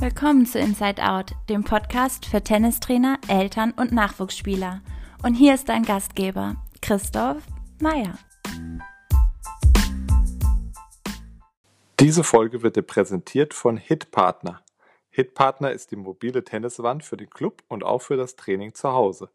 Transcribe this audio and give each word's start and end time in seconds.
Willkommen 0.00 0.46
zu 0.46 0.58
Inside 0.58 1.06
Out, 1.06 1.32
dem 1.50 1.62
Podcast 1.62 2.24
für 2.24 2.42
Tennistrainer, 2.42 3.18
Eltern 3.28 3.72
und 3.72 3.92
Nachwuchsspieler. 3.92 4.80
Und 5.22 5.34
hier 5.34 5.52
ist 5.52 5.68
dein 5.68 5.82
Gastgeber, 5.82 6.56
Christoph 6.80 7.42
Meyer. 7.82 8.18
Diese 12.00 12.24
Folge 12.24 12.62
wird 12.62 12.76
dir 12.76 12.82
präsentiert 12.82 13.52
von 13.52 13.76
Hitpartner. 13.76 14.62
Hitpartner 15.10 15.70
ist 15.70 15.90
die 15.90 15.96
mobile 15.96 16.44
Tenniswand 16.44 17.04
für 17.04 17.18
den 17.18 17.28
Club 17.28 17.62
und 17.68 17.84
auch 17.84 18.00
für 18.00 18.16
das 18.16 18.36
Training 18.36 18.72
zu 18.72 18.90
Hause. 18.94 19.28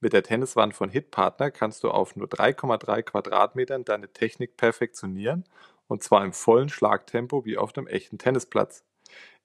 Mit 0.00 0.14
der 0.14 0.24
Tenniswand 0.24 0.74
von 0.74 0.90
Hitpartner 0.90 1.52
kannst 1.52 1.84
du 1.84 1.92
auf 1.92 2.16
nur 2.16 2.26
3,3 2.26 3.02
Quadratmetern 3.02 3.84
deine 3.84 4.12
Technik 4.12 4.56
perfektionieren 4.56 5.44
und 5.86 6.02
zwar 6.02 6.24
im 6.24 6.32
vollen 6.32 6.70
Schlagtempo 6.70 7.44
wie 7.44 7.56
auf 7.56 7.76
einem 7.76 7.86
echten 7.86 8.18
Tennisplatz. 8.18 8.82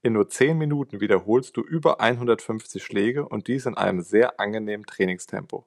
In 0.05 0.13
nur 0.13 0.27
10 0.27 0.57
Minuten 0.57 0.99
wiederholst 0.99 1.55
du 1.55 1.61
über 1.61 2.01
150 2.01 2.83
Schläge 2.83 3.25
und 3.25 3.47
dies 3.47 3.65
in 3.65 3.77
einem 3.77 4.01
sehr 4.01 4.37
angenehmen 4.37 4.85
Trainingstempo. 4.85 5.65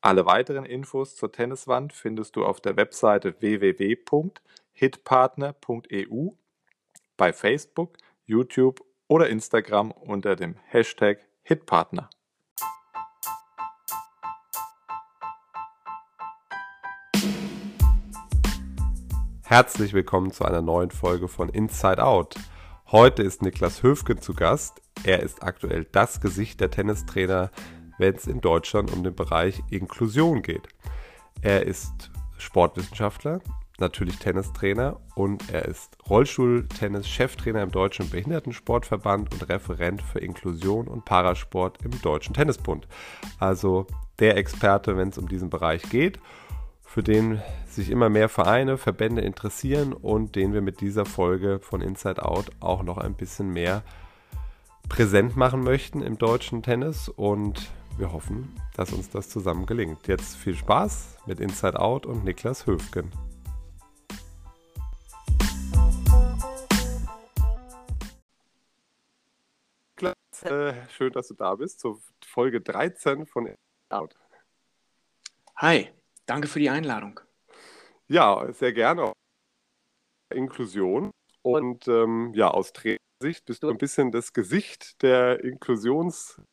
Alle 0.00 0.26
weiteren 0.26 0.64
Infos 0.64 1.14
zur 1.14 1.30
Tenniswand 1.30 1.92
findest 1.92 2.34
du 2.34 2.44
auf 2.44 2.60
der 2.60 2.76
Webseite 2.76 3.36
www.hitpartner.eu, 3.38 6.30
bei 7.16 7.32
Facebook, 7.32 7.96
YouTube 8.24 8.84
oder 9.06 9.28
Instagram 9.28 9.92
unter 9.92 10.34
dem 10.34 10.56
Hashtag 10.64 11.20
Hitpartner. 11.44 12.10
Herzlich 19.44 19.92
willkommen 19.92 20.32
zu 20.32 20.44
einer 20.44 20.60
neuen 20.60 20.90
Folge 20.90 21.28
von 21.28 21.48
Inside 21.50 22.04
Out. 22.04 22.34
Heute 22.92 23.24
ist 23.24 23.42
Niklas 23.42 23.82
Höfgen 23.82 24.20
zu 24.20 24.32
Gast. 24.32 24.80
Er 25.02 25.20
ist 25.20 25.42
aktuell 25.42 25.88
das 25.90 26.20
Gesicht 26.20 26.60
der 26.60 26.70
Tennistrainer, 26.70 27.50
wenn 27.98 28.14
es 28.14 28.28
in 28.28 28.40
Deutschland 28.40 28.92
um 28.92 29.02
den 29.02 29.16
Bereich 29.16 29.60
Inklusion 29.70 30.40
geht. 30.40 30.68
Er 31.42 31.66
ist 31.66 32.12
Sportwissenschaftler, 32.38 33.40
natürlich 33.80 34.20
Tennistrainer 34.20 35.00
und 35.16 35.52
er 35.52 35.64
ist 35.64 35.98
Rollstuhltennis-Cheftrainer 36.08 37.64
im 37.64 37.72
Deutschen 37.72 38.08
Behindertensportverband 38.08 39.32
und 39.32 39.48
Referent 39.48 40.00
für 40.00 40.20
Inklusion 40.20 40.86
und 40.86 41.04
Parasport 41.04 41.82
im 41.82 41.90
Deutschen 42.02 42.34
Tennisbund. 42.34 42.86
Also 43.40 43.88
der 44.20 44.36
Experte, 44.36 44.96
wenn 44.96 45.08
es 45.08 45.18
um 45.18 45.28
diesen 45.28 45.50
Bereich 45.50 45.82
geht 45.90 46.20
für 46.96 47.02
den 47.02 47.42
sich 47.66 47.90
immer 47.90 48.08
mehr 48.08 48.30
Vereine, 48.30 48.78
Verbände 48.78 49.20
interessieren 49.20 49.92
und 49.92 50.34
den 50.34 50.54
wir 50.54 50.62
mit 50.62 50.80
dieser 50.80 51.04
Folge 51.04 51.58
von 51.60 51.82
Inside 51.82 52.24
Out 52.24 52.52
auch 52.58 52.82
noch 52.82 52.96
ein 52.96 53.12
bisschen 53.12 53.50
mehr 53.50 53.82
präsent 54.88 55.36
machen 55.36 55.62
möchten 55.62 56.00
im 56.00 56.16
deutschen 56.16 56.62
Tennis 56.62 57.10
und 57.10 57.70
wir 57.98 58.12
hoffen, 58.12 58.50
dass 58.76 58.94
uns 58.94 59.10
das 59.10 59.28
zusammen 59.28 59.66
gelingt. 59.66 60.08
Jetzt 60.08 60.36
viel 60.36 60.54
Spaß 60.54 61.18
mit 61.26 61.38
Inside 61.38 61.78
Out 61.78 62.06
und 62.06 62.24
Niklas 62.24 62.66
Höfgen. 62.66 63.12
Niklas, 69.90 70.42
äh, 70.44 70.72
schön, 70.88 71.12
dass 71.12 71.28
du 71.28 71.34
da 71.34 71.56
bist 71.56 71.80
zur 71.80 72.00
Folge 72.26 72.62
13 72.62 73.26
von 73.26 73.44
Inside 73.44 73.60
Out. 73.90 74.14
Hi. 75.56 75.95
Danke 76.26 76.48
für 76.48 76.58
die 76.58 76.70
Einladung. 76.70 77.20
Ja, 78.08 78.52
sehr 78.52 78.72
gerne. 78.72 79.12
Inklusion. 80.34 81.10
Und 81.42 81.86
ähm, 81.86 82.32
ja, 82.34 82.50
aus 82.50 82.72
Trainersicht 82.72 83.44
bist 83.46 83.62
du 83.62 83.68
ein 83.68 83.78
bisschen 83.78 84.10
das 84.10 84.32
Gesicht 84.32 85.00
der 85.02 85.42
Inklusionsszene, 85.44 86.44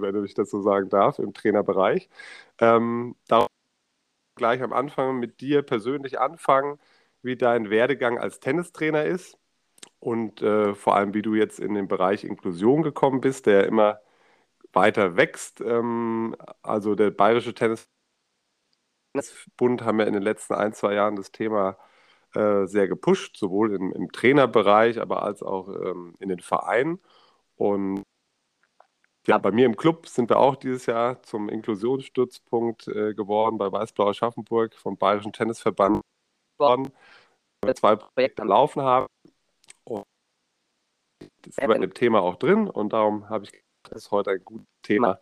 wenn 0.00 0.24
ich 0.24 0.34
das 0.34 0.50
so 0.50 0.60
sagen 0.60 0.88
darf, 0.88 1.20
im 1.20 1.32
Trainerbereich. 1.32 2.08
Ähm, 2.58 3.14
darauf 3.28 3.46
gleich 4.36 4.62
am 4.62 4.72
Anfang 4.72 5.20
mit 5.20 5.40
dir 5.40 5.62
persönlich 5.62 6.18
anfangen, 6.18 6.80
wie 7.22 7.36
dein 7.36 7.70
Werdegang 7.70 8.18
als 8.18 8.40
Tennistrainer 8.40 9.04
ist 9.04 9.38
und 10.00 10.42
äh, 10.42 10.74
vor 10.74 10.96
allem, 10.96 11.14
wie 11.14 11.22
du 11.22 11.34
jetzt 11.34 11.60
in 11.60 11.74
den 11.74 11.88
Bereich 11.88 12.24
Inklusion 12.24 12.82
gekommen 12.82 13.20
bist, 13.20 13.46
der 13.46 13.66
immer 13.66 14.00
weiter 14.72 15.16
wächst. 15.16 15.60
Ähm, 15.60 16.36
also 16.62 16.94
der 16.96 17.10
Bayerische 17.10 17.54
Tennis 17.54 17.86
Bund 19.56 19.82
haben 19.82 20.00
ja 20.00 20.06
in 20.06 20.12
den 20.12 20.22
letzten 20.22 20.54
ein, 20.54 20.72
zwei 20.72 20.94
Jahren 20.94 21.16
das 21.16 21.32
Thema 21.32 21.76
äh, 22.34 22.66
sehr 22.66 22.88
gepusht, 22.88 23.36
sowohl 23.36 23.74
im, 23.74 23.92
im, 23.92 24.10
Trainerbereich, 24.12 25.00
aber 25.00 25.22
als 25.22 25.42
auch 25.42 25.68
ähm, 25.68 26.14
in 26.18 26.28
den 26.28 26.40
Vereinen. 26.40 27.00
Und 27.56 28.02
ja, 29.26 29.38
bei 29.38 29.52
mir 29.52 29.66
im 29.66 29.76
Club 29.76 30.08
sind 30.08 30.28
wir 30.28 30.38
auch 30.38 30.56
dieses 30.56 30.86
Jahr 30.86 31.22
zum 31.22 31.48
Inklusionsstützpunkt 31.48 32.88
äh, 32.88 33.14
geworden 33.14 33.56
bei 33.58 33.70
Weißblau 33.70 34.08
Aschaffenburg 34.10 34.74
vom 34.74 34.98
Bayerischen 34.98 35.32
Tennisverband 35.32 36.00
geworden, 36.58 36.92
wir 37.64 37.74
zwei 37.74 37.96
Projekte 37.96 38.42
laufen 38.44 38.82
haben. 38.82 39.06
Und 39.84 40.04
das 41.20 41.50
ist 41.50 41.62
aber 41.62 41.76
in 41.76 41.82
dem 41.82 41.94
Thema 41.94 42.20
auch 42.22 42.36
drin 42.36 42.68
und 42.68 42.92
darum 42.92 43.28
habe 43.30 43.44
ich 43.44 43.52
gedacht, 43.52 43.64
das 43.84 44.04
ist 44.04 44.10
heute 44.10 44.32
ein 44.32 44.44
gutes 44.44 44.66
Thema, 44.82 45.20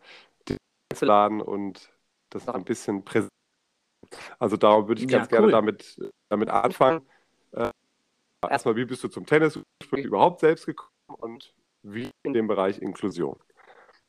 zu 0.94 1.04
laden 1.04 1.40
und 1.40 1.92
das 2.30 2.48
ein 2.48 2.64
bisschen 2.64 3.04
präsentieren 3.04 3.41
also 4.38 4.56
darum 4.56 4.88
würde 4.88 5.02
ich 5.02 5.08
ganz 5.08 5.30
ja, 5.30 5.38
cool. 5.38 5.50
gerne 5.50 5.52
damit, 5.52 5.98
damit 6.28 6.48
anfangen. 6.48 7.02
Äh, 7.52 7.70
erstmal, 8.48 8.76
wie 8.76 8.84
bist 8.84 9.02
du 9.04 9.08
zum 9.08 9.26
Tennis 9.26 9.58
überhaupt 9.92 10.40
selbst 10.40 10.66
gekommen 10.66 10.90
und 11.06 11.54
wie 11.82 12.10
in 12.22 12.32
dem 12.32 12.46
Bereich 12.46 12.78
Inklusion? 12.78 13.36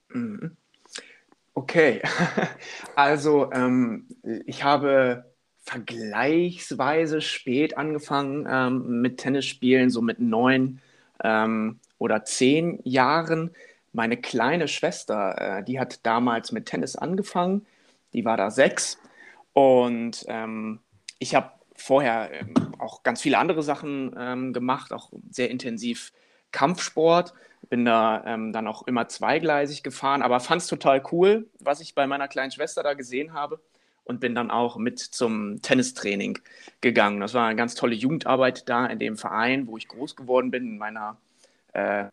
Mhm. 0.10 0.58
Okay, 1.56 2.02
also 2.96 3.52
ähm, 3.52 4.08
ich 4.46 4.64
habe 4.64 5.34
vergleichsweise 5.64 7.22
spät 7.22 7.78
angefangen 7.78 8.48
ähm, 8.50 9.02
mit 9.02 9.20
Tennisspielen, 9.20 9.90
so 9.90 10.02
mit 10.02 10.20
neun 10.20 10.82
ähm, 11.24 11.80
oder 12.00 12.26
zehn 12.26 12.80
Jahren. 12.84 13.52
Meine 13.94 14.18
kleine 14.18 14.68
Schwester, 14.68 15.60
äh, 15.60 15.64
die 15.64 15.80
hat 15.80 16.06
damals 16.06 16.52
mit 16.52 16.66
Tennis 16.66 16.96
angefangen, 16.96 17.66
die 18.14 18.26
war 18.26 18.36
da 18.36 18.52
sechs 18.52 19.00
und 19.54 20.26
ähm, 20.28 20.80
ich 21.20 21.36
habe 21.36 21.52
vorher 21.76 22.32
ähm, 22.32 22.54
auch 22.80 23.04
ganz 23.04 23.22
viele 23.22 23.38
andere 23.38 23.64
Sachen 23.64 24.16
ähm, 24.18 24.54
gemacht, 24.54 24.94
auch 24.94 25.12
sehr 25.30 25.50
intensiv 25.50 26.12
Kampfsport. 26.52 27.34
Bin 27.70 27.86
da 27.86 28.24
ähm, 28.26 28.52
dann 28.52 28.68
auch 28.68 28.88
immer 28.88 29.08
zweigleisig 29.08 29.84
gefahren, 29.84 30.22
aber 30.22 30.40
fand 30.40 30.62
es 30.62 30.68
total 30.68 31.02
cool, 31.12 31.50
was 31.60 31.80
ich 31.80 31.96
bei 31.96 32.08
meiner 32.08 32.28
kleinen 32.28 32.52
Schwester 32.52 32.84
da 32.84 32.94
gesehen 32.94 33.34
habe 33.34 33.60
und 34.04 34.20
bin 34.20 34.36
dann 34.36 34.52
auch 34.52 34.78
mit 34.78 35.00
zum 35.00 35.62
Tennistraining 35.62 36.40
gegangen. 36.82 37.22
Das 37.22 37.34
war 37.34 37.48
eine 37.48 37.56
ganz 37.56 37.76
tolle 37.76 37.96
Jugendarbeit 37.96 38.68
da 38.68 38.86
in 38.86 39.00
dem 39.00 39.18
Verein, 39.18 39.68
wo 39.68 39.78
ich 39.78 39.88
groß 39.88 40.16
geworden 40.16 40.52
bin, 40.52 40.64
in 40.64 40.78
meiner 40.78 41.18
äh, 41.72 42.06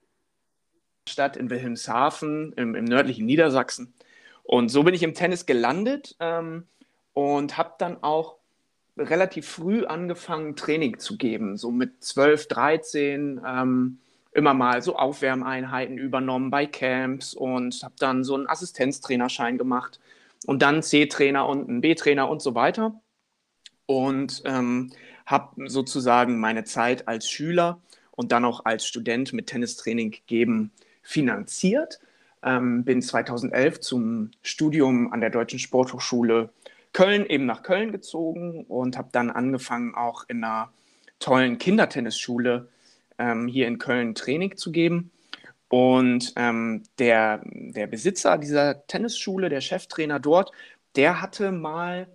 Stadt 1.09 1.37
in 1.37 1.51
Wilhelmshaven 1.51 2.53
im, 2.53 2.75
im, 2.75 2.85
nördlichen 2.85 3.27
Niedersachsen. 3.27 3.93
Und 4.45 4.69
so 4.69 4.85
bin 4.85 4.95
ich 4.95 5.03
im 5.03 5.15
Tennis 5.15 5.47
gelandet. 5.47 6.17
Ähm, 6.21 6.67
und 7.13 7.57
habe 7.57 7.75
dann 7.79 8.03
auch 8.03 8.37
relativ 8.97 9.49
früh 9.49 9.85
angefangen, 9.85 10.57
Training 10.57 10.99
zu 10.99 11.17
geben, 11.17 11.57
so 11.57 11.71
mit 11.71 12.03
12, 12.03 12.49
13, 12.49 13.41
ähm, 13.47 13.99
immer 14.33 14.55
mal 14.55 14.83
so 14.83 14.97
Aufwärmeinheiten 14.97 15.99
übernommen 15.99 16.51
bei 16.51 16.67
Camps 16.67 17.35
und 17.35 17.83
habe 17.83 17.95
dann 17.99 18.25
so 18.25 18.35
einen 18.35 18.49
Assistenztrainerschein 18.49 19.59
gemacht 19.59 20.01
und 20.47 20.63
dann 20.63 20.83
C-Trainer 20.83 21.49
und 21.49 21.69
einen 21.69 21.81
B-Trainer 21.81 22.29
und 22.29 22.41
so 22.43 22.55
weiter. 22.55 23.01
Und 23.87 24.43
ähm, 24.45 24.93
habe 25.27 25.69
sozusagen 25.69 26.39
meine 26.39 26.65
Zeit 26.65 27.09
als 27.09 27.29
Schüler 27.29 27.81
und 28.13 28.33
dann 28.33 28.45
auch 28.45 28.65
als 28.65 28.87
Student 28.87 29.33
mit 29.33 29.49
Tennistraining 29.49 30.17
geben 30.27 30.71
finanziert. 31.03 32.01
Ähm, 32.43 32.85
bin 32.85 33.03
2011 33.03 33.81
zum 33.81 34.31
Studium 34.43 35.13
an 35.13 35.21
der 35.21 35.31
Deutschen 35.31 35.59
Sporthochschule 35.59 36.51
Köln 36.93 37.27
eben 37.27 37.47
nach 37.47 37.63
Köln 37.63 37.93
gezogen 37.93 38.65
und 38.65 38.97
habe 38.99 39.09
dann 39.13 39.31
angefangen, 39.31 39.95
auch 39.95 40.25
in 40.29 40.43
einer 40.43 40.73
tollen 41.19 41.59
Kindertennisschule 41.59 42.69
ähm, 43.19 43.47
hier 43.47 43.69
in 43.69 43.79
Köln 43.79 44.15
Training 44.15 44.57
zu 44.57 44.73
geben. 44.73 45.11
Und 45.69 46.33
ähm, 46.35 46.83
der, 46.99 47.43
der 47.45 47.87
Besitzer 47.87 48.39
dieser 48.39 48.87
Tennisschule, 48.87 49.49
der 49.49 49.61
Cheftrainer 49.61 50.19
dort, 50.19 50.51
der 50.97 51.21
hatte 51.21 51.53
mal 51.53 52.09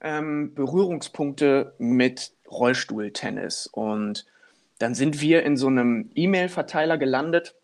ähm, 0.00 0.54
Berührungspunkte 0.54 1.74
mit 1.78 2.32
Rollstuhltennis. 2.48 3.66
Und 3.66 4.26
dann 4.78 4.94
sind 4.94 5.20
wir 5.20 5.42
in 5.42 5.56
so 5.56 5.66
einem 5.66 6.10
E-Mail-Verteiler 6.14 6.98
gelandet, 6.98 7.56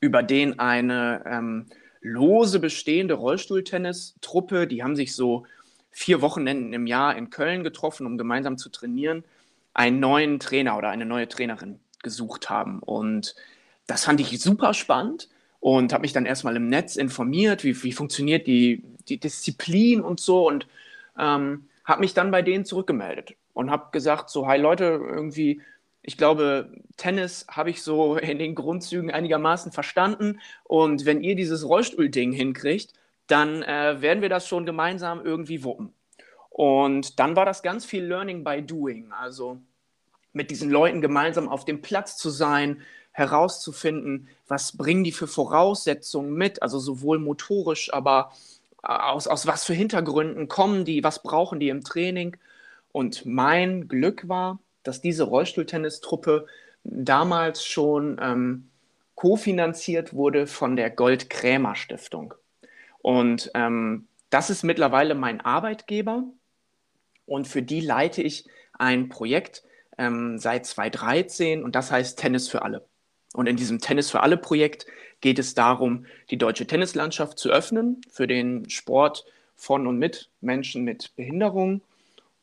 über 0.00 0.22
den 0.22 0.58
eine 0.58 1.24
ähm, 1.26 1.66
lose 2.00 2.58
bestehende 2.58 3.14
Rollstuhltennis-Truppe, 3.14 4.66
die 4.66 4.82
haben 4.82 4.96
sich 4.96 5.14
so 5.14 5.46
vier 5.92 6.22
Wochenenden 6.22 6.72
im 6.72 6.86
Jahr 6.86 7.16
in 7.16 7.30
Köln 7.30 7.62
getroffen, 7.62 8.06
um 8.06 8.18
gemeinsam 8.18 8.58
zu 8.58 8.70
trainieren, 8.70 9.24
einen 9.74 10.00
neuen 10.00 10.40
Trainer 10.40 10.76
oder 10.76 10.88
eine 10.88 11.06
neue 11.06 11.28
Trainerin 11.28 11.78
gesucht 12.02 12.50
haben. 12.50 12.80
Und 12.80 13.36
das 13.86 14.04
fand 14.04 14.20
ich 14.20 14.40
super 14.40 14.74
spannend 14.74 15.28
und 15.60 15.92
habe 15.92 16.02
mich 16.02 16.12
dann 16.12 16.26
erstmal 16.26 16.56
im 16.56 16.68
Netz 16.68 16.96
informiert, 16.96 17.62
wie, 17.62 17.80
wie 17.84 17.92
funktioniert 17.92 18.46
die, 18.46 18.82
die 19.08 19.20
Disziplin 19.20 20.00
und 20.00 20.18
so 20.18 20.48
und 20.48 20.66
ähm, 21.18 21.68
habe 21.84 22.00
mich 22.00 22.14
dann 22.14 22.30
bei 22.30 22.42
denen 22.42 22.64
zurückgemeldet 22.64 23.34
und 23.52 23.70
habe 23.70 23.90
gesagt, 23.92 24.30
so, 24.30 24.46
hi 24.46 24.58
Leute, 24.58 24.84
irgendwie, 24.84 25.60
ich 26.02 26.16
glaube, 26.16 26.72
Tennis 26.96 27.46
habe 27.48 27.70
ich 27.70 27.82
so 27.82 28.16
in 28.16 28.38
den 28.38 28.54
Grundzügen 28.54 29.10
einigermaßen 29.10 29.72
verstanden 29.72 30.40
und 30.64 31.04
wenn 31.04 31.22
ihr 31.22 31.36
dieses 31.36 31.66
Rollstuhl-Ding 31.66 32.32
hinkriegt, 32.32 32.92
dann 33.26 33.62
äh, 33.62 34.00
werden 34.00 34.22
wir 34.22 34.28
das 34.28 34.46
schon 34.46 34.66
gemeinsam 34.66 35.24
irgendwie 35.24 35.64
wuppen. 35.64 35.94
Und 36.50 37.18
dann 37.18 37.34
war 37.36 37.46
das 37.46 37.62
ganz 37.62 37.84
viel 37.84 38.04
Learning 38.04 38.44
by 38.44 38.62
Doing, 38.62 39.12
also 39.12 39.58
mit 40.32 40.50
diesen 40.50 40.70
Leuten 40.70 41.00
gemeinsam 41.00 41.48
auf 41.48 41.64
dem 41.64 41.82
Platz 41.82 42.16
zu 42.16 42.30
sein, 42.30 42.82
herauszufinden, 43.12 44.28
was 44.48 44.76
bringen 44.76 45.04
die 45.04 45.12
für 45.12 45.26
Voraussetzungen 45.26 46.32
mit, 46.32 46.62
also 46.62 46.78
sowohl 46.78 47.18
motorisch, 47.18 47.92
aber 47.92 48.32
äh, 48.82 48.88
aus, 48.88 49.26
aus 49.26 49.46
was 49.46 49.64
für 49.64 49.74
Hintergründen 49.74 50.48
kommen 50.48 50.84
die, 50.84 51.04
was 51.04 51.22
brauchen 51.22 51.60
die 51.60 51.68
im 51.68 51.84
Training. 51.84 52.36
Und 52.90 53.24
mein 53.24 53.88
Glück 53.88 54.28
war, 54.28 54.58
dass 54.82 55.00
diese 55.00 55.24
Rollstuhltennistruppe 55.24 56.46
damals 56.84 57.64
schon 57.64 58.18
ähm, 58.20 58.70
kofinanziert 59.14 60.14
wurde 60.14 60.46
von 60.46 60.76
der 60.76 60.90
Gold-Krämer-Stiftung. 60.90 62.34
Und 63.02 63.50
ähm, 63.54 64.06
das 64.30 64.48
ist 64.48 64.62
mittlerweile 64.62 65.14
mein 65.14 65.40
Arbeitgeber 65.40 66.24
und 67.26 67.46
für 67.46 67.62
die 67.62 67.80
leite 67.80 68.22
ich 68.22 68.46
ein 68.78 69.08
Projekt 69.08 69.62
ähm, 69.98 70.38
seit 70.38 70.66
2013 70.66 71.62
und 71.62 71.74
das 71.74 71.90
heißt 71.90 72.18
Tennis 72.18 72.48
für 72.48 72.62
alle. 72.62 72.86
Und 73.34 73.48
in 73.48 73.56
diesem 73.56 73.80
Tennis 73.80 74.10
für 74.10 74.20
alle 74.20 74.36
Projekt 74.36 74.86
geht 75.20 75.38
es 75.38 75.54
darum, 75.54 76.06
die 76.30 76.38
deutsche 76.38 76.66
Tennislandschaft 76.66 77.38
zu 77.38 77.50
öffnen 77.50 78.00
für 78.10 78.26
den 78.26 78.68
Sport 78.70 79.24
von 79.56 79.86
und 79.86 79.98
mit 79.98 80.30
Menschen 80.40 80.82
mit 80.84 81.14
Behinderung. 81.16 81.82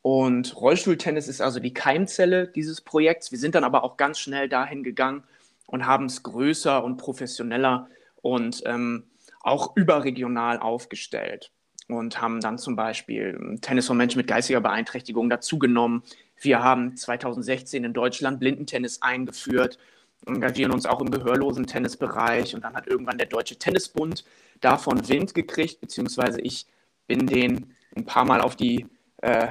Und 0.01 0.55
Rollstuhltennis 0.55 1.27
ist 1.27 1.41
also 1.41 1.59
die 1.59 1.73
Keimzelle 1.73 2.47
dieses 2.47 2.81
Projekts. 2.81 3.31
Wir 3.31 3.39
sind 3.39 3.55
dann 3.55 3.65
aber 3.65 3.83
auch 3.83 3.97
ganz 3.97 4.19
schnell 4.19 4.47
dahin 4.47 4.83
gegangen 4.83 5.23
und 5.67 5.85
haben 5.85 6.05
es 6.05 6.23
größer 6.23 6.83
und 6.83 6.97
professioneller 6.97 7.89
und 8.21 8.63
ähm, 8.65 9.03
auch 9.39 9.75
überregional 9.75 10.59
aufgestellt 10.59 11.51
und 11.87 12.21
haben 12.21 12.41
dann 12.41 12.57
zum 12.57 12.75
Beispiel 12.75 13.57
Tennis 13.61 13.87
von 13.87 13.97
Menschen 13.97 14.17
mit 14.17 14.27
geistiger 14.27 14.61
Beeinträchtigung 14.61 15.29
dazugenommen. 15.29 16.03
Wir 16.41 16.63
haben 16.63 16.95
2016 16.95 17.83
in 17.83 17.93
Deutschland 17.93 18.39
Blindentennis 18.39 19.01
eingeführt 19.01 19.79
engagieren 20.25 20.71
uns 20.71 20.85
auch 20.85 21.01
im 21.01 21.11
gehörlosen 21.11 21.65
Tennisbereich 21.65 22.55
und 22.55 22.63
dann 22.63 22.75
hat 22.75 22.87
irgendwann 22.87 23.17
der 23.17 23.27
Deutsche 23.27 23.57
Tennisbund 23.57 24.25
davon 24.61 25.07
Wind 25.07 25.33
gekriegt, 25.33 25.79
beziehungsweise 25.79 26.41
ich 26.41 26.65
bin 27.07 27.27
den 27.27 27.75
ein 27.95 28.05
paar 28.05 28.25
Mal 28.25 28.41
auf 28.41 28.55
die, 28.55 28.85
äh, 29.17 29.47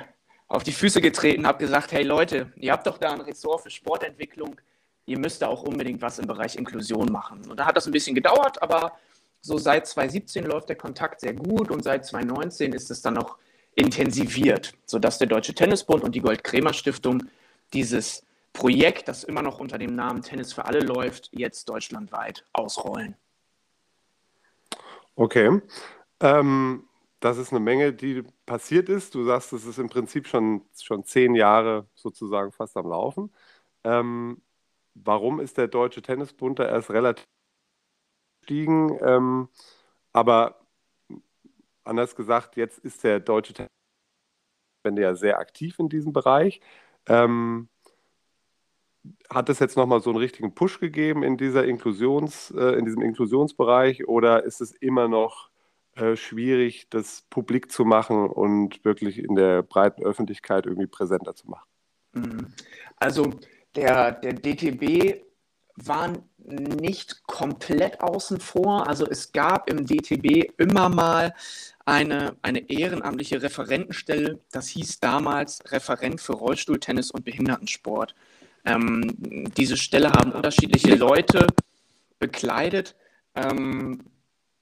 auf 0.46 0.62
die 0.62 0.72
Füße 0.72 1.00
getreten, 1.00 1.46
habe 1.46 1.58
gesagt, 1.58 1.92
hey 1.92 2.04
Leute, 2.04 2.52
ihr 2.56 2.72
habt 2.72 2.86
doch 2.86 2.98
da 2.98 3.12
ein 3.12 3.20
Ressort 3.20 3.62
für 3.62 3.70
Sportentwicklung, 3.70 4.60
ihr 5.06 5.18
müsst 5.18 5.42
da 5.42 5.48
auch 5.48 5.62
unbedingt 5.62 6.02
was 6.02 6.18
im 6.18 6.26
Bereich 6.26 6.56
Inklusion 6.56 7.10
machen. 7.10 7.48
Und 7.48 7.58
da 7.58 7.66
hat 7.66 7.76
das 7.76 7.86
ein 7.86 7.92
bisschen 7.92 8.14
gedauert, 8.14 8.62
aber 8.62 8.92
so 9.40 9.58
seit 9.58 9.86
2017 9.86 10.44
läuft 10.44 10.68
der 10.68 10.76
Kontakt 10.76 11.20
sehr 11.20 11.34
gut 11.34 11.70
und 11.70 11.84
seit 11.84 12.04
2019 12.04 12.72
ist 12.72 12.90
es 12.90 13.02
dann 13.02 13.14
noch 13.14 13.38
intensiviert, 13.74 14.74
sodass 14.86 15.18
der 15.18 15.28
Deutsche 15.28 15.54
Tennisbund 15.54 16.02
und 16.02 16.14
die 16.14 16.20
Gold-Kremer-Stiftung 16.20 17.24
dieses 17.72 18.24
Projekt, 18.52 19.06
das 19.06 19.24
immer 19.24 19.42
noch 19.42 19.60
unter 19.60 19.78
dem 19.78 19.94
Namen 19.94 20.22
Tennis 20.22 20.52
für 20.52 20.64
alle 20.64 20.80
läuft, 20.80 21.30
jetzt 21.32 21.68
deutschlandweit 21.68 22.44
ausrollen. 22.52 23.16
Okay. 25.14 25.60
Ähm, 26.20 26.84
das 27.20 27.38
ist 27.38 27.52
eine 27.52 27.60
Menge, 27.60 27.92
die 27.92 28.24
passiert 28.46 28.88
ist. 28.88 29.14
Du 29.14 29.24
sagst, 29.24 29.52
es 29.52 29.64
ist 29.64 29.78
im 29.78 29.88
Prinzip 29.88 30.26
schon, 30.26 30.62
schon 30.80 31.04
zehn 31.04 31.34
Jahre 31.34 31.86
sozusagen 31.94 32.52
fast 32.52 32.76
am 32.76 32.88
Laufen. 32.88 33.32
Ähm, 33.84 34.40
warum 34.94 35.40
ist 35.40 35.56
der 35.58 35.68
Deutsche 35.68 36.02
Tennisbund 36.02 36.58
da 36.58 36.68
erst 36.68 36.90
relativ 36.90 37.26
gestiegen? 38.48 38.98
Ähm, 39.02 39.48
aber 40.12 40.60
anders 41.84 42.16
gesagt, 42.16 42.56
jetzt 42.56 42.78
ist 42.78 43.04
der 43.04 43.20
Deutsche 43.20 43.52
Tennisbund 43.54 44.98
ja 44.98 45.14
sehr 45.14 45.38
aktiv 45.38 45.78
in 45.78 45.88
diesem 45.88 46.12
Bereich. 46.12 46.60
Ähm, 47.06 47.68
hat 49.30 49.48
es 49.48 49.58
jetzt 49.58 49.76
nochmal 49.76 50.00
so 50.00 50.10
einen 50.10 50.18
richtigen 50.18 50.54
Push 50.54 50.80
gegeben 50.80 51.22
in 51.22 51.36
dieser 51.36 51.64
Inklusions, 51.64 52.50
äh, 52.50 52.78
in 52.78 52.84
diesem 52.84 53.02
Inklusionsbereich 53.02 54.06
oder 54.08 54.44
ist 54.44 54.60
es 54.60 54.72
immer 54.72 55.08
noch 55.08 55.50
äh, 55.94 56.16
schwierig, 56.16 56.90
das 56.90 57.24
publik 57.30 57.70
zu 57.70 57.84
machen 57.84 58.28
und 58.28 58.84
wirklich 58.84 59.18
in 59.18 59.34
der 59.34 59.62
breiten 59.62 60.02
Öffentlichkeit 60.02 60.66
irgendwie 60.66 60.86
präsenter 60.86 61.34
zu 61.34 61.48
machen? 61.48 61.68
Mhm. 62.12 62.52
Also 62.96 63.30
der, 63.74 64.12
der 64.12 64.34
DTB 64.34 65.27
war 65.84 66.12
nicht 66.44 67.26
komplett 67.26 68.00
außen 68.00 68.40
vor. 68.40 68.86
Also 68.86 69.06
es 69.06 69.32
gab 69.32 69.70
im 69.70 69.86
DTB 69.86 70.50
immer 70.56 70.88
mal 70.88 71.34
eine, 71.84 72.36
eine 72.42 72.70
ehrenamtliche 72.70 73.42
Referentenstelle. 73.42 74.40
Das 74.50 74.68
hieß 74.68 75.00
damals 75.00 75.60
Referent 75.70 76.20
für 76.20 76.34
Rollstuhltennis 76.34 77.10
und 77.10 77.24
Behindertensport. 77.24 78.14
Ähm, 78.64 79.14
diese 79.56 79.76
Stelle 79.76 80.12
haben 80.12 80.32
unterschiedliche 80.32 80.94
Leute 80.94 81.46
bekleidet. 82.18 82.94
Ähm, 83.34 84.04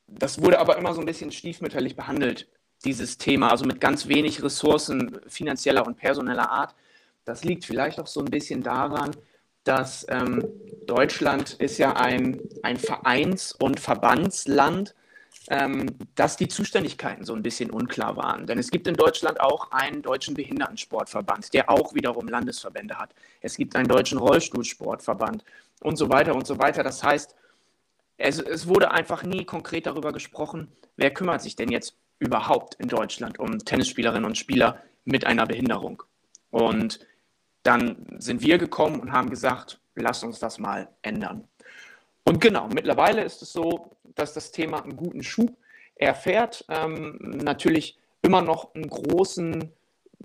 das 0.07 0.41
wurde 0.41 0.61
aber 0.61 0.79
immer 0.79 0.95
so 0.95 1.01
ein 1.01 1.07
bisschen 1.07 1.33
stiefmütterlich 1.33 1.97
behandelt, 1.97 2.49
dieses 2.85 3.19
Thema, 3.19 3.51
also 3.51 3.65
mit 3.65 3.81
ganz 3.81 4.07
wenig 4.07 4.43
Ressourcen 4.43 5.19
finanzieller 5.27 5.87
und 5.87 5.97
personeller 5.97 6.51
Art. 6.51 6.75
Das 7.25 7.43
liegt 7.43 7.65
vielleicht 7.65 7.99
auch 7.99 8.07
so 8.07 8.21
ein 8.21 8.31
bisschen 8.31 8.62
daran, 8.62 9.11
dass 9.67 10.07
ähm, 10.09 10.45
Deutschland 10.87 11.55
ist 11.55 11.79
ja 11.79 11.95
ein, 11.97 12.41
ein 12.63 12.77
Vereins- 12.77 13.53
und 13.53 13.81
Verbandsland 13.81 14.95
ähm, 15.49 15.87
dass 16.15 16.37
die 16.37 16.49
Zuständigkeiten 16.49 17.25
so 17.25 17.35
ein 17.35 17.43
bisschen 17.43 17.71
unklar 17.71 18.17
waren. 18.17 18.47
Denn 18.47 18.59
es 18.59 18.71
gibt 18.71 18.87
in 18.89 18.95
Deutschland 18.95 19.41
auch 19.41 19.71
einen 19.71 20.03
deutschen 20.03 20.35
Behindertensportverband, 20.35 21.53
der 21.55 21.71
auch 21.71 21.95
wiederum 21.95 22.27
Landesverbände 22.27 22.99
hat. 22.99 23.15
Es 23.40 23.57
gibt 23.57 23.76
einen 23.76 23.88
deutschen 23.88 24.19
Rollstuhlsportverband 24.19 25.45
und 25.83 25.97
so 25.97 26.09
weiter 26.09 26.35
und 26.35 26.47
so 26.47 26.59
weiter. 26.59 26.83
Das 26.83 27.02
heißt, 27.02 27.35
es, 28.19 28.40
es 28.40 28.67
wurde 28.67 28.90
einfach 28.90 29.23
nie 29.23 29.45
konkret 29.45 29.87
darüber 29.87 30.12
gesprochen, 30.12 30.73
wer 30.97 31.12
kümmert 31.12 31.43
sich 31.43 31.55
denn 31.55 31.71
jetzt 31.71 31.97
überhaupt 32.19 32.75
in 32.76 32.88
Deutschland 32.88 33.38
um 33.38 33.59
Tennisspielerinnen 33.59 34.25
und 34.25 34.38
Spieler 34.38 34.83
mit 35.05 35.26
einer 35.26 35.47
Behinderung. 35.47 36.02
Und 36.50 37.00
dann 37.66 38.06
sind 38.18 38.42
wir 38.42 38.58
gekommen 38.58 39.00
und 39.00 39.12
haben 39.12 39.30
gesagt, 39.30 39.80
lasst 39.94 40.25
uns 40.25 40.38
das 40.38 40.58
mal 40.58 40.88
ändern. 41.02 41.49
Und 42.25 42.40
genau, 42.40 42.68
mittlerweile 42.68 43.23
ist 43.23 43.42
es 43.42 43.52
so, 43.52 43.90
dass 44.14 44.35
das 44.35 44.52
Thema 44.52 44.82
einen 44.82 44.96
guten 44.96 45.23
Schub 45.23 45.56
erfährt, 45.96 46.64
ähm, 46.68 47.18
natürlich 47.20 47.99
immer 48.23 48.42
noch 48.42 48.75
einen 48.75 48.88
großen 48.88 49.73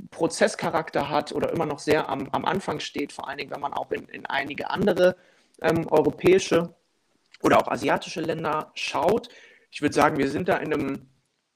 Prozesscharakter 0.09 1.09
hat 1.09 1.31
oder 1.31 1.51
immer 1.51 1.65
noch 1.65 1.79
sehr 1.79 2.09
am, 2.09 2.29
am 2.31 2.45
Anfang 2.45 2.79
steht, 2.79 3.11
vor 3.13 3.27
allen 3.27 3.37
Dingen, 3.37 3.51
wenn 3.51 3.61
man 3.61 3.73
auch 3.73 3.91
in, 3.91 4.05
in 4.05 4.25
einige 4.25 4.69
andere 4.69 5.15
ähm, 5.61 5.87
europäische 5.89 6.73
oder 7.43 7.59
auch 7.59 7.67
asiatische 7.67 8.21
Länder 8.21 8.71
schaut. 8.73 9.29
Ich 9.69 9.81
würde 9.81 9.95
sagen, 9.95 10.17
wir 10.17 10.29
sind 10.29 10.47
da 10.47 10.57
in 10.57 10.73
einem, 10.73 11.09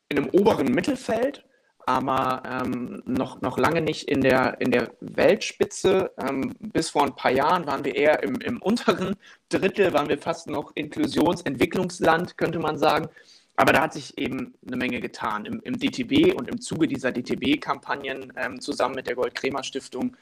in 0.09 0.17
einem 0.17 0.29
oberen 0.29 0.67
Mittelfeld 0.67 1.45
aber 1.85 2.43
ähm, 2.45 3.01
noch, 3.05 3.41
noch 3.41 3.57
lange 3.57 3.81
nicht 3.81 4.09
in 4.09 4.21
der, 4.21 4.59
in 4.59 4.71
der 4.71 4.91
Weltspitze. 4.99 6.11
Ähm, 6.17 6.53
bis 6.59 6.89
vor 6.89 7.03
ein 7.03 7.15
paar 7.15 7.31
Jahren 7.31 7.65
waren 7.67 7.85
wir 7.85 7.95
eher 7.95 8.23
im, 8.23 8.35
im 8.35 8.61
unteren 8.61 9.15
Drittel, 9.49 9.93
waren 9.93 10.09
wir 10.09 10.17
fast 10.17 10.47
noch 10.47 10.71
Inklusionsentwicklungsland, 10.75 12.37
könnte 12.37 12.59
man 12.59 12.77
sagen. 12.77 13.07
Aber 13.55 13.71
da 13.71 13.81
hat 13.81 13.93
sich 13.93 14.17
eben 14.17 14.53
eine 14.65 14.77
Menge 14.77 14.99
getan. 14.99 15.45
Im, 15.45 15.61
im 15.61 15.79
DTB 15.79 16.33
und 16.33 16.49
im 16.49 16.59
Zuge 16.59 16.87
dieser 16.87 17.11
DTB-Kampagnen 17.11 18.33
ähm, 18.35 18.59
zusammen 18.59 18.95
mit 18.95 19.07
der 19.07 19.15
Gold-Kremer-Stiftung 19.15 20.15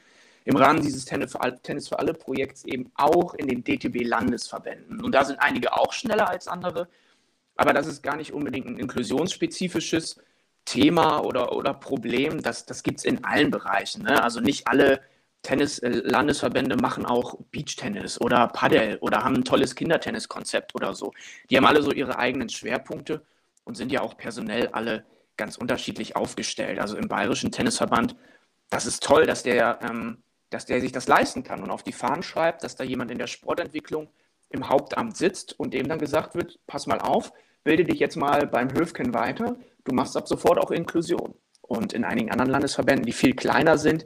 im 0.44 0.56
Rahmen 0.56 0.82
dieses 0.82 1.04
Tennis 1.04 1.32
für, 1.32 1.40
alle, 1.40 1.58
Tennis 1.60 1.88
für 1.88 1.98
alle 1.98 2.12
Projekts 2.12 2.64
eben 2.64 2.92
auch 2.94 3.34
in 3.34 3.48
den 3.48 3.64
DTB-Landesverbänden. 3.64 5.02
Und 5.02 5.14
da 5.14 5.24
sind 5.24 5.40
einige 5.40 5.72
auch 5.72 5.92
schneller 5.92 6.28
als 6.28 6.48
andere. 6.48 6.88
Aber 7.56 7.72
das 7.72 7.86
ist 7.86 8.02
gar 8.02 8.16
nicht 8.16 8.32
unbedingt 8.32 8.66
ein 8.66 8.78
inklusionsspezifisches 8.78 10.20
Thema 10.64 11.20
oder, 11.20 11.52
oder 11.52 11.74
Problem, 11.74 12.42
das, 12.42 12.66
das 12.66 12.82
gibt 12.82 13.00
es 13.00 13.04
in 13.04 13.24
allen 13.24 13.50
Bereichen. 13.50 14.02
Ne? 14.02 14.22
Also 14.22 14.40
nicht 14.40 14.66
alle 14.66 15.00
Tennis-Landesverbände 15.42 16.76
machen 16.76 17.06
auch 17.06 17.36
Beachtennis 17.50 18.20
oder 18.20 18.48
Paddle 18.48 18.98
oder 19.00 19.24
haben 19.24 19.36
ein 19.36 19.44
tolles 19.44 19.74
Kindertenniskonzept 19.74 20.74
oder 20.74 20.94
so. 20.94 21.12
Die 21.50 21.56
haben 21.56 21.66
alle 21.66 21.82
so 21.82 21.92
ihre 21.92 22.18
eigenen 22.18 22.48
Schwerpunkte 22.48 23.22
und 23.64 23.76
sind 23.76 23.92
ja 23.92 24.00
auch 24.00 24.16
personell 24.16 24.68
alle 24.68 25.04
ganz 25.36 25.56
unterschiedlich 25.56 26.16
aufgestellt. 26.16 26.78
Also 26.78 26.96
im 26.96 27.08
Bayerischen 27.08 27.52
Tennisverband, 27.52 28.16
das 28.70 28.86
ist 28.86 29.02
toll, 29.02 29.26
dass 29.26 29.42
der, 29.42 29.78
ähm, 29.82 30.22
dass 30.50 30.66
der 30.66 30.80
sich 30.80 30.92
das 30.92 31.08
leisten 31.08 31.42
kann 31.42 31.62
und 31.62 31.70
auf 31.70 31.82
die 31.82 31.92
Fahnen 31.92 32.22
schreibt, 32.22 32.64
dass 32.64 32.76
da 32.76 32.84
jemand 32.84 33.10
in 33.10 33.18
der 33.18 33.26
Sportentwicklung 33.26 34.08
im 34.48 34.68
Hauptamt 34.68 35.16
sitzt 35.16 35.58
und 35.58 35.74
dem 35.74 35.88
dann 35.88 35.98
gesagt 35.98 36.34
wird, 36.34 36.58
pass 36.66 36.86
mal 36.86 37.00
auf, 37.00 37.32
bilde 37.64 37.84
dich 37.84 37.98
jetzt 37.98 38.16
mal 38.16 38.46
beim 38.46 38.72
Höfken 38.72 39.12
weiter, 39.12 39.56
du 39.84 39.94
machst 39.94 40.16
ab 40.16 40.28
sofort 40.28 40.58
auch 40.58 40.70
Inklusion. 40.70 41.34
Und 41.62 41.92
in 41.92 42.04
einigen 42.04 42.30
anderen 42.30 42.50
Landesverbänden, 42.50 43.06
die 43.06 43.12
viel 43.12 43.34
kleiner 43.34 43.78
sind, 43.78 44.04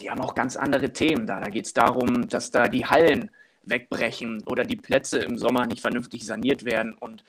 die 0.00 0.10
haben 0.10 0.20
auch 0.20 0.34
ganz 0.34 0.56
andere 0.56 0.92
Themen 0.92 1.26
da. 1.26 1.40
Da 1.40 1.48
geht 1.48 1.66
es 1.66 1.72
darum, 1.72 2.28
dass 2.28 2.50
da 2.50 2.68
die 2.68 2.86
Hallen 2.86 3.30
wegbrechen 3.62 4.42
oder 4.46 4.64
die 4.64 4.76
Plätze 4.76 5.18
im 5.18 5.38
Sommer 5.38 5.66
nicht 5.66 5.80
vernünftig 5.80 6.24
saniert 6.24 6.64
werden 6.64 6.94
und 6.94 7.24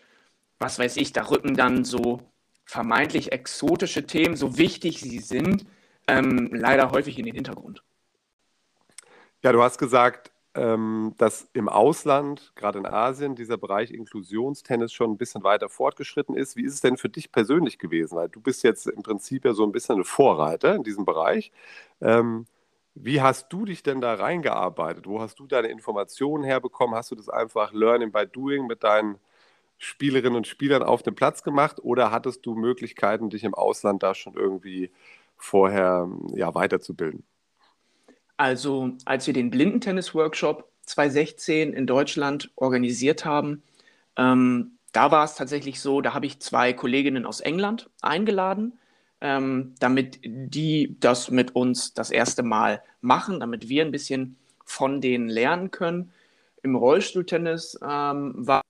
was 0.59 0.79
weiß 0.79 0.97
ich, 0.97 1.13
da 1.13 1.23
rücken 1.29 1.55
dann 1.55 1.83
so 1.83 2.21
vermeintlich 2.65 3.31
exotische 3.31 4.05
Themen, 4.05 4.35
so 4.35 4.57
wichtig 4.57 4.99
sie 4.99 5.19
sind, 5.19 5.65
ähm, 6.07 6.49
leider 6.51 6.91
häufig 6.91 7.17
in 7.19 7.25
den 7.25 7.35
Hintergrund. 7.35 7.83
Ja, 9.43 9.51
du 9.51 9.61
hast 9.61 9.77
gesagt, 9.77 10.31
ähm, 10.57 11.13
dass 11.17 11.49
im 11.53 11.69
Ausland, 11.69 12.51
gerade 12.55 12.79
in 12.79 12.85
Asien, 12.87 13.35
dieser 13.35 13.57
Bereich 13.57 13.91
Inklusionstennis 13.91 14.91
schon 14.91 15.11
ein 15.11 15.17
bisschen 15.17 15.43
weiter 15.43 15.69
fortgeschritten 15.69 16.35
ist. 16.35 16.55
Wie 16.55 16.65
ist 16.65 16.73
es 16.73 16.81
denn 16.81 16.97
für 16.97 17.09
dich 17.09 17.31
persönlich 17.31 17.77
gewesen? 17.77 18.17
Weil 18.17 18.29
du 18.29 18.41
bist 18.41 18.63
jetzt 18.63 18.87
im 18.87 19.03
Prinzip 19.03 19.45
ja 19.45 19.53
so 19.53 19.63
ein 19.63 19.71
bisschen 19.71 19.99
ein 19.99 20.03
Vorreiter 20.03 20.75
in 20.75 20.83
diesem 20.83 21.05
Bereich. 21.05 21.51
Ähm, 22.01 22.47
wie 22.95 23.21
hast 23.21 23.53
du 23.53 23.65
dich 23.65 23.83
denn 23.83 24.01
da 24.01 24.15
reingearbeitet? 24.15 25.05
Wo 25.07 25.21
hast 25.21 25.39
du 25.39 25.47
deine 25.47 25.67
Informationen 25.69 26.43
herbekommen? 26.43 26.95
Hast 26.95 27.11
du 27.11 27.15
das 27.15 27.29
einfach 27.29 27.71
Learning 27.73 28.11
by 28.11 28.25
Doing 28.25 28.65
mit 28.67 28.83
deinen 28.83 29.19
Spielerinnen 29.77 30.35
und 30.37 30.47
Spielern 30.47 30.83
auf 30.83 31.03
dem 31.03 31.15
Platz 31.15 31.43
gemacht 31.43 31.79
oder 31.83 32.11
hattest 32.11 32.45
du 32.47 32.55
Möglichkeiten, 32.55 33.29
dich 33.29 33.43
im 33.43 33.53
Ausland 33.53 34.03
da 34.03 34.15
schon 34.15 34.33
irgendwie 34.35 34.91
vorher 35.37 36.09
ja, 36.35 36.55
weiterzubilden? 36.55 37.23
Also, 38.37 38.91
als 39.05 39.25
wir 39.25 39.33
den 39.33 39.49
Blindentennis-Workshop 39.49 40.69
2016 40.83 41.73
in 41.73 41.87
Deutschland 41.87 42.51
organisiert 42.55 43.25
haben, 43.25 43.63
ähm, 44.15 44.77
da 44.93 45.11
war 45.11 45.25
es 45.25 45.35
tatsächlich 45.35 45.81
so, 45.81 46.01
da 46.01 46.13
habe 46.13 46.27
ich 46.27 46.39
zwei 46.39 46.73
Kolleginnen 46.73 47.25
aus 47.25 47.39
England 47.41 47.89
eingeladen, 48.01 48.79
ähm, 49.21 49.73
damit 49.79 50.19
die 50.23 50.95
das 50.99 51.31
mit 51.31 51.55
uns 51.55 51.93
das 51.93 52.11
erste 52.11 52.43
Mal 52.43 52.81
machen, 53.01 53.39
damit 53.39 53.69
wir 53.69 53.83
ein 53.83 53.91
bisschen 53.91 54.37
von 54.65 55.01
denen 55.01 55.29
lernen 55.29 55.71
können. 55.71 56.11
Im 56.61 56.75
Rollstuhltennis 56.75 57.79
ähm, 57.81 58.33
war 58.35 58.61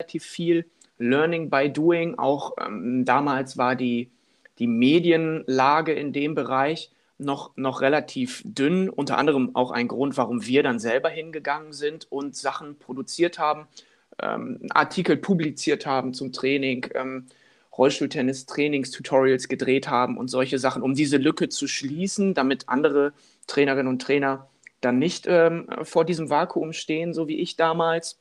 relativ 0.00 0.24
viel 0.24 0.66
Learning 0.98 1.50
by 1.50 1.70
Doing. 1.72 2.18
Auch 2.18 2.52
ähm, 2.60 3.04
damals 3.04 3.56
war 3.56 3.74
die, 3.74 4.10
die 4.58 4.66
Medienlage 4.66 5.92
in 5.92 6.12
dem 6.12 6.34
Bereich 6.34 6.90
noch, 7.18 7.56
noch 7.56 7.80
relativ 7.80 8.42
dünn. 8.44 8.88
Unter 8.88 9.18
anderem 9.18 9.54
auch 9.54 9.70
ein 9.70 9.88
Grund, 9.88 10.16
warum 10.16 10.46
wir 10.46 10.62
dann 10.62 10.78
selber 10.78 11.08
hingegangen 11.08 11.72
sind 11.72 12.10
und 12.10 12.36
Sachen 12.36 12.78
produziert 12.78 13.38
haben, 13.38 13.66
ähm, 14.20 14.60
Artikel 14.70 15.16
publiziert 15.16 15.86
haben 15.86 16.14
zum 16.14 16.32
Training, 16.32 16.88
ähm, 16.94 17.26
Rollstuhltennis, 17.76 18.46
Trainings-Tutorials 18.46 19.48
gedreht 19.48 19.88
haben 19.88 20.16
und 20.16 20.28
solche 20.28 20.58
Sachen, 20.58 20.82
um 20.82 20.94
diese 20.94 21.16
Lücke 21.16 21.48
zu 21.48 21.68
schließen, 21.68 22.34
damit 22.34 22.68
andere 22.68 23.12
Trainerinnen 23.46 23.86
und 23.86 24.02
Trainer 24.02 24.48
dann 24.80 24.98
nicht 24.98 25.26
ähm, 25.28 25.68
vor 25.82 26.04
diesem 26.04 26.30
Vakuum 26.30 26.72
stehen, 26.72 27.14
so 27.14 27.28
wie 27.28 27.38
ich 27.38 27.56
damals. 27.56 28.18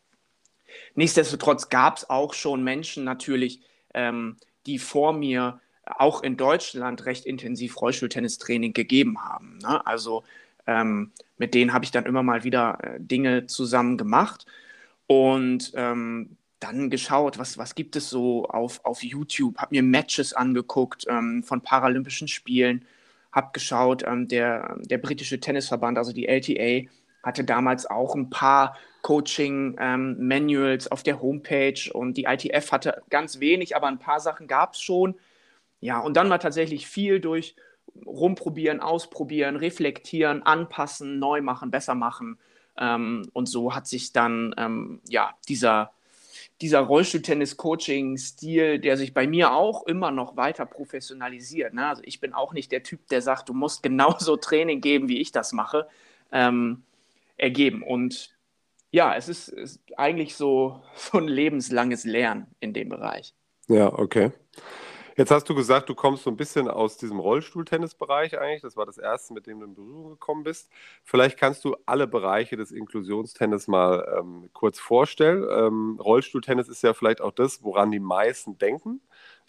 Nichtsdestotrotz 0.95 1.69
gab 1.69 1.97
es 1.97 2.09
auch 2.09 2.33
schon 2.33 2.63
Menschen 2.63 3.03
natürlich, 3.03 3.61
ähm, 3.93 4.37
die 4.65 4.79
vor 4.79 5.13
mir 5.13 5.59
auch 5.97 6.23
in 6.23 6.37
Deutschland 6.37 7.05
recht 7.05 7.25
intensiv 7.25 7.79
Rollstuhltennistraining 7.81 8.73
gegeben 8.73 9.23
haben. 9.23 9.57
Ne? 9.59 9.85
Also 9.85 10.23
ähm, 10.65 11.11
mit 11.37 11.53
denen 11.53 11.73
habe 11.73 11.85
ich 11.85 11.91
dann 11.91 12.05
immer 12.05 12.23
mal 12.23 12.43
wieder 12.43 12.77
äh, 12.81 12.99
Dinge 12.99 13.45
zusammen 13.45 13.97
gemacht 13.97 14.45
und 15.07 15.71
ähm, 15.75 16.37
dann 16.59 16.89
geschaut, 16.89 17.37
was, 17.37 17.57
was 17.57 17.75
gibt 17.75 17.95
es 17.95 18.09
so 18.09 18.45
auf, 18.45 18.83
auf 18.83 19.03
YouTube, 19.03 19.57
habe 19.57 19.75
mir 19.75 19.83
Matches 19.83 20.33
angeguckt 20.33 21.05
ähm, 21.07 21.43
von 21.43 21.61
Paralympischen 21.61 22.27
Spielen, 22.27 22.85
habe 23.31 23.49
geschaut, 23.53 24.03
ähm, 24.05 24.27
der, 24.27 24.77
der 24.79 24.97
britische 24.97 25.39
Tennisverband, 25.39 25.97
also 25.97 26.13
die 26.13 26.27
LTA, 26.27 26.89
hatte 27.23 27.43
damals 27.43 27.85
auch 27.85 28.15
ein 28.15 28.29
paar 28.29 28.75
Coaching-Manuals 29.01 30.85
ähm, 30.85 30.91
auf 30.91 31.03
der 31.03 31.21
Homepage 31.21 31.91
und 31.93 32.17
die 32.17 32.23
ITF 32.23 32.71
hatte 32.71 33.03
ganz 33.09 33.39
wenig, 33.39 33.75
aber 33.75 33.87
ein 33.87 33.99
paar 33.99 34.19
Sachen 34.19 34.47
gab 34.47 34.73
es 34.73 34.81
schon. 34.81 35.15
Ja, 35.79 35.99
und 35.99 36.17
dann 36.17 36.29
war 36.29 36.39
tatsächlich 36.39 36.87
viel 36.87 37.19
durch 37.19 37.55
rumprobieren, 38.05 38.79
ausprobieren, 38.79 39.55
reflektieren, 39.55 40.43
anpassen, 40.43 41.19
neu 41.19 41.41
machen, 41.41 41.71
besser 41.71 41.95
machen. 41.95 42.37
Ähm, 42.77 43.27
und 43.33 43.47
so 43.47 43.73
hat 43.73 43.87
sich 43.87 44.13
dann 44.13 44.53
ähm, 44.57 45.01
ja 45.07 45.31
dieser, 45.47 45.91
dieser 46.61 46.79
Rollstuhltennis-Coaching-Stil, 46.81 48.79
der 48.79 48.97
sich 48.97 49.13
bei 49.13 49.27
mir 49.27 49.53
auch 49.53 49.85
immer 49.85 50.11
noch 50.11 50.37
weiter 50.37 50.65
professionalisiert. 50.65 51.73
Ne? 51.73 51.87
Also 51.87 52.01
ich 52.05 52.19
bin 52.19 52.33
auch 52.33 52.53
nicht 52.53 52.71
der 52.71 52.83
Typ, 52.83 53.07
der 53.07 53.21
sagt, 53.21 53.49
du 53.49 53.53
musst 53.53 53.83
genauso 53.87 54.37
Training 54.37 54.81
geben, 54.81 55.07
wie 55.07 55.19
ich 55.19 55.31
das 55.31 55.53
mache, 55.53 55.87
ähm, 56.31 56.83
ergeben. 57.37 57.83
Und 57.83 58.35
ja, 58.91 59.15
es 59.15 59.27
ist, 59.29 59.49
ist 59.49 59.79
eigentlich 59.97 60.35
so, 60.35 60.81
so 60.95 61.17
ein 61.17 61.27
lebenslanges 61.27 62.03
Lernen 62.03 62.47
in 62.59 62.73
dem 62.73 62.89
Bereich. 62.89 63.33
Ja, 63.67 63.91
okay. 63.91 64.31
Jetzt 65.17 65.31
hast 65.31 65.49
du 65.49 65.55
gesagt, 65.55 65.89
du 65.89 65.95
kommst 65.95 66.23
so 66.23 66.29
ein 66.29 66.37
bisschen 66.37 66.67
aus 66.67 66.97
diesem 66.97 67.19
Rollstuhltennisbereich 67.19 68.37
eigentlich. 68.37 68.61
Das 68.61 68.77
war 68.77 68.85
das 68.85 68.99
erste, 68.99 69.33
mit 69.33 69.47
dem 69.47 69.59
du 69.59 69.65
in 69.65 69.73
Berührung 69.73 70.09
gekommen 70.11 70.43
bist. 70.43 70.69
Vielleicht 71.03 71.39
kannst 71.39 71.65
du 71.65 71.75
alle 71.87 72.05
Bereiche 72.05 72.55
des 72.55 72.71
Inklusionstennis 72.71 73.67
mal 73.67 74.19
ähm, 74.19 74.51
kurz 74.53 74.79
vorstellen. 74.79 75.43
Ähm, 75.49 75.99
Rollstuhltennis 75.99 76.69
ist 76.69 76.83
ja 76.83 76.93
vielleicht 76.93 77.21
auch 77.21 77.31
das, 77.31 77.63
woran 77.63 77.89
die 77.89 77.99
meisten 77.99 78.59
denken, 78.59 79.01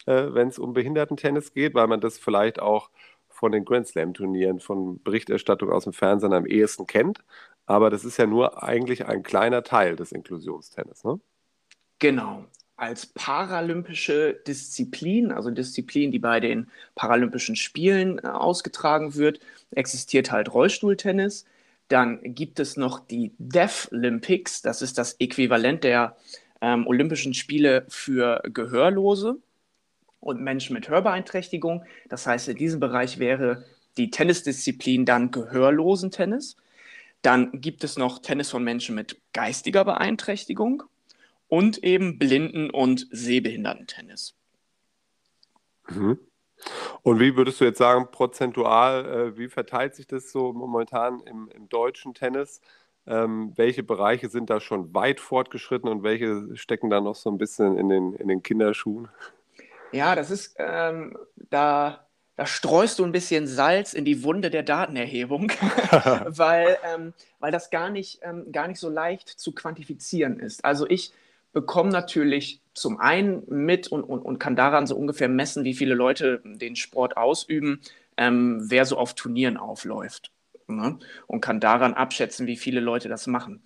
äh, 0.07 0.33
wenn 0.33 0.47
es 0.47 0.57
um 0.57 0.73
Behindertentennis 0.73 1.53
geht, 1.53 1.75
weil 1.75 1.85
man 1.85 2.01
das 2.01 2.17
vielleicht 2.17 2.59
auch 2.59 2.89
von 3.29 3.51
den 3.51 3.63
Grand 3.63 3.87
Slam-Turnieren, 3.87 4.59
von 4.59 4.99
Berichterstattung 5.03 5.71
aus 5.71 5.83
dem 5.83 5.93
Fernsehen 5.93 6.33
am 6.33 6.47
ehesten 6.47 6.87
kennt. 6.87 7.23
Aber 7.67 7.91
das 7.91 8.05
ist 8.05 8.17
ja 8.17 8.25
nur 8.25 8.63
eigentlich 8.63 9.05
ein 9.05 9.21
kleiner 9.21 9.61
Teil 9.61 9.95
des 9.95 10.11
Inklusionstennis, 10.13 11.03
ne? 11.03 11.19
Genau 11.99 12.45
als 12.79 13.07
paralympische 13.07 14.33
Disziplin, 14.47 15.31
also 15.31 15.51
Disziplin, 15.51 16.11
die 16.11 16.19
bei 16.19 16.39
den 16.39 16.67
Paralympischen 16.95 17.55
Spielen 17.55 18.19
äh, 18.19 18.27
ausgetragen 18.27 19.15
wird, 19.15 19.39
existiert 19.71 20.31
halt 20.31 20.53
Rollstuhltennis. 20.53 21.45
Dann 21.89 22.19
gibt 22.23 22.59
es 22.59 22.77
noch 22.77 22.99
die 22.99 23.33
Deaflympics, 23.37 24.61
das 24.61 24.81
ist 24.81 24.97
das 24.97 25.13
Äquivalent 25.19 25.83
der 25.83 26.15
ähm, 26.61 26.87
Olympischen 26.87 27.33
Spiele 27.33 27.85
für 27.89 28.41
Gehörlose 28.53 29.37
und 30.19 30.41
Menschen 30.41 30.73
mit 30.73 30.87
Hörbeeinträchtigung. 30.89 31.83
Das 32.07 32.27
heißt, 32.27 32.47
in 32.49 32.57
diesem 32.57 32.79
Bereich 32.79 33.19
wäre 33.19 33.65
die 33.97 34.11
Tennisdisziplin 34.11 35.05
dann 35.05 35.31
Gehörlosentennis. 35.31 36.55
Dann 37.21 37.51
gibt 37.59 37.83
es 37.83 37.97
noch 37.97 38.19
Tennis 38.19 38.49
von 38.49 38.63
Menschen 38.63 38.95
mit 38.95 39.17
geistiger 39.33 39.83
Beeinträchtigung 39.83 40.83
und 41.49 41.83
eben 41.83 42.17
Blinden- 42.17 42.69
und 42.69 43.07
Sehbehindertentennis. 43.11 44.35
Mhm. 45.89 46.19
Und 47.01 47.19
wie 47.19 47.35
würdest 47.35 47.59
du 47.59 47.65
jetzt 47.65 47.77
sagen, 47.77 48.09
prozentual, 48.11 49.05
äh, 49.05 49.37
wie 49.37 49.47
verteilt 49.47 49.95
sich 49.95 50.07
das 50.07 50.31
so 50.31 50.53
momentan 50.53 51.21
im, 51.21 51.49
im 51.53 51.69
deutschen 51.69 52.13
Tennis? 52.13 52.61
Ähm, 53.07 53.53
welche 53.55 53.81
Bereiche 53.81 54.29
sind 54.29 54.49
da 54.49 54.59
schon 54.59 54.93
weit 54.93 55.19
fortgeschritten 55.19 55.89
und 55.89 56.03
welche 56.03 56.55
stecken 56.55 56.89
da 56.89 57.01
noch 57.01 57.15
so 57.15 57.31
ein 57.31 57.37
bisschen 57.37 57.77
in 57.77 57.89
den, 57.89 58.13
in 58.13 58.27
den 58.27 58.43
Kinderschuhen? 58.43 59.07
Ja, 59.91 60.15
das 60.15 60.29
ist, 60.29 60.55
ähm, 60.59 61.17
da, 61.49 62.05
da 62.35 62.45
streust 62.45 62.99
du 62.99 63.05
ein 63.05 63.11
bisschen 63.11 63.47
Salz 63.47 63.93
in 63.93 64.05
die 64.05 64.23
Wunde 64.23 64.51
der 64.51 64.63
Datenerhebung, 64.63 65.49
weil, 66.27 66.77
ähm, 66.93 67.13
weil 67.39 67.51
das 67.51 67.71
gar 67.71 67.89
nicht, 67.89 68.19
ähm, 68.21 68.51
gar 68.51 68.67
nicht 68.67 68.79
so 68.79 68.89
leicht 68.89 69.29
zu 69.29 69.53
quantifizieren 69.53 70.39
ist. 70.39 70.63
Also 70.63 70.85
ich 70.87 71.13
bekomme 71.53 71.89
natürlich 71.89 72.61
zum 72.73 72.99
einen 72.99 73.43
mit 73.47 73.87
und, 73.87 74.03
und, 74.03 74.21
und 74.21 74.39
kann 74.39 74.55
daran 74.55 74.87
so 74.87 74.95
ungefähr 74.95 75.29
messen, 75.29 75.63
wie 75.63 75.73
viele 75.73 75.95
Leute 75.95 76.41
den 76.43 76.75
Sport 76.75 77.17
ausüben, 77.17 77.81
ähm, 78.17 78.59
wer 78.69 78.85
so 78.85 78.97
auf 78.97 79.13
Turnieren 79.15 79.57
aufläuft. 79.57 80.31
Ne? 80.67 80.99
Und 81.27 81.41
kann 81.41 81.59
daran 81.59 81.93
abschätzen, 81.93 82.47
wie 82.47 82.57
viele 82.57 82.79
Leute 82.79 83.09
das 83.09 83.27
machen. 83.27 83.63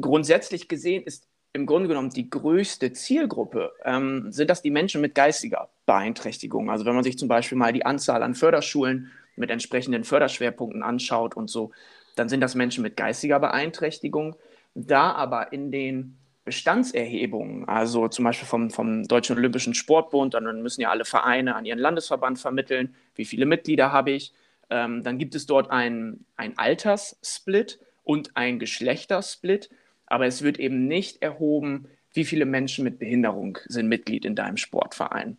Grundsätzlich 0.00 0.68
gesehen 0.68 1.04
ist 1.04 1.28
im 1.52 1.66
Grunde 1.66 1.88
genommen 1.88 2.10
die 2.10 2.30
größte 2.30 2.92
Zielgruppe, 2.92 3.72
ähm, 3.84 4.32
sind 4.32 4.48
das 4.48 4.62
die 4.62 4.70
Menschen 4.70 5.00
mit 5.00 5.14
geistiger 5.14 5.68
Beeinträchtigung. 5.86 6.70
Also 6.70 6.84
wenn 6.86 6.94
man 6.94 7.04
sich 7.04 7.18
zum 7.18 7.28
Beispiel 7.28 7.58
mal 7.58 7.72
die 7.72 7.84
Anzahl 7.84 8.22
an 8.22 8.34
Förderschulen 8.34 9.10
mit 9.36 9.50
entsprechenden 9.50 10.04
Förderschwerpunkten 10.04 10.82
anschaut 10.82 11.36
und 11.36 11.50
so, 11.50 11.70
dann 12.16 12.28
sind 12.28 12.40
das 12.40 12.54
Menschen 12.54 12.82
mit 12.82 12.96
geistiger 12.96 13.38
Beeinträchtigung. 13.38 14.36
Da 14.74 15.12
aber 15.12 15.52
in 15.52 15.70
den 15.70 16.18
Bestandserhebungen, 16.44 17.68
also 17.68 18.08
zum 18.08 18.24
Beispiel 18.24 18.48
vom, 18.48 18.70
vom 18.70 19.04
Deutschen 19.04 19.36
Olympischen 19.36 19.74
Sportbund, 19.74 20.34
dann 20.34 20.62
müssen 20.62 20.80
ja 20.80 20.90
alle 20.90 21.04
Vereine 21.04 21.54
an 21.54 21.64
ihren 21.64 21.78
Landesverband 21.78 22.38
vermitteln, 22.38 22.94
wie 23.14 23.24
viele 23.24 23.46
Mitglieder 23.46 23.92
habe 23.92 24.10
ich. 24.10 24.32
Ähm, 24.68 25.02
dann 25.04 25.18
gibt 25.18 25.34
es 25.34 25.46
dort 25.46 25.70
einen 25.70 26.24
Alterssplit 26.56 27.78
und 28.02 28.36
ein 28.36 28.58
Geschlechtersplit. 28.58 29.70
aber 30.06 30.26
es 30.26 30.42
wird 30.42 30.58
eben 30.58 30.88
nicht 30.88 31.22
erhoben, 31.22 31.86
wie 32.12 32.24
viele 32.24 32.44
Menschen 32.44 32.84
mit 32.84 32.98
Behinderung 32.98 33.58
sind 33.66 33.88
Mitglied 33.88 34.24
in 34.24 34.34
deinem 34.34 34.58
Sportverein. 34.58 35.38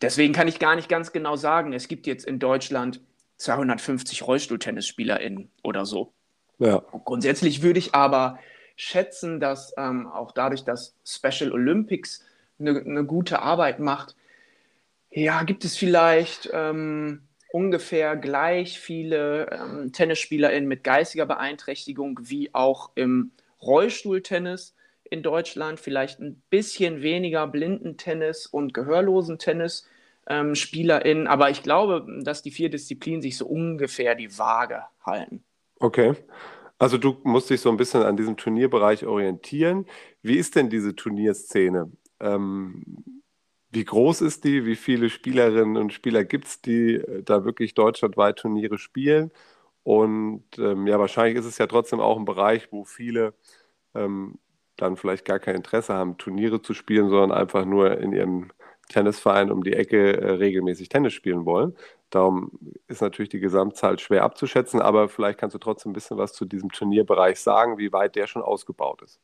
Deswegen 0.00 0.32
kann 0.32 0.48
ich 0.48 0.58
gar 0.58 0.74
nicht 0.74 0.88
ganz 0.88 1.12
genau 1.12 1.36
sagen, 1.36 1.72
es 1.72 1.86
gibt 1.86 2.06
jetzt 2.06 2.24
in 2.24 2.38
Deutschland 2.38 3.00
250 3.36 4.26
RollstuhltennisspielerInnen 4.26 5.50
oder 5.62 5.86
so. 5.86 6.12
Ja. 6.58 6.82
Grundsätzlich 7.04 7.62
würde 7.62 7.78
ich 7.78 7.94
aber 7.94 8.38
schätzen, 8.78 9.40
dass 9.40 9.74
ähm, 9.76 10.06
auch 10.06 10.32
dadurch, 10.32 10.64
dass 10.64 10.94
Special 11.04 11.52
Olympics 11.52 12.24
eine, 12.58 12.80
eine, 12.80 13.04
gute 13.04 13.42
Arbeit 13.42 13.80
macht, 13.80 14.14
ja, 15.10 15.42
gibt 15.42 15.64
es 15.64 15.76
vielleicht 15.76 16.48
ähm, 16.52 17.22
ungefähr 17.52 18.16
gleich 18.16 18.78
viele 18.78 19.50
ähm, 19.50 19.92
TennisspielerInnen 19.92 20.68
mit 20.68 20.84
geistiger 20.84 21.26
Beeinträchtigung 21.26 22.20
wie 22.22 22.54
auch 22.54 22.90
im 22.94 23.32
Rollstuhltennis 23.60 24.76
in 25.10 25.22
Deutschland, 25.22 25.80
vielleicht 25.80 26.20
ein 26.20 26.40
bisschen 26.48 27.02
weniger 27.02 27.46
Blindentennis 27.48 28.46
und 28.46 28.74
Gehörlosentennis. 28.74 29.86
Ähm, 30.30 30.54
SpielerInnen, 30.54 31.26
aber 31.26 31.48
ich 31.48 31.62
glaube, 31.62 32.06
dass 32.22 32.42
die 32.42 32.50
vier 32.50 32.68
Disziplinen 32.68 33.22
sich 33.22 33.38
so 33.38 33.46
ungefähr 33.46 34.14
die 34.14 34.38
Waage 34.38 34.82
halten. 35.02 35.42
Okay. 35.80 36.14
Also 36.78 36.96
du 36.98 37.16
musst 37.24 37.50
dich 37.50 37.60
so 37.60 37.70
ein 37.70 37.76
bisschen 37.76 38.02
an 38.02 38.16
diesem 38.16 38.36
Turnierbereich 38.36 39.04
orientieren. 39.06 39.86
Wie 40.22 40.36
ist 40.36 40.54
denn 40.56 40.70
diese 40.70 40.94
Turnierszene? 40.94 41.90
Ähm, 42.20 42.84
wie 43.70 43.84
groß 43.84 44.22
ist 44.22 44.44
die? 44.44 44.64
Wie 44.66 44.76
viele 44.76 45.10
Spielerinnen 45.10 45.76
und 45.76 45.92
Spieler 45.92 46.24
gibt 46.24 46.46
es, 46.46 46.62
die 46.62 46.94
äh, 46.96 47.22
da 47.22 47.44
wirklich 47.44 47.74
deutschlandweit 47.74 48.38
Turniere 48.38 48.78
spielen? 48.78 49.32
Und 49.84 50.44
ähm, 50.58 50.86
ja, 50.86 50.98
wahrscheinlich 51.00 51.38
ist 51.38 51.46
es 51.46 51.58
ja 51.58 51.66
trotzdem 51.66 52.00
auch 52.00 52.18
ein 52.18 52.24
Bereich, 52.26 52.70
wo 52.72 52.84
viele 52.84 53.34
ähm, 53.94 54.38
dann 54.76 54.96
vielleicht 54.96 55.24
gar 55.24 55.38
kein 55.40 55.56
Interesse 55.56 55.94
haben, 55.94 56.18
Turniere 56.18 56.62
zu 56.62 56.74
spielen, 56.74 57.08
sondern 57.10 57.32
einfach 57.32 57.64
nur 57.64 57.98
in 58.00 58.12
ihrem 58.12 58.50
Tennisverein 58.90 59.50
um 59.50 59.64
die 59.64 59.74
Ecke 59.74 60.20
äh, 60.20 60.30
regelmäßig 60.32 60.88
Tennis 60.90 61.14
spielen 61.14 61.44
wollen. 61.46 61.76
Darum 62.10 62.52
ist 62.86 63.02
natürlich 63.02 63.28
die 63.28 63.40
Gesamtzahl 63.40 63.98
schwer 63.98 64.24
abzuschätzen, 64.24 64.80
aber 64.80 65.08
vielleicht 65.08 65.38
kannst 65.38 65.54
du 65.54 65.58
trotzdem 65.58 65.90
ein 65.90 65.94
bisschen 65.94 66.16
was 66.16 66.32
zu 66.32 66.44
diesem 66.44 66.72
Turnierbereich 66.72 67.38
sagen, 67.40 67.78
wie 67.78 67.92
weit 67.92 68.16
der 68.16 68.26
schon 68.26 68.42
ausgebaut 68.42 69.02
ist. 69.02 69.20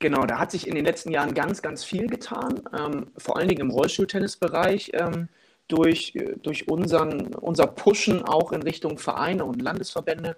Genau, 0.00 0.26
da 0.26 0.38
hat 0.38 0.50
sich 0.50 0.66
in 0.66 0.74
den 0.74 0.84
letzten 0.84 1.10
Jahren 1.10 1.34
ganz, 1.34 1.62
ganz 1.62 1.84
viel 1.84 2.06
getan, 2.06 2.62
ähm, 2.76 3.06
vor 3.16 3.36
allen 3.36 3.48
Dingen 3.48 3.62
im 3.62 3.70
Rollstuhltennisbereich. 3.70 4.92
Ähm, 4.94 5.28
durch, 5.68 6.14
durch 6.42 6.66
unseren, 6.68 7.34
unser 7.34 7.66
Pushen 7.66 8.24
auch 8.24 8.52
in 8.52 8.62
Richtung 8.62 8.98
Vereine 8.98 9.44
und 9.44 9.60
Landesverbände 9.62 10.36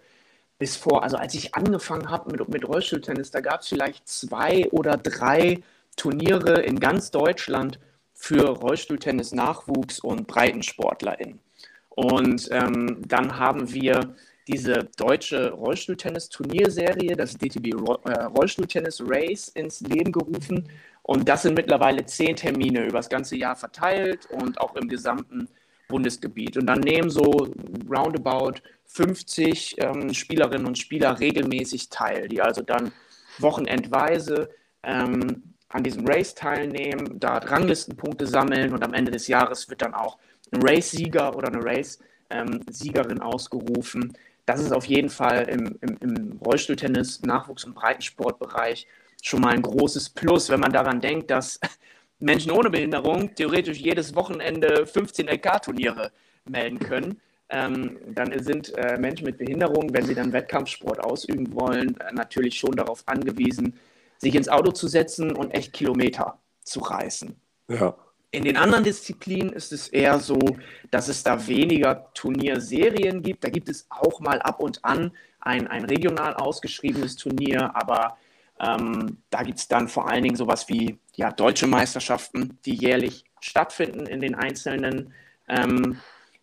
bis 0.59 0.76
vor, 0.76 1.02
also 1.02 1.16
als 1.16 1.35
ich 1.35 1.54
angefangen 1.54 2.11
habe 2.11 2.30
mit, 2.32 2.47
mit 2.49 2.68
Rollstuhltennis, 2.68 3.30
da 3.30 3.40
gab 3.40 3.61
es 3.61 3.68
vielleicht 3.68 4.06
zwei 4.06 4.68
oder 4.70 4.97
drei 4.97 5.61
Turniere 5.97 6.61
in 6.61 6.78
ganz 6.80 7.11
Deutschland 7.11 7.78
für 8.21 8.50
Rollstuhltennis 8.50 9.33
Nachwuchs 9.33 9.99
und 9.99 10.27
BreitensportlerInnen. 10.27 11.41
Und 11.89 12.49
ähm, 12.53 13.00
dann 13.09 13.39
haben 13.39 13.73
wir 13.73 14.15
diese 14.47 14.91
deutsche 14.99 15.53
Rollstuhltennis-Turnierserie, 15.53 17.17
das 17.17 17.39
DTB 17.39 17.69
äh, 17.69 18.25
Rollstuhltennis 18.25 19.03
Race, 19.07 19.49
ins 19.49 19.81
Leben 19.81 20.12
gerufen. 20.12 20.69
Und 21.03 21.31
das 21.31 21.43
sind 21.43 21.55
mittlerweile 21.55 22.05
zehn 22.05 22.37
Termine 22.37 22.85
über 22.85 22.99
das 22.99 23.09
ganze 23.09 23.37
Jahr 23.37 23.57
verteilt 23.57 24.27
und 24.27 24.61
auch 24.61 24.77
im 24.77 24.87
gesamten 24.87 25.49
Bundesgebiet. 25.89 26.59
Und 26.59 26.67
dann 26.67 26.81
nehmen 26.81 27.09
so 27.09 27.49
roundabout 27.91 28.61
50 28.85 29.77
ähm, 29.79 30.12
Spielerinnen 30.12 30.67
und 30.67 30.77
Spieler 30.77 31.19
regelmäßig 31.19 31.89
teil, 31.89 32.29
die 32.29 32.43
also 32.43 32.61
dann 32.61 32.93
wochenendweise 33.39 34.50
ähm, 34.83 35.54
an 35.71 35.83
diesem 35.83 36.06
Race 36.06 36.35
teilnehmen, 36.35 37.19
da 37.19 37.39
Ranglistenpunkte 37.39 38.26
sammeln 38.26 38.73
und 38.73 38.85
am 38.85 38.93
Ende 38.93 39.11
des 39.11 39.28
Jahres 39.28 39.69
wird 39.71 39.83
dann 39.83 39.95
auch 39.95 40.19
ein 40.52 40.61
Race-Sieger 40.63 41.37
oder 41.37 41.49
eine 41.49 41.65
Race-Siegerin 41.65 43.21
ausgerufen. 43.21 44.13
Das 44.47 44.61
ist 44.61 44.73
auf 44.73 44.85
jeden 44.85 45.09
Fall 45.09 45.49
im, 45.49 45.78
im, 45.80 45.97
im 46.00 46.39
Rollstuhltennis, 46.45 47.23
Nachwuchs- 47.23 47.65
und 47.65 47.75
Breitensportbereich 47.75 48.87
schon 49.23 49.41
mal 49.41 49.54
ein 49.54 49.63
großes 49.63 50.11
Plus, 50.11 50.50
wenn 50.50 50.61
man 50.61 50.73
daran 50.73 51.00
denkt, 51.00 51.30
dass 51.30 51.61
Menschen 52.19 52.50
ohne 52.50 52.69
Behinderung 52.69 53.35
theoretisch 53.35 53.78
jedes 53.78 54.15
Wochenende 54.15 54.87
15 54.87 55.28
LK-Turniere 55.28 56.11
melden 56.47 56.78
können 56.80 57.21
ähm, 57.50 57.99
dann 58.06 58.33
sind 58.43 58.76
äh, 58.78 58.97
Menschen 58.97 59.25
mit 59.26 59.39
Behinderung, 59.39 59.93
wenn 59.93 60.06
sie 60.06 60.15
dann 60.15 60.33
Wettkampfsport 60.33 61.00
ausüben 61.00 61.52
wollen, 61.54 61.99
äh, 62.00 62.13
natürlich 62.13 62.54
schon 62.59 62.76
darauf 62.76 63.02
angewiesen, 63.06 63.75
sich 64.21 64.35
ins 64.35 64.49
Auto 64.49 64.71
zu 64.73 64.87
setzen 64.87 65.35
und 65.35 65.50
echt 65.50 65.73
Kilometer 65.73 66.39
zu 66.63 66.80
reißen. 66.80 67.35
Ja. 67.69 67.97
In 68.33 68.45
den 68.45 68.56
anderen 68.56 68.85
Disziplinen 68.85 69.52
ist 69.52 69.73
es 69.73 69.89
eher 69.89 70.21
so, 70.21 70.39
dass 70.91 71.09
es 71.09 71.25
da 71.25 71.49
weniger 71.49 72.13
Turnierserien 72.15 73.23
gibt. 73.23 73.43
Da 73.43 73.49
gibt 73.49 73.69
es 73.69 73.87
auch 73.89 74.21
mal 74.21 74.41
ab 74.41 74.61
und 74.61 74.85
an 74.85 75.13
ein, 75.41 75.67
ein 75.67 75.85
regional 75.85 76.35
ausgeschriebenes 76.35 77.17
Turnier, 77.17 77.75
aber 77.75 78.19
ähm, 78.61 79.17
da 79.30 79.43
gibt 79.43 79.59
es 79.59 79.69
dann 79.69 79.89
vor 79.89 80.09
allen 80.09 80.23
Dingen 80.23 80.37
sowas 80.37 80.69
wie 80.69 80.99
ja, 81.17 81.33
deutsche 81.33 81.67
Meisterschaften, 81.67 82.59
die 82.65 82.75
jährlich 82.75 83.25
stattfinden 83.41 84.06
in 84.06 84.21
den 84.21 84.35
einzelnen 84.35 85.13
ähm, 85.49 85.99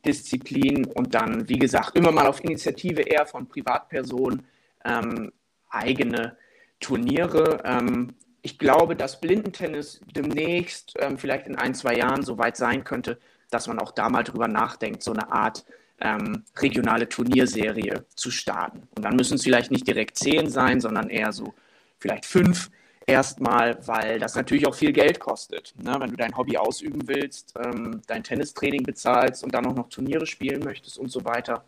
Disziplin 0.06 0.86
und 0.86 1.14
dann, 1.14 1.48
wie 1.48 1.60
gesagt, 1.60 1.96
immer 1.96 2.12
mal 2.12 2.28
auf 2.28 2.44
Initiative 2.44 3.02
eher 3.02 3.28
von 3.28 3.48
Privatpersonen 3.48 4.46
ähm, 4.84 5.32
eigene 5.70 6.38
Turniere. 6.80 7.62
Ähm, 7.64 8.14
ich 8.42 8.58
glaube, 8.58 8.96
dass 8.96 9.20
Blindentennis 9.20 10.02
demnächst, 10.16 10.94
ähm, 11.00 11.18
vielleicht 11.18 11.48
in 11.48 11.56
ein, 11.56 11.74
zwei 11.76 11.96
Jahren, 11.96 12.24
so 12.24 12.38
weit 12.38 12.58
sein 12.58 12.84
könnte, 12.84 13.20
dass 13.50 13.68
man 13.68 13.80
auch 13.80 13.92
da 13.92 14.10
mal 14.10 14.24
drüber 14.24 14.48
nachdenkt, 14.48 15.04
so 15.04 15.12
eine 15.14 15.32
Art 15.32 15.66
ähm, 16.00 16.44
regionale 16.58 17.10
Turnierserie 17.10 18.06
zu 18.16 18.30
starten. 18.32 18.88
Und 18.96 19.04
dann 19.04 19.16
müssen 19.16 19.36
es 19.36 19.44
vielleicht 19.44 19.72
nicht 19.72 19.88
direkt 19.88 20.18
zehn 20.18 20.50
sein, 20.50 20.80
sondern 20.80 21.10
eher 21.10 21.32
so 21.32 21.54
vielleicht 22.00 22.26
fünf 22.26 22.70
Erstmal, 23.10 23.88
weil 23.88 24.20
das 24.20 24.36
natürlich 24.36 24.68
auch 24.68 24.76
viel 24.76 24.92
Geld 24.92 25.22
kostet. 25.22 25.74
Ne? 25.82 25.96
Wenn 25.98 26.10
du 26.10 26.18
dein 26.18 26.36
Hobby 26.36 26.58
ausüben 26.58 27.08
willst, 27.08 27.54
ähm, 27.58 28.02
dein 28.06 28.22
Tennistraining 28.22 28.84
bezahlst 28.84 29.46
und 29.46 29.54
dann 29.54 29.66
auch 29.66 29.76
noch 29.76 29.88
Turniere 29.88 30.26
spielen 30.26 30.62
möchtest 30.62 30.98
und 30.98 31.10
so 31.10 31.24
weiter. 31.24 31.64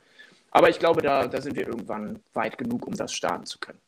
Aber 0.52 0.69
ich 0.69 0.80
glaube, 0.80 1.02
da, 1.02 1.28
da 1.28 1.39
sind 1.39 1.56
wir 1.56 1.65
irgendwann 1.65 2.19
weit 2.34 2.58
genug, 2.58 2.86
um 2.86 2.93
das 2.93 3.13
starten 3.13 3.45
zu 3.45 3.58
können. 3.58 3.80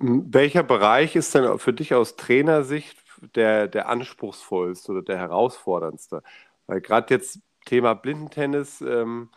Welcher 0.00 0.62
Bereich 0.62 1.16
ist 1.16 1.34
denn 1.34 1.58
für 1.58 1.72
dich 1.72 1.94
aus 1.94 2.14
Trainersicht 2.16 2.96
der, 3.34 3.66
der 3.66 3.88
anspruchsvollste 3.88 4.92
oder 4.92 5.02
der 5.02 5.18
herausforderndste? 5.18 6.22
Weil 6.66 6.80
gerade 6.80 7.12
jetzt 7.14 7.40
Thema 7.66 7.94
Blindentennis, 7.94 8.80
ähm, 8.80 9.30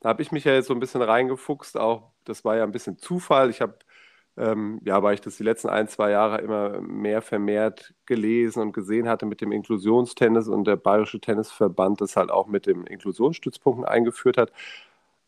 da 0.00 0.08
habe 0.10 0.22
ich 0.22 0.32
mich 0.32 0.44
ja 0.44 0.54
jetzt 0.54 0.68
so 0.68 0.74
ein 0.74 0.80
bisschen 0.80 1.02
reingefuchst. 1.02 1.76
Auch 1.76 2.12
das 2.24 2.44
war 2.44 2.56
ja 2.56 2.64
ein 2.64 2.72
bisschen 2.72 2.98
Zufall. 2.98 3.50
Ich 3.50 3.60
habe 3.60 3.78
ähm, 4.38 4.80
ja, 4.84 5.02
weil 5.02 5.14
ich 5.14 5.20
das 5.22 5.36
die 5.38 5.44
letzten 5.44 5.68
ein, 5.70 5.88
zwei 5.88 6.10
Jahre 6.10 6.40
immer 6.42 6.80
mehr 6.82 7.22
vermehrt 7.22 7.94
gelesen 8.06 8.60
und 8.62 8.72
gesehen 8.72 9.08
hatte 9.08 9.26
mit 9.26 9.40
dem 9.40 9.52
Inklusionstennis 9.52 10.48
und 10.48 10.66
der 10.66 10.76
Bayerische 10.76 11.20
Tennisverband 11.20 12.00
das 12.02 12.16
halt 12.16 12.30
auch 12.30 12.46
mit 12.46 12.66
dem 12.66 12.86
Inklusionsstützpunkten 12.86 13.86
eingeführt 13.86 14.36
hat, 14.38 14.52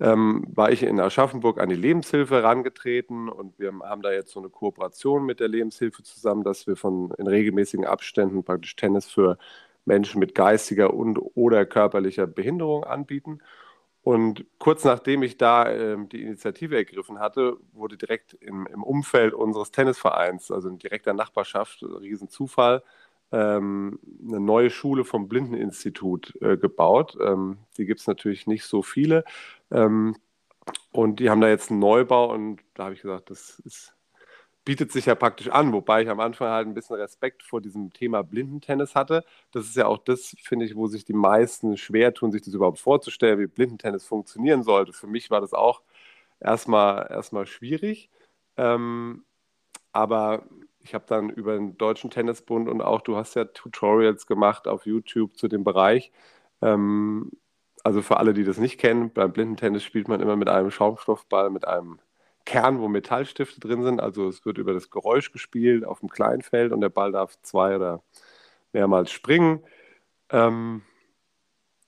ähm, 0.00 0.44
war 0.48 0.70
ich 0.70 0.82
in 0.82 1.00
Aschaffenburg 1.00 1.60
an 1.60 1.68
die 1.68 1.74
Lebenshilfe 1.74 2.36
herangetreten 2.36 3.28
und 3.28 3.58
wir 3.58 3.72
haben 3.82 4.02
da 4.02 4.12
jetzt 4.12 4.32
so 4.32 4.40
eine 4.40 4.48
Kooperation 4.48 5.26
mit 5.26 5.40
der 5.40 5.48
Lebenshilfe 5.48 6.02
zusammen, 6.02 6.44
dass 6.44 6.66
wir 6.66 6.76
von 6.76 7.12
in 7.18 7.26
regelmäßigen 7.26 7.84
Abständen 7.84 8.44
praktisch 8.44 8.76
Tennis 8.76 9.06
für 9.06 9.38
Menschen 9.84 10.20
mit 10.20 10.34
geistiger 10.34 10.94
und 10.94 11.18
oder 11.34 11.66
körperlicher 11.66 12.26
Behinderung 12.26 12.84
anbieten. 12.84 13.40
Und 14.02 14.46
kurz 14.58 14.84
nachdem 14.84 15.22
ich 15.22 15.36
da 15.36 15.68
äh, 15.68 15.96
die 16.06 16.22
Initiative 16.22 16.76
ergriffen 16.76 17.18
hatte, 17.18 17.56
wurde 17.72 17.96
direkt 17.96 18.34
im, 18.34 18.66
im, 18.66 18.82
Umfeld 18.82 19.34
unseres 19.34 19.70
Tennisvereins, 19.70 20.50
also 20.50 20.68
in 20.68 20.78
direkter 20.78 21.12
Nachbarschaft, 21.12 21.82
Riesenzufall, 21.82 22.82
ähm, 23.32 23.98
eine 24.26 24.40
neue 24.40 24.70
Schule 24.70 25.04
vom 25.04 25.28
Blindeninstitut 25.28 26.38
äh, 26.40 26.56
gebaut. 26.56 27.18
Ähm, 27.20 27.58
die 27.76 27.84
gibt 27.84 28.00
es 28.00 28.06
natürlich 28.06 28.46
nicht 28.46 28.64
so 28.64 28.82
viele. 28.82 29.24
Ähm, 29.70 30.16
und 30.92 31.20
die 31.20 31.30
haben 31.30 31.40
da 31.40 31.48
jetzt 31.48 31.70
einen 31.70 31.80
Neubau 31.80 32.32
und 32.32 32.60
da 32.74 32.84
habe 32.84 32.94
ich 32.94 33.02
gesagt, 33.02 33.30
das 33.30 33.60
ist 33.60 33.94
bietet 34.68 34.92
sich 34.92 35.06
ja 35.06 35.14
praktisch 35.14 35.48
an, 35.48 35.72
wobei 35.72 36.02
ich 36.02 36.10
am 36.10 36.20
Anfang 36.20 36.50
halt 36.50 36.66
ein 36.66 36.74
bisschen 36.74 36.96
Respekt 36.96 37.42
vor 37.42 37.62
diesem 37.62 37.90
Thema 37.90 38.22
Blindentennis 38.22 38.94
hatte. 38.94 39.24
Das 39.50 39.64
ist 39.64 39.76
ja 39.76 39.86
auch 39.86 39.96
das, 39.96 40.36
finde 40.42 40.66
ich, 40.66 40.76
wo 40.76 40.86
sich 40.88 41.06
die 41.06 41.14
meisten 41.14 41.78
schwer 41.78 42.12
tun, 42.12 42.32
sich 42.32 42.42
das 42.42 42.52
überhaupt 42.52 42.78
vorzustellen, 42.78 43.38
wie 43.38 43.46
Blindentennis 43.46 44.04
funktionieren 44.04 44.62
sollte. 44.62 44.92
Für 44.92 45.06
mich 45.06 45.30
war 45.30 45.40
das 45.40 45.54
auch 45.54 45.80
erstmal, 46.38 47.06
erstmal 47.10 47.46
schwierig. 47.46 48.10
Ähm, 48.58 49.24
aber 49.92 50.44
ich 50.80 50.92
habe 50.92 51.06
dann 51.08 51.30
über 51.30 51.54
den 51.54 51.78
Deutschen 51.78 52.10
Tennisbund 52.10 52.68
und 52.68 52.82
auch 52.82 53.00
du 53.00 53.16
hast 53.16 53.36
ja 53.36 53.46
Tutorials 53.46 54.26
gemacht 54.26 54.68
auf 54.68 54.84
YouTube 54.84 55.38
zu 55.38 55.48
dem 55.48 55.64
Bereich. 55.64 56.12
Ähm, 56.60 57.30
also 57.84 58.02
für 58.02 58.18
alle, 58.18 58.34
die 58.34 58.44
das 58.44 58.58
nicht 58.58 58.78
kennen, 58.78 59.10
beim 59.12 59.32
Blindentennis 59.32 59.84
spielt 59.84 60.08
man 60.08 60.20
immer 60.20 60.36
mit 60.36 60.48
einem 60.48 60.70
Schaumstoffball, 60.70 61.50
mit 61.50 61.66
einem 61.66 62.00
Kern, 62.44 62.80
wo 62.80 62.88
Metallstifte 62.88 63.60
drin 63.60 63.82
sind. 63.82 64.00
Also 64.00 64.28
es 64.28 64.44
wird 64.46 64.58
über 64.58 64.72
das 64.72 64.90
Geräusch 64.90 65.32
gespielt 65.32 65.84
auf 65.84 66.00
dem 66.00 66.08
Kleinfeld 66.08 66.72
und 66.72 66.80
der 66.80 66.88
Ball 66.88 67.12
darf 67.12 67.40
zwei 67.42 67.76
oder 67.76 68.02
mehrmals 68.72 69.10
springen. 69.12 69.62
Ähm, 70.30 70.82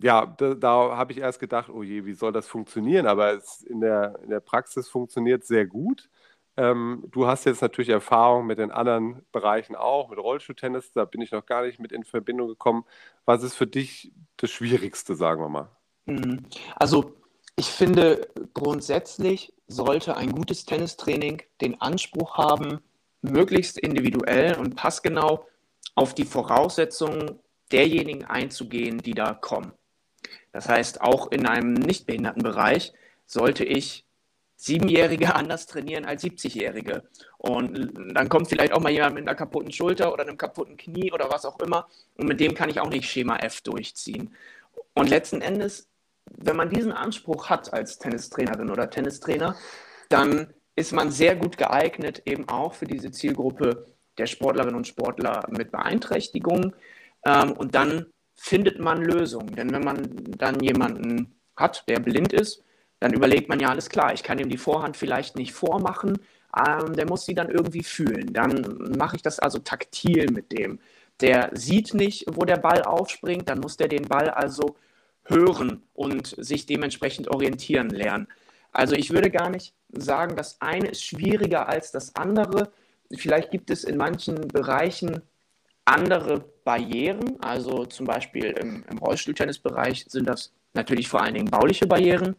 ja, 0.03 0.27
da, 0.27 0.55
da 0.55 0.97
habe 0.97 1.13
ich 1.13 1.19
erst 1.19 1.41
gedacht, 1.41 1.69
oh 1.71 1.83
je, 1.83 2.05
wie 2.07 2.15
soll 2.15 2.33
das 2.33 2.47
funktionieren? 2.49 3.07
Aber 3.07 3.33
es 3.35 3.63
in 3.63 3.81
der, 3.81 4.19
in 4.23 4.31
der 4.31 4.41
Praxis 4.41 4.89
funktioniert 4.89 5.45
sehr 5.45 5.67
gut. 5.67 6.09
Ähm, 6.57 7.05
du 7.11 7.27
hast 7.27 7.45
jetzt 7.47 7.63
natürlich 7.63 7.91
Erfahrung 7.91 8.47
mit 8.47 8.59
den 8.59 8.71
anderen 8.71 9.25
Bereichen 9.33 9.77
auch, 9.77 10.11
mit 10.11 10.19
Rollstuhltennis, 10.19 10.93
da 10.93 11.05
bin 11.05 11.21
ich 11.23 11.33
noch 11.33 11.47
gar 11.47 11.63
nicht 11.63 11.81
mit 11.81 11.93
in 11.93 12.05
Verbindung 12.05 12.49
gekommen. 12.49 12.85
Was 13.25 13.43
ist 13.43 13.55
für 13.57 13.67
dich 13.67 14.13
das 14.37 14.51
Schwierigste, 14.51 15.15
sagen 15.17 15.43
wir 15.43 15.49
mal? 15.49 15.80
Mhm. 16.07 16.47
Also 16.77 17.15
ich 17.57 17.67
finde, 17.67 18.29
grundsätzlich 18.55 19.53
sollte 19.69 20.17
ein 20.17 20.33
gutes 20.33 20.65
Tennistraining 20.65 21.43
den 21.61 21.81
Anspruch 21.81 22.39
haben, 22.39 22.81
möglichst 23.23 23.79
individuell 23.79 24.57
und 24.57 24.77
passgenau 24.77 25.47
auf 25.95 26.15
die 26.15 26.25
Voraussetzungen 26.25 27.39
derjenigen 27.71 28.25
einzugehen, 28.25 28.99
die 28.99 29.15
da 29.15 29.35
kommen. 29.35 29.73
Das 30.53 30.69
heißt, 30.69 31.01
auch 31.01 31.31
in 31.31 31.47
einem 31.47 31.75
Nichtbehindertenbereich 31.75 32.93
sollte 33.27 33.65
ich 33.65 34.05
Siebenjährige 34.57 35.35
anders 35.35 35.67
trainieren 35.67 36.05
als 36.05 36.25
70-Jährige. 36.25 37.05
Und 37.39 37.95
dann 38.15 38.29
kommt 38.29 38.49
vielleicht 38.49 38.73
auch 38.73 38.81
mal 38.81 38.93
jemand 38.93 39.15
mit 39.15 39.27
einer 39.27 39.37
kaputten 39.37 39.73
Schulter 39.73 40.13
oder 40.13 40.23
einem 40.23 40.37
kaputten 40.37 40.77
Knie 40.77 41.13
oder 41.13 41.31
was 41.31 41.45
auch 41.45 41.59
immer. 41.61 41.89
Und 42.17 42.27
mit 42.27 42.41
dem 42.41 42.55
kann 42.55 42.69
ich 42.69 42.81
auch 42.81 42.91
nicht 42.91 43.09
Schema 43.09 43.37
F 43.37 43.61
durchziehen. 43.63 44.35
Und 44.95 45.09
letzten 45.09 45.41
Endes, 45.41 45.90
wenn 46.37 46.57
man 46.57 46.71
diesen 46.71 46.93
Anspruch 46.93 47.51
hat 47.51 47.73
als 47.73 47.99
Tennistrainerin 47.99 48.71
oder 48.71 48.91
Tennistrainer, 48.91 49.57
dann 50.09 50.53
ist 50.77 50.93
man 50.93 51.11
sehr 51.11 51.37
gut 51.37 51.57
geeignet, 51.59 52.23
eben 52.25 52.49
auch 52.49 52.75
für 52.75 52.87
diese 52.87 53.11
Zielgruppe 53.11 53.87
der 54.19 54.27
Sportlerinnen 54.27 54.77
und 54.77 54.87
Sportler 54.87 55.47
mit 55.51 55.71
Beeinträchtigungen. 55.71 56.75
Ähm, 57.25 57.53
und 57.53 57.75
dann 57.75 58.07
findet 58.37 58.79
man 58.79 59.03
Lösungen. 59.03 59.55
Denn 59.55 59.73
wenn 59.73 59.85
man 59.85 60.09
dann 60.39 60.61
jemanden 60.61 61.35
hat, 61.57 61.85
der 61.89 62.01
blind 62.01 62.33
ist, 62.33 62.65
dann 63.01 63.13
überlegt 63.13 63.49
man 63.49 63.61
ja 63.61 63.69
alles 63.69 63.89
klar, 63.89 64.13
ich 64.13 64.23
kann 64.23 64.39
ihm 64.39 64.49
die 64.49 64.59
Vorhand 64.59 64.97
vielleicht 64.97 65.37
nicht 65.37 65.53
vormachen, 65.53 66.19
ähm, 66.57 66.95
der 66.95 67.07
muss 67.07 67.25
sie 67.25 67.35
dann 67.35 67.51
irgendwie 67.51 67.83
fühlen. 67.83 68.33
Dann 68.33 68.95
mache 68.97 69.17
ich 69.17 69.23
das 69.23 69.39
also 69.39 69.59
taktil 69.59 70.31
mit 70.33 70.53
dem. 70.53 70.81
Der 71.21 71.51
sieht 71.55 71.95
nicht, 71.95 72.25
wo 72.33 72.45
der 72.45 72.57
Ball 72.57 72.83
aufspringt, 72.83 73.49
dann 73.49 73.61
muss 73.61 73.77
der 73.77 73.89
den 73.89 74.09
Ball 74.09 74.31
also 74.31 74.77
hören 75.25 75.83
und 75.95 76.35
sich 76.39 76.67
dementsprechend 76.67 77.29
orientieren 77.29 77.91
lernen. 77.91 78.27
Also 78.73 78.95
ich 78.95 79.11
würde 79.11 79.31
gar 79.31 79.51
nicht 79.51 79.75
sagen, 79.93 80.37
das 80.37 80.61
eine 80.61 80.89
ist 80.89 81.05
schwieriger 81.05 81.69
als 81.69 81.93
das 81.93 82.15
andere. 82.15 82.71
Vielleicht 83.13 83.51
gibt 83.51 83.71
es 83.71 83.85
in 83.85 83.97
manchen 83.97 84.49
Bereichen 84.49 85.23
andere 85.85 86.45
Barrieren. 86.65 87.41
Also 87.41 87.87
zum 87.87 88.07
Beispiel 88.07 88.47
im, 88.47 88.85
im 88.89 88.99
Rollstuhltennisbereich 88.99 90.07
sind 90.09 90.29
das 90.29 90.53
natürlich 90.75 91.09
vor 91.09 91.23
allen 91.23 91.35
Dingen 91.35 91.51
bauliche 91.51 91.87
Barrieren, 91.87 92.37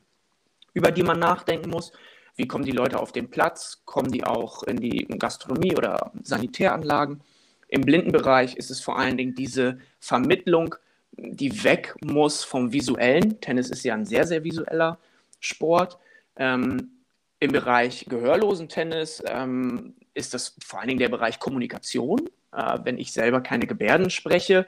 über 0.73 0.91
die 0.91 1.03
man 1.03 1.19
nachdenken 1.19 1.69
muss. 1.69 1.91
Wie 2.35 2.47
kommen 2.47 2.65
die 2.65 2.71
Leute 2.71 2.99
auf 2.99 3.11
den 3.11 3.29
Platz? 3.29 3.81
Kommen 3.83 4.11
die 4.11 4.23
auch 4.23 4.63
in 4.63 4.77
die 4.77 5.05
Gastronomie 5.19 5.75
oder 5.75 6.11
Sanitäranlagen? 6.23 7.21
Im 7.67 7.81
Blindenbereich 7.81 8.55
ist 8.55 8.71
es 8.71 8.81
vor 8.81 8.97
allen 8.97 9.17
Dingen 9.17 9.35
diese 9.35 9.79
Vermittlung, 9.99 10.75
die 11.13 11.63
weg 11.63 11.95
muss 12.01 12.43
vom 12.43 12.71
Visuellen. 12.71 13.39
Tennis 13.41 13.69
ist 13.69 13.83
ja 13.83 13.93
ein 13.93 14.05
sehr, 14.05 14.25
sehr 14.25 14.43
visueller 14.43 14.97
Sport. 15.39 15.97
Ähm, 16.35 16.91
Im 17.39 17.51
Bereich 17.51 18.05
gehörlosen 18.07 18.69
Tennis 18.69 19.23
ähm, 19.27 19.95
ist 20.13 20.33
das 20.33 20.55
vor 20.63 20.79
allen 20.79 20.89
Dingen 20.89 20.99
der 20.99 21.09
Bereich 21.09 21.39
Kommunikation. 21.39 22.29
Äh, 22.53 22.79
wenn 22.83 22.97
ich 22.97 23.11
selber 23.11 23.41
keine 23.41 23.67
Gebärden 23.67 24.09
spreche, 24.09 24.65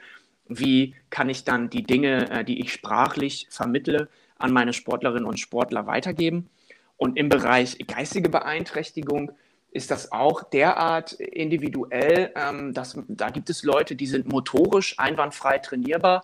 wie 0.47 0.95
kann 1.09 1.29
ich 1.29 1.43
dann 1.43 1.69
die 1.69 1.83
Dinge, 1.83 2.29
äh, 2.29 2.43
die 2.43 2.59
ich 2.61 2.73
sprachlich 2.73 3.47
vermittle, 3.49 4.09
an 4.37 4.51
meine 4.51 4.73
Sportlerinnen 4.73 5.25
und 5.25 5.39
Sportler 5.39 5.87
weitergeben? 5.87 6.49
Und 6.97 7.17
im 7.17 7.29
Bereich 7.29 7.77
geistige 7.87 8.29
Beeinträchtigung 8.29 9.31
ist 9.73 9.89
das 9.89 10.11
auch 10.11 10.43
derart 10.43 11.13
individuell, 11.13 12.31
ähm, 12.35 12.73
dass 12.73 12.95
da 13.07 13.31
gibt 13.31 13.49
es 13.49 13.63
Leute, 13.63 13.95
die 13.95 14.05
sind 14.05 14.31
motorisch 14.31 14.99
einwandfrei 14.99 15.57
trainierbar, 15.57 16.23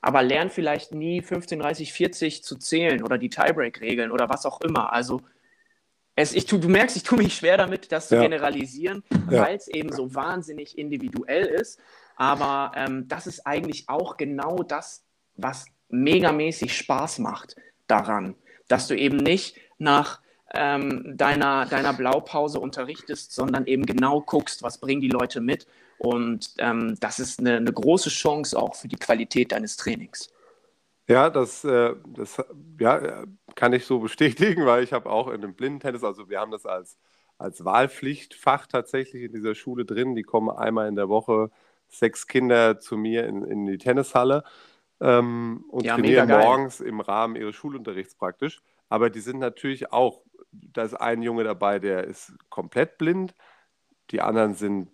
aber 0.00 0.22
lernen 0.22 0.50
vielleicht 0.50 0.94
nie 0.94 1.20
15, 1.20 1.58
30, 1.58 1.92
40 1.92 2.44
zu 2.44 2.56
zählen 2.56 3.02
oder 3.02 3.18
die 3.18 3.30
Tiebreak-Regeln 3.30 4.12
oder 4.12 4.28
was 4.28 4.46
auch 4.46 4.60
immer. 4.60 4.92
Also 4.92 5.22
es, 6.14 6.34
ich 6.34 6.46
tu, 6.46 6.58
du 6.58 6.68
merkst, 6.68 6.96
ich 6.96 7.02
tue 7.02 7.18
mich 7.18 7.34
schwer 7.34 7.56
damit, 7.56 7.90
das 7.90 8.08
zu 8.08 8.14
ja. 8.14 8.22
generalisieren, 8.22 9.02
ja. 9.28 9.42
weil 9.42 9.56
es 9.56 9.66
eben 9.66 9.90
so 9.92 10.14
wahnsinnig 10.14 10.78
individuell 10.78 11.46
ist. 11.46 11.80
Aber 12.14 12.70
ähm, 12.76 13.08
das 13.08 13.26
ist 13.26 13.44
eigentlich 13.44 13.88
auch 13.88 14.16
genau 14.16 14.62
das, 14.62 15.04
was 15.34 15.66
megamäßig 15.88 16.76
Spaß 16.76 17.18
macht 17.18 17.56
daran, 17.88 18.36
dass 18.68 18.86
du 18.86 18.96
eben 18.96 19.16
nicht 19.16 19.56
nach 19.78 20.20
ähm, 20.52 21.16
deiner, 21.16 21.66
deiner 21.66 21.92
Blaupause 21.92 22.60
unterrichtest, 22.60 23.32
sondern 23.32 23.66
eben 23.66 23.86
genau 23.86 24.20
guckst, 24.20 24.62
was 24.62 24.78
bringen 24.78 25.00
die 25.00 25.08
Leute 25.08 25.40
mit. 25.40 25.66
Und 25.98 26.54
ähm, 26.58 26.96
das 27.00 27.18
ist 27.18 27.40
eine, 27.40 27.56
eine 27.56 27.72
große 27.72 28.10
Chance 28.10 28.58
auch 28.58 28.74
für 28.74 28.88
die 28.88 28.96
Qualität 28.96 29.52
deines 29.52 29.76
Trainings. 29.76 30.30
Ja, 31.06 31.28
das, 31.30 31.64
äh, 31.64 31.94
das 32.06 32.42
ja, 32.78 33.24
kann 33.54 33.72
ich 33.72 33.84
so 33.84 33.98
bestätigen, 33.98 34.64
weil 34.66 34.82
ich 34.82 34.92
habe 34.92 35.10
auch 35.10 35.28
in 35.28 35.40
dem 35.40 35.54
Blindentennis, 35.54 36.02
also 36.02 36.28
wir 36.28 36.40
haben 36.40 36.50
das 36.50 36.66
als, 36.66 36.96
als 37.38 37.64
Wahlpflichtfach 37.64 38.66
tatsächlich 38.66 39.24
in 39.24 39.32
dieser 39.32 39.54
Schule 39.54 39.84
drin. 39.84 40.14
Die 40.14 40.22
kommen 40.22 40.50
einmal 40.50 40.88
in 40.88 40.96
der 40.96 41.08
Woche 41.08 41.50
sechs 41.88 42.26
Kinder 42.26 42.80
zu 42.80 42.96
mir 42.96 43.26
in, 43.26 43.44
in 43.44 43.66
die 43.66 43.78
Tennishalle 43.78 44.44
ähm, 45.00 45.64
und 45.68 45.84
ja, 45.84 45.94
trainieren 45.94 46.28
morgens 46.28 46.80
im 46.80 47.00
Rahmen 47.00 47.36
ihres 47.36 47.54
Schulunterrichts 47.54 48.14
praktisch. 48.14 48.62
Aber 48.88 49.10
die 49.10 49.20
sind 49.20 49.38
natürlich 49.38 49.92
auch, 49.92 50.22
da 50.72 50.82
ist 50.82 50.94
ein 50.94 51.22
Junge 51.22 51.44
dabei, 51.44 51.78
der 51.78 52.04
ist 52.04 52.32
komplett 52.50 52.98
blind. 52.98 53.34
Die 54.10 54.20
anderen 54.20 54.54
sind 54.54 54.88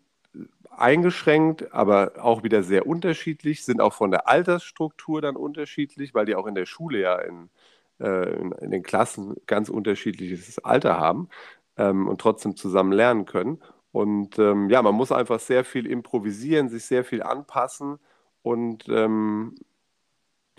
eingeschränkt, 0.70 1.72
aber 1.72 2.12
auch 2.20 2.42
wieder 2.42 2.62
sehr 2.62 2.86
unterschiedlich, 2.86 3.64
sind 3.64 3.80
auch 3.80 3.92
von 3.92 4.10
der 4.10 4.28
Altersstruktur 4.28 5.20
dann 5.20 5.36
unterschiedlich, 5.36 6.14
weil 6.14 6.26
die 6.26 6.36
auch 6.36 6.46
in 6.46 6.54
der 6.54 6.66
Schule 6.66 7.00
ja 7.00 7.16
in, 7.18 7.50
äh, 7.98 8.30
in, 8.40 8.52
in, 8.52 8.70
den 8.70 8.82
Klassen 8.82 9.36
ganz 9.46 9.68
unterschiedliches 9.68 10.58
Alter 10.64 10.98
haben 10.98 11.28
ähm, 11.76 12.08
und 12.08 12.20
trotzdem 12.20 12.56
zusammen 12.56 12.92
lernen 12.92 13.26
können. 13.26 13.60
Und 13.92 14.38
ähm, 14.38 14.70
ja, 14.70 14.82
man 14.82 14.94
muss 14.94 15.10
einfach 15.10 15.40
sehr 15.40 15.64
viel 15.64 15.86
improvisieren, 15.86 16.68
sich 16.68 16.84
sehr 16.84 17.04
viel 17.04 17.22
anpassen 17.22 17.98
und 18.42 18.88
ähm, 18.88 19.56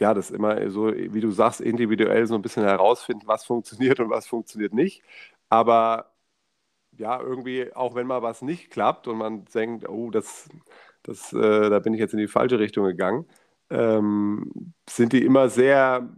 ja, 0.01 0.13
das 0.15 0.31
immer 0.31 0.69
so, 0.71 0.87
wie 0.95 1.21
du 1.21 1.31
sagst, 1.31 1.61
individuell 1.61 2.25
so 2.27 2.35
ein 2.35 2.41
bisschen 2.41 2.63
herausfinden, 2.63 3.27
was 3.27 3.45
funktioniert 3.45 3.99
und 3.99 4.09
was 4.09 4.27
funktioniert 4.27 4.73
nicht. 4.73 5.03
Aber 5.49 6.11
ja, 6.97 7.21
irgendwie, 7.21 7.73
auch 7.75 7.95
wenn 7.95 8.07
mal 8.07 8.23
was 8.23 8.41
nicht 8.41 8.71
klappt 8.71 9.07
und 9.07 9.17
man 9.19 9.45
denkt, 9.45 9.87
oh, 9.89 10.11
das, 10.11 10.49
das, 11.03 11.33
äh, 11.33 11.69
da 11.69 11.79
bin 11.79 11.93
ich 11.93 11.99
jetzt 11.99 12.13
in 12.13 12.19
die 12.19 12.27
falsche 12.27 12.59
Richtung 12.59 12.85
gegangen, 12.85 13.27
ähm, 13.69 14.73
sind 14.89 15.13
die 15.13 15.23
immer 15.25 15.49
sehr, 15.49 16.09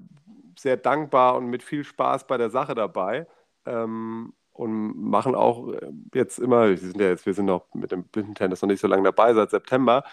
sehr 0.59 0.77
dankbar 0.77 1.35
und 1.37 1.47
mit 1.47 1.63
viel 1.63 1.83
Spaß 1.83 2.27
bei 2.27 2.37
der 2.37 2.49
Sache 2.51 2.75
dabei. 2.75 3.27
Ähm, 3.65 4.33
und 4.53 5.01
machen 5.01 5.35
auch 5.35 5.69
äh, 5.73 5.91
jetzt 6.13 6.37
immer, 6.39 6.69
wir 6.69 6.77
sind 6.77 6.99
ja 7.01 7.07
jetzt, 7.09 7.25
wir 7.25 7.33
sind 7.33 7.45
noch 7.47 7.73
mit 7.73 7.91
dem 7.91 8.03
Blindentennis 8.05 8.61
noch 8.61 8.69
nicht 8.69 8.81
so 8.81 8.87
lange 8.87 9.03
dabei, 9.03 9.33
seit 9.33 9.49
September, 9.51 10.03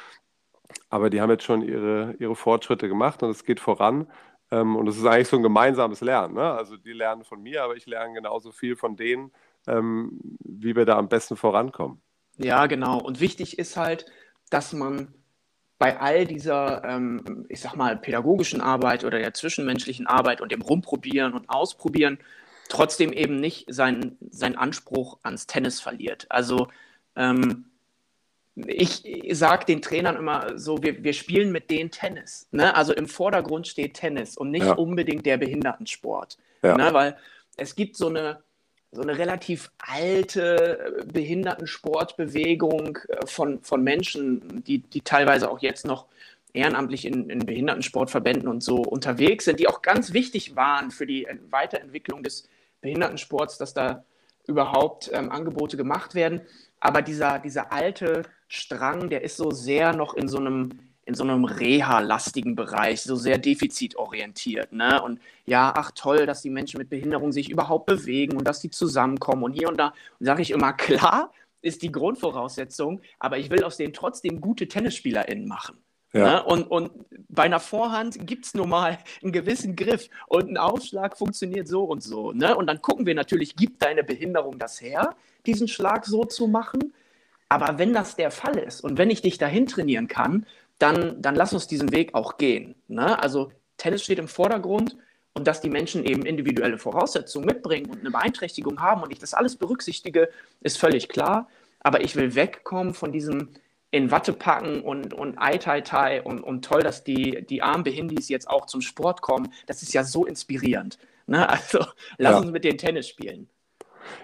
aber 0.88 1.10
die 1.10 1.20
haben 1.20 1.30
jetzt 1.30 1.44
schon 1.44 1.62
ihre, 1.62 2.14
ihre 2.18 2.36
Fortschritte 2.36 2.88
gemacht 2.88 3.22
und 3.22 3.30
es 3.30 3.44
geht 3.44 3.60
voran. 3.60 4.06
Ähm, 4.50 4.76
und 4.76 4.88
es 4.88 4.96
ist 4.96 5.06
eigentlich 5.06 5.28
so 5.28 5.36
ein 5.36 5.42
gemeinsames 5.42 6.00
Lernen. 6.00 6.34
Ne? 6.34 6.52
Also 6.52 6.76
die 6.76 6.92
lernen 6.92 7.24
von 7.24 7.42
mir, 7.42 7.62
aber 7.62 7.76
ich 7.76 7.86
lerne 7.86 8.14
genauso 8.14 8.52
viel 8.52 8.76
von 8.76 8.96
denen 8.96 9.32
ähm, 9.66 10.18
wie 10.40 10.76
wir 10.76 10.84
da 10.84 10.96
am 10.96 11.08
besten 11.08 11.36
vorankommen. 11.36 12.00
Ja, 12.38 12.66
genau. 12.66 12.98
Und 12.98 13.20
wichtig 13.20 13.58
ist 13.58 13.76
halt, 13.76 14.06
dass 14.50 14.72
man 14.72 15.14
bei 15.78 15.98
all 15.98 16.26
dieser, 16.26 16.84
ähm, 16.84 17.46
ich 17.48 17.60
sag 17.60 17.74
mal, 17.74 17.96
pädagogischen 17.96 18.60
Arbeit 18.60 19.04
oder 19.04 19.18
der 19.18 19.34
zwischenmenschlichen 19.34 20.06
Arbeit 20.06 20.40
und 20.40 20.52
dem 20.52 20.62
Rumprobieren 20.62 21.32
und 21.32 21.48
Ausprobieren 21.48 22.18
trotzdem 22.68 23.12
eben 23.12 23.40
nicht 23.40 23.72
seinen, 23.72 24.18
seinen 24.30 24.56
Anspruch 24.56 25.18
ans 25.22 25.46
Tennis 25.46 25.80
verliert. 25.80 26.26
Also 26.28 26.68
ähm, 27.16 27.69
ich 28.56 29.02
sage 29.32 29.64
den 29.64 29.82
Trainern 29.82 30.16
immer 30.16 30.58
so, 30.58 30.82
wir, 30.82 31.02
wir 31.02 31.12
spielen 31.12 31.52
mit 31.52 31.70
denen 31.70 31.90
Tennis. 31.90 32.48
Ne? 32.50 32.74
Also 32.74 32.92
im 32.92 33.06
Vordergrund 33.06 33.68
steht 33.68 33.94
Tennis 33.94 34.36
und 34.36 34.50
nicht 34.50 34.66
ja. 34.66 34.72
unbedingt 34.72 35.26
der 35.26 35.38
Behindertensport. 35.38 36.36
Ja. 36.62 36.76
Ne? 36.76 36.92
Weil 36.92 37.16
es 37.56 37.74
gibt 37.74 37.96
so 37.96 38.08
eine, 38.08 38.42
so 38.92 39.02
eine 39.02 39.18
relativ 39.18 39.70
alte 39.78 40.78
äh, 40.78 41.04
Behindertensportbewegung 41.04 42.98
äh, 43.08 43.26
von, 43.26 43.62
von 43.62 43.82
Menschen, 43.82 44.64
die, 44.64 44.78
die 44.78 45.02
teilweise 45.02 45.50
auch 45.50 45.60
jetzt 45.60 45.86
noch 45.86 46.06
ehrenamtlich 46.52 47.04
in, 47.04 47.30
in 47.30 47.46
Behindertensportverbänden 47.46 48.48
und 48.48 48.62
so 48.62 48.76
unterwegs 48.78 49.44
sind, 49.44 49.60
die 49.60 49.68
auch 49.68 49.82
ganz 49.82 50.12
wichtig 50.12 50.56
waren 50.56 50.90
für 50.90 51.06
die 51.06 51.28
Weiterentwicklung 51.50 52.24
des 52.24 52.48
Behindertensports, 52.80 53.58
dass 53.58 53.72
da 53.72 54.04
überhaupt 54.46 55.10
ähm, 55.12 55.30
Angebote 55.30 55.76
gemacht 55.76 56.16
werden. 56.16 56.40
Aber 56.80 57.02
dieser, 57.02 57.38
dieser 57.38 57.72
alte 57.72 58.22
Strang, 58.52 59.10
der 59.10 59.22
ist 59.22 59.36
so 59.36 59.52
sehr 59.52 59.94
noch 59.94 60.14
in 60.14 60.26
so 60.26 60.38
einem, 60.38 60.70
in 61.04 61.14
so 61.14 61.22
einem 61.22 61.44
Reha-lastigen 61.44 62.56
Bereich, 62.56 63.00
so 63.00 63.14
sehr 63.14 63.38
defizitorientiert. 63.38 64.72
Ne? 64.72 65.00
Und 65.00 65.20
ja, 65.46 65.72
ach 65.76 65.92
toll, 65.94 66.26
dass 66.26 66.42
die 66.42 66.50
Menschen 66.50 66.78
mit 66.78 66.90
Behinderung 66.90 67.30
sich 67.30 67.48
überhaupt 67.48 67.86
bewegen 67.86 68.36
und 68.36 68.48
dass 68.48 68.58
die 68.58 68.70
zusammenkommen 68.70 69.44
und 69.44 69.52
hier 69.52 69.68
und 69.68 69.78
da. 69.78 69.94
Und 70.18 70.26
sage 70.26 70.42
ich 70.42 70.50
immer, 70.50 70.72
klar, 70.72 71.32
ist 71.62 71.82
die 71.82 71.92
Grundvoraussetzung, 71.92 73.00
aber 73.20 73.38
ich 73.38 73.50
will 73.50 73.62
aus 73.62 73.76
denen 73.76 73.92
trotzdem 73.92 74.40
gute 74.40 74.66
TennisspielerInnen 74.66 75.46
machen. 75.46 75.78
Ja. 76.12 76.24
Ne? 76.24 76.44
Und, 76.44 76.64
und 76.64 76.90
bei 77.28 77.44
einer 77.44 77.60
Vorhand 77.60 78.26
gibt 78.26 78.46
es 78.46 78.54
nun 78.54 78.70
mal 78.70 78.98
einen 79.22 79.30
gewissen 79.30 79.76
Griff 79.76 80.08
und 80.26 80.50
ein 80.50 80.56
Aufschlag 80.56 81.16
funktioniert 81.16 81.68
so 81.68 81.84
und 81.84 82.02
so. 82.02 82.32
Ne? 82.32 82.56
Und 82.56 82.66
dann 82.66 82.82
gucken 82.82 83.06
wir 83.06 83.14
natürlich, 83.14 83.54
gibt 83.54 83.80
deine 83.80 84.02
Behinderung 84.02 84.58
das 84.58 84.80
her, 84.80 85.14
diesen 85.46 85.68
Schlag 85.68 86.04
so 86.04 86.24
zu 86.24 86.48
machen? 86.48 86.92
Aber 87.50 87.78
wenn 87.78 87.92
das 87.92 88.16
der 88.16 88.30
Fall 88.30 88.56
ist 88.58 88.80
und 88.80 88.96
wenn 88.96 89.10
ich 89.10 89.22
dich 89.22 89.36
dahin 89.36 89.66
trainieren 89.66 90.08
kann, 90.08 90.46
dann, 90.78 91.20
dann 91.20 91.34
lass 91.34 91.52
uns 91.52 91.66
diesen 91.66 91.92
Weg 91.92 92.14
auch 92.14 92.38
gehen. 92.38 92.76
Ne? 92.88 93.20
Also 93.22 93.52
Tennis 93.76 94.04
steht 94.04 94.20
im 94.20 94.28
Vordergrund 94.28 94.96
und 95.34 95.46
dass 95.46 95.60
die 95.60 95.68
Menschen 95.68 96.04
eben 96.04 96.24
individuelle 96.24 96.78
Voraussetzungen 96.78 97.46
mitbringen 97.46 97.90
und 97.90 98.00
eine 98.00 98.10
Beeinträchtigung 98.12 98.80
haben 98.80 99.02
und 99.02 99.12
ich 99.12 99.18
das 99.18 99.34
alles 99.34 99.56
berücksichtige, 99.56 100.30
ist 100.60 100.78
völlig 100.78 101.08
klar. 101.08 101.48
Aber 101.80 102.02
ich 102.02 102.14
will 102.14 102.34
wegkommen 102.34 102.94
von 102.94 103.12
diesem 103.12 103.50
in 103.90 104.12
Watte 104.12 104.32
packen 104.32 104.82
und, 104.82 105.12
und 105.12 105.36
Ai 105.38 105.58
Tai 105.58 105.80
Tai 105.80 106.22
und, 106.22 106.40
und 106.40 106.64
toll, 106.64 106.82
dass 106.82 107.02
die, 107.02 107.44
die 107.44 107.62
armen 107.62 107.82
Behindis 107.82 108.28
jetzt 108.28 108.48
auch 108.48 108.66
zum 108.66 108.80
Sport 108.80 109.22
kommen. 109.22 109.52
Das 109.66 109.82
ist 109.82 109.92
ja 109.92 110.04
so 110.04 110.24
inspirierend. 110.24 110.98
Ne? 111.26 111.48
Also 111.48 111.80
lass 112.16 112.32
ja. 112.32 112.38
uns 112.38 112.52
mit 112.52 112.62
den 112.62 112.78
Tennis 112.78 113.08
spielen. 113.08 113.48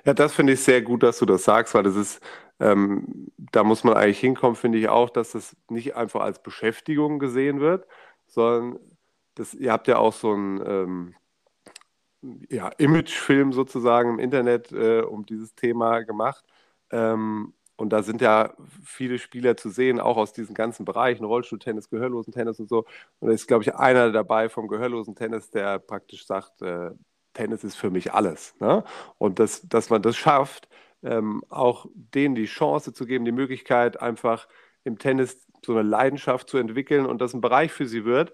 Ja, 0.05 0.15
das 0.15 0.35
finde 0.35 0.55
ich 0.55 0.61
sehr 0.63 0.83
gut, 0.83 1.03
dass 1.03 1.19
du 1.19 1.27
das 1.27 1.45
sagst, 1.45 1.75
weil 1.75 1.83
das 1.83 1.97
ist, 1.97 2.21
ähm, 2.61 3.31
da 3.53 3.65
muss 3.65 3.85
man 3.85 3.95
eigentlich 3.95 4.21
hinkommen, 4.21 4.57
finde 4.57 4.79
ich 4.79 4.89
auch, 4.89 5.11
dass 5.11 5.33
das 5.33 5.57
nicht 5.69 5.97
einfach 5.97 6.21
als 6.21 6.43
Beschäftigung 6.43 7.19
gesehen 7.19 7.61
wird, 7.61 7.87
sondern 8.27 8.79
das, 9.35 9.55
ihr 9.55 9.73
habt 9.73 9.89
ja 9.89 9.99
auch 9.99 10.13
so 10.13 10.33
einen 10.33 10.63
ähm, 10.67 11.15
ja, 12.51 12.69
Imagefilm 12.79 13.53
sozusagen 13.53 14.11
im 14.15 14.19
Internet 14.19 14.73
äh, 14.73 15.01
um 15.03 15.27
dieses 15.27 15.55
Thema 15.55 16.01
gemacht. 16.03 16.45
Ähm, 16.91 17.53
und 17.77 17.91
da 17.91 18.03
sind 18.03 18.23
ja 18.23 18.55
viele 18.85 19.19
Spieler 19.19 19.57
zu 19.57 19.69
sehen, 19.69 20.01
auch 20.01 20.17
aus 20.17 20.33
diesen 20.33 20.55
ganzen 20.55 20.85
Bereichen, 20.87 21.25
Rollstuhltennis, 21.25 21.91
Gehörlosen-Tennis 21.91 22.59
und 22.61 22.69
so. 22.71 22.87
Und 23.21 23.29
da 23.29 23.35
ist, 23.35 23.47
glaube 23.47 23.65
ich, 23.65 23.75
einer 23.75 24.13
dabei 24.13 24.49
vom 24.49 24.67
Gehörlosen-Tennis, 24.69 25.51
der 25.51 25.79
praktisch 25.79 26.27
sagt, 26.27 26.63
äh, 26.63 26.91
Tennis 27.37 27.65
ist 27.65 27.77
für 27.77 27.91
mich 27.91 28.13
alles. 28.13 28.55
Ne? 28.61 28.83
Und 29.19 29.39
das, 29.39 29.69
dass 29.69 29.91
man 29.91 30.03
das 30.03 30.17
schafft, 30.17 30.69
ähm, 31.03 31.43
auch 31.49 31.87
denen 31.95 32.35
die 32.35 32.47
Chance 32.47 32.93
zu 32.93 33.07
geben, 33.07 33.25
die 33.25 33.33
Möglichkeit, 33.33 34.01
einfach 34.01 34.49
im 34.85 34.99
Tennis 34.99 35.47
so 35.65 35.73
eine 35.73 35.83
Leidenschaft 35.83 36.49
zu 36.49 36.59
entwickeln 36.59 37.07
und 37.07 37.21
das 37.21 37.35
ein 37.35 37.41
Bereich 37.41 37.73
für 37.73 37.87
sie 37.87 38.05
wird, 38.05 38.33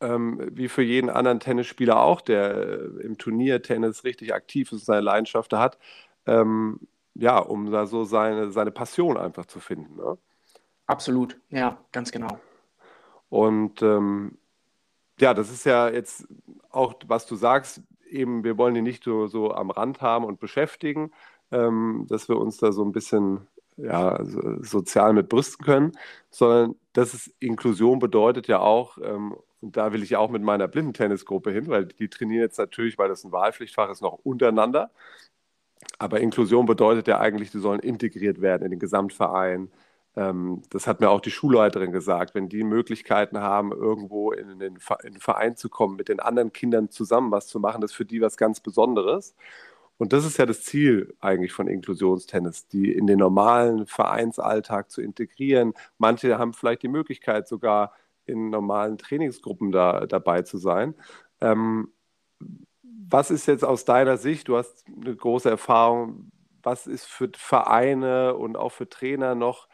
ähm, 0.00 0.40
wie 0.52 0.68
für 0.68 0.82
jeden 0.82 1.10
anderen 1.10 1.40
Tennisspieler 1.40 2.00
auch, 2.00 2.20
der 2.20 2.54
äh, 2.56 3.02
im 3.02 3.16
Turniertennis 3.18 4.04
richtig 4.04 4.34
aktiv 4.34 4.68
ist 4.68 4.80
und 4.80 4.84
seine 4.84 5.00
Leidenschaft 5.00 5.52
hat, 5.52 5.78
ähm, 6.26 6.80
ja, 7.14 7.38
um 7.38 7.70
da 7.70 7.86
so 7.86 8.04
seine, 8.04 8.50
seine 8.50 8.70
Passion 8.70 9.16
einfach 9.16 9.46
zu 9.46 9.60
finden. 9.60 9.96
Ne? 9.96 10.18
Absolut, 10.86 11.38
ja, 11.50 11.78
ganz 11.92 12.12
genau. 12.12 12.38
Und 13.28 13.82
ähm, 13.82 14.38
ja, 15.20 15.34
das 15.34 15.50
ist 15.50 15.64
ja 15.64 15.88
jetzt 15.88 16.26
auch, 16.70 16.94
was 17.06 17.26
du 17.26 17.36
sagst, 17.36 17.80
eben, 18.12 18.44
wir 18.44 18.58
wollen 18.58 18.74
die 18.74 18.82
nicht 18.82 19.04
so, 19.04 19.26
so 19.26 19.52
am 19.52 19.70
Rand 19.70 20.00
haben 20.00 20.24
und 20.24 20.40
beschäftigen, 20.40 21.12
ähm, 21.50 22.06
dass 22.08 22.28
wir 22.28 22.38
uns 22.38 22.58
da 22.58 22.72
so 22.72 22.84
ein 22.84 22.92
bisschen 22.92 23.46
ja, 23.76 24.18
sozial 24.60 25.12
mit 25.12 25.28
brüsten 25.28 25.64
können, 25.64 25.92
sondern 26.30 26.76
dass 26.92 27.14
es 27.14 27.28
Inklusion 27.40 27.98
bedeutet 27.98 28.48
ja 28.48 28.60
auch, 28.60 28.98
ähm, 29.02 29.34
und 29.60 29.76
da 29.76 29.92
will 29.92 30.02
ich 30.02 30.16
auch 30.16 30.30
mit 30.30 30.42
meiner 30.42 30.68
Blindentennisgruppe 30.68 31.52
hin, 31.52 31.68
weil 31.68 31.86
die 31.86 32.08
trainieren 32.08 32.42
jetzt 32.42 32.58
natürlich, 32.58 32.98
weil 32.98 33.08
das 33.08 33.24
ein 33.24 33.32
Wahlpflichtfach 33.32 33.90
ist, 33.90 34.02
noch 34.02 34.18
untereinander. 34.24 34.90
Aber 35.98 36.20
Inklusion 36.20 36.66
bedeutet 36.66 37.08
ja 37.08 37.20
eigentlich, 37.20 37.52
die 37.52 37.60
sollen 37.60 37.80
integriert 37.80 38.40
werden 38.40 38.64
in 38.64 38.70
den 38.72 38.80
Gesamtverein. 38.80 39.70
Ähm, 40.16 40.62
das 40.70 40.86
hat 40.86 41.00
mir 41.00 41.10
auch 41.10 41.20
die 41.20 41.30
Schulleiterin 41.30 41.92
gesagt, 41.92 42.34
wenn 42.34 42.48
die 42.48 42.64
Möglichkeiten 42.64 43.38
haben, 43.38 43.72
irgendwo 43.72 44.32
in 44.32 44.58
den, 44.58 44.78
Verein 44.78 45.56
zu 45.56 45.68
kommen, 45.68 45.96
mit 45.96 46.08
den 46.08 46.20
anderen 46.20 46.52
Kindern 46.52 46.90
zusammen 46.90 47.30
was 47.30 47.46
zu 47.46 47.60
machen, 47.60 47.80
das 47.80 47.92
ist 47.92 47.96
für 47.96 48.04
die 48.04 48.20
was 48.20 48.36
ganz 48.36 48.60
Besonderes. 48.60 49.34
Und 49.98 50.12
das 50.12 50.24
ist 50.24 50.38
ja 50.38 50.46
das 50.46 50.64
Ziel 50.64 51.14
eigentlich 51.20 51.52
von 51.52 51.68
Inklusionstennis, 51.68 52.66
die 52.68 52.92
in 52.92 53.06
den 53.06 53.18
normalen 53.20 53.86
Vereinsalltag 53.86 54.90
zu 54.90 55.00
integrieren. 55.00 55.74
Manche 55.98 56.38
haben 56.38 56.54
vielleicht 56.54 56.82
die 56.82 56.88
Möglichkeit, 56.88 57.46
sogar 57.48 57.92
in 58.26 58.50
normalen 58.50 58.98
Trainingsgruppen 58.98 59.72
da, 59.72 60.06
dabei 60.06 60.42
zu 60.42 60.58
sein. 60.58 60.94
Ähm, 61.40 61.92
was 63.08 63.30
ist 63.30 63.46
jetzt 63.46 63.64
aus 63.64 63.84
deiner 63.84 64.16
Sicht, 64.16 64.48
du 64.48 64.56
hast 64.56 64.86
eine 64.88 65.14
große 65.14 65.48
Erfahrung, 65.50 66.32
was 66.62 66.86
ist 66.86 67.06
für 67.06 67.30
Vereine 67.36 68.34
und 68.34 68.56
auch 68.56 68.72
für 68.72 68.88
Trainer 68.88 69.34
noch 69.34 69.68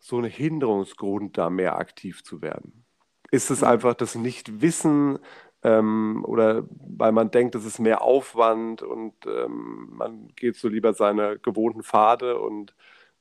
so 0.00 0.18
ein 0.18 0.24
Hinderungsgrund, 0.24 1.38
da 1.38 1.50
mehr 1.50 1.76
aktiv 1.76 2.24
zu 2.24 2.42
werden? 2.42 2.84
Ist 3.30 3.50
es 3.50 3.62
einfach 3.62 3.94
das 3.94 4.16
Nichtwissen 4.16 5.18
ähm, 5.62 6.24
oder 6.26 6.64
weil 6.70 7.12
man 7.12 7.30
denkt, 7.30 7.54
es 7.54 7.64
ist 7.64 7.78
mehr 7.78 8.02
Aufwand 8.02 8.82
und 8.82 9.14
ähm, 9.26 9.88
man 9.92 10.28
geht 10.34 10.56
so 10.56 10.68
lieber 10.68 10.94
seine 10.94 11.38
gewohnten 11.38 11.82
Pfade 11.82 12.38
und 12.38 12.74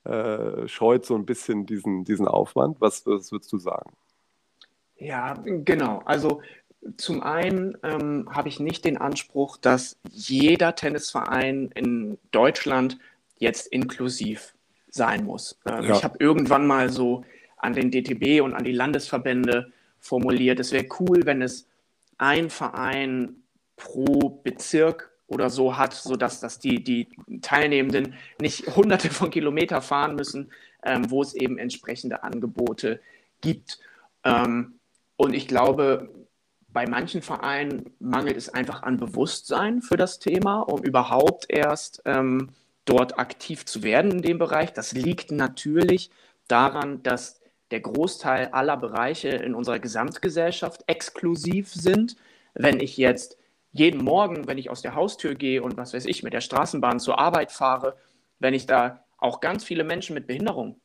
äh, 0.06 0.68
scheut 0.68 1.06
so 1.06 1.16
ein 1.16 1.26
bisschen 1.26 1.66
diesen, 1.66 2.06
diesen 2.06 2.28
Aufwand? 2.28 2.80
Was, 2.80 3.06
was 3.06 3.32
würdest 3.32 3.52
du 3.52 3.58
sagen? 3.60 3.92
Ja, 4.98 5.34
genau. 5.44 6.02
Also 6.06 6.42
zum 6.98 7.22
einen 7.22 7.78
ähm, 7.84 8.28
habe 8.32 8.50
ich 8.50 8.60
nicht 8.60 8.86
den 8.86 8.98
Anspruch, 8.98 9.58
dass 9.58 9.98
jeder 10.10 10.76
Tennisverein 10.76 11.72
in 11.76 12.18
Deutschland 12.32 12.98
jetzt 13.38 13.68
inklusiv 13.68 14.54
sein 14.90 15.26
muss. 15.26 15.60
Ähm, 15.66 15.86
ja. 15.86 15.96
Ich 15.96 16.04
habe 16.04 16.18
irgendwann 16.20 16.68
mal 16.68 16.90
so 16.90 17.24
an 17.58 17.74
den 17.74 17.92
DTB 17.92 18.42
und 18.42 18.54
an 18.54 18.64
die 18.64 18.72
Landesverbände 18.72 19.72
formuliert, 20.00 20.60
es 20.60 20.72
wäre 20.72 20.88
cool, 21.00 21.26
wenn 21.26 21.42
es 21.42 21.68
ein 22.18 22.50
Verein 22.50 23.44
pro 23.76 24.42
Bezirk 24.44 25.12
oder 25.28 25.50
so 25.50 25.78
hat, 25.78 25.94
sodass 25.94 26.40
dass 26.40 26.60
die, 26.60 26.84
die 26.84 27.08
Teilnehmenden 27.42 28.16
nicht 28.42 28.76
hunderte 28.76 29.10
von 29.10 29.30
Kilometern 29.30 29.82
fahren 29.82 30.16
müssen, 30.16 30.52
ähm, 30.84 31.10
wo 31.12 31.22
es 31.22 31.34
eben 31.34 31.58
entsprechende 31.58 32.24
Angebote 32.24 33.00
gibt. 33.42 33.80
Ähm, 34.24 34.80
und 35.18 35.34
ich 35.34 35.48
glaube, 35.48 36.10
bei 36.70 36.88
manchen 36.88 37.22
Vereinen 37.22 37.92
mangelt 38.00 38.38
es 38.38 38.50
einfach 38.50 38.84
an 38.84 38.98
Bewusstsein 38.98 39.82
für 39.82 39.98
das 39.98 40.20
Thema, 40.20 40.62
um 40.62 40.84
überhaupt 40.84 41.46
erst 41.50 42.02
ähm, 42.06 42.50
dort 42.90 43.20
aktiv 43.20 43.66
zu 43.66 43.84
werden 43.84 44.12
in 44.12 44.22
dem 44.22 44.40
Bereich. 44.40 44.74
Das 44.74 44.94
liegt 44.94 45.32
natürlich 45.32 46.10
daran, 46.48 47.04
dass 47.04 47.40
der 47.72 47.82
Großteil 47.82 48.48
aller 48.48 48.78
Bereiche 48.78 49.30
in 49.30 49.54
unserer 49.54 49.80
Gesamtgesellschaft 49.80 50.84
exklusiv 50.88 51.72
sind. 51.72 52.16
Wenn 52.56 52.80
ich 52.80 52.98
jetzt 52.98 53.38
jeden 53.72 54.04
Morgen, 54.04 54.48
wenn 54.48 54.58
ich 54.58 54.72
aus 54.72 54.82
der 54.82 54.96
Haustür 54.96 55.36
gehe 55.36 55.62
und 55.62 55.78
was 55.78 55.94
weiß 55.94 56.06
ich, 56.06 56.24
mit 56.24 56.34
der 56.34 56.42
Straßenbahn 56.42 57.00
zur 57.00 57.20
Arbeit 57.20 57.52
fahre, 57.52 57.96
wenn 58.40 58.56
ich 58.56 58.66
da 58.66 59.06
auch 59.20 59.40
ganz 59.40 59.64
viele 59.64 59.84
Menschen 59.84 60.16
mit 60.16 60.26
Behinderung 60.26 60.80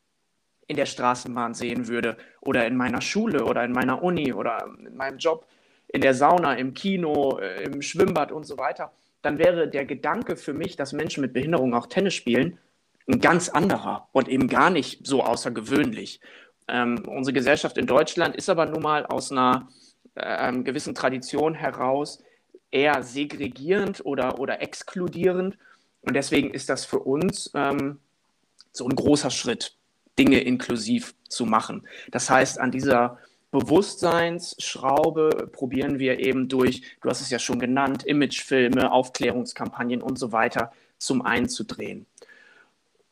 in 0.67 0.77
der 0.77 0.87
Straßenbahn 0.87 1.55
sehen 1.55 1.88
würde 1.88 2.17
oder 2.40 2.67
in 2.67 2.77
meiner 2.77 3.01
Schule 3.01 3.45
oder 3.45 3.64
in 3.64 3.73
meiner 3.73 4.03
Uni 4.03 4.33
oder 4.33 4.67
in 4.79 4.97
meinem 4.97 5.19
Job, 5.19 5.47
in 5.88 6.01
der 6.01 6.14
Sauna, 6.14 6.55
im 6.55 6.75
Kino, 6.75 7.38
äh, 7.38 7.64
im 7.64 7.81
Schwimmbad 7.81 8.33
und 8.33 8.45
so 8.45 8.59
weiter, 8.59 8.93
dann 9.24 9.38
wäre 9.38 9.68
der 9.68 9.87
Gedanke 9.87 10.37
für 10.37 10.52
mich, 10.52 10.76
dass 10.76 10.92
Menschen 10.92 11.22
mit 11.22 11.32
Behinderung 11.32 11.74
auch 11.74 11.87
Tennis 11.87 12.14
spielen, 12.14 12.58
ein 13.06 13.20
ganz 13.20 13.48
anderer 13.48 14.08
und 14.12 14.28
eben 14.28 14.48
gar 14.48 14.70
nicht 14.70 15.06
so 15.06 15.22
außergewöhnlich. 15.22 16.20
Ähm, 16.68 17.02
unsere 17.06 17.32
Gesellschaft 17.32 17.78
in 17.78 17.87
Deutschland 17.87 18.37
ist 18.37 18.48
aber 18.48 18.66
nun 18.66 18.82
mal 18.82 19.06
aus 19.06 19.32
einer 19.32 19.68
äh, 20.14 20.52
gewissen 20.62 20.94
Tradition 20.94 21.54
heraus 21.54 22.22
eher 22.70 23.02
segregierend 23.02 24.04
oder, 24.04 24.38
oder 24.38 24.60
exkludierend. 24.60 25.56
Und 26.02 26.14
deswegen 26.14 26.52
ist 26.52 26.68
das 26.68 26.84
für 26.84 26.98
uns 26.98 27.50
ähm, 27.54 28.00
so 28.72 28.87
ein 28.87 28.94
großer 28.94 29.30
Schritt, 29.30 29.76
Dinge 30.18 30.40
inklusiv 30.40 31.14
zu 31.28 31.46
machen. 31.46 31.87
Das 32.10 32.28
heißt, 32.28 32.60
an 32.60 32.70
dieser 32.70 33.18
Bewusstseinsschraube 33.55 35.49
probieren 35.53 36.01
wir 36.01 36.19
eben 36.19 36.49
durch, 36.49 36.83
du 37.01 37.09
hast 37.09 37.21
es 37.21 37.31
ja 37.31 37.38
schon 37.38 37.61
genannt, 37.61 38.03
Imagefilme, 38.05 38.90
Aufklärungskampagnen 38.90 40.03
und 40.03 40.19
so 40.19 40.33
weiter 40.33 40.73
zum 40.99 41.23
einzudrehen. 41.23 42.07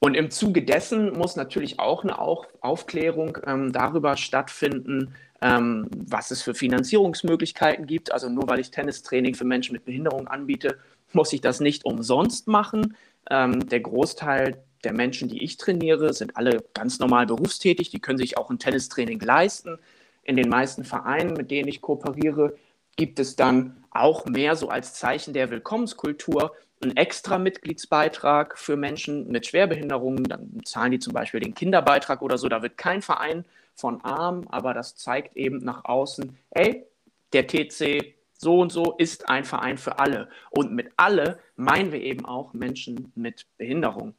Und 0.01 0.17
im 0.17 0.33
Zuge 0.33 0.65
dessen 0.65 1.17
muss 1.17 1.37
natürlich 1.37 1.79
auch 1.79 2.03
eine 2.03 2.19
Aufklärung 2.19 3.39
ähm, 3.47 3.73
darüber 3.73 4.17
stattfinden, 4.17 5.15
ähm, 5.41 5.87
was 5.95 6.33
es 6.33 6.43
für 6.43 6.55
Finanzierungsmöglichkeiten 6.55 7.87
gibt. 7.87 8.11
Also 8.11 8.29
nur 8.29 8.49
weil 8.49 8.59
ich 8.59 8.73
Tennistraining 8.73 9.37
für 9.37 9.45
Menschen 9.45 9.75
mit 9.75 9.85
Behinderung 9.85 10.27
anbiete, 10.27 10.77
muss 11.13 11.33
ich 11.33 11.41
das 11.41 11.61
nicht 11.61 11.85
umsonst 11.85 12.49
machen. 12.49 12.97
Ähm, 13.31 13.69
der 13.69 13.79
Großteil 13.79 14.61
der 14.83 14.93
Menschen, 14.93 15.29
die 15.29 15.45
ich 15.45 15.57
trainiere, 15.57 16.13
sind 16.13 16.37
alle 16.37 16.65
ganz 16.75 16.99
normal 16.99 17.27
berufstätig. 17.27 17.91
Die 17.91 18.01
können 18.01 18.19
sich 18.19 18.37
auch 18.39 18.51
ein 18.51 18.59
Tennistraining 18.59 19.21
leisten. 19.21 19.79
In 20.23 20.37
den 20.37 20.49
meisten 20.49 20.85
Vereinen, 20.85 21.35
mit 21.35 21.51
denen 21.51 21.69
ich 21.69 21.81
kooperiere, 21.81 22.55
gibt 22.97 23.19
es 23.19 23.37
dann 23.37 23.85
auch 23.91 24.27
mehr 24.27 24.57
so 24.57 24.69
als 24.69 24.95
Zeichen 24.95 25.35
der 25.35 25.51
Willkommenskultur 25.51 26.55
einen 26.83 26.97
extra 26.97 27.39
Mitgliedsbeitrag 27.39 28.59
für 28.59 28.77
Menschen 28.77 29.29
mit 29.29 29.47
Schwerbehinderungen. 29.47 30.25
Dann 30.25 30.61
zahlen 30.65 30.93
die 30.93 30.99
zum 30.99 31.13
Beispiel 31.13 31.41
den 31.41 31.55
Kinderbeitrag 31.55 32.23
oder 32.23 32.39
so. 32.39 32.49
Da 32.49 32.63
wird 32.63 32.77
kein 32.77 33.03
Verein 33.03 33.45
von 33.75 34.03
arm, 34.05 34.47
aber 34.51 34.75
das 34.75 34.97
zeigt 34.97 35.37
eben 35.37 35.59
nach 35.59 35.85
außen, 35.85 36.37
ey, 36.51 36.85
der 37.33 37.47
TC 37.47 38.15
so 38.37 38.59
und 38.59 38.73
so 38.73 38.95
ist 38.99 39.29
ein 39.29 39.45
Verein 39.45 39.79
für 39.79 39.99
alle. 39.99 40.29
Und 40.51 40.73
mit 40.73 40.91
alle 40.97 41.39
meinen 41.57 41.93
wir 41.93 42.03
eben 42.03 42.27
auch 42.27 42.53
Menschen 42.53 43.13
mit 43.15 43.47
Behinderung. 43.57 44.15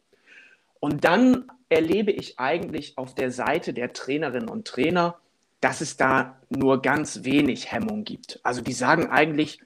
Und 0.80 1.04
dann 1.04 1.52
erlebe 1.70 2.12
ich 2.12 2.40
eigentlich 2.40 2.98
auf 2.98 3.14
der 3.16 3.32
Seite 3.32 3.74
der 3.74 3.94
Trainerinnen 3.94 4.50
und 4.50 4.66
Trainer, 4.68 5.18
dass 5.64 5.80
es 5.80 5.96
da 5.96 6.42
nur 6.50 6.82
ganz 6.82 7.24
wenig 7.24 7.72
Hemmung 7.72 8.04
gibt. 8.04 8.38
Also 8.44 8.62
die 8.62 8.74
sagen 8.74 9.10
eigentlich, 9.10 9.62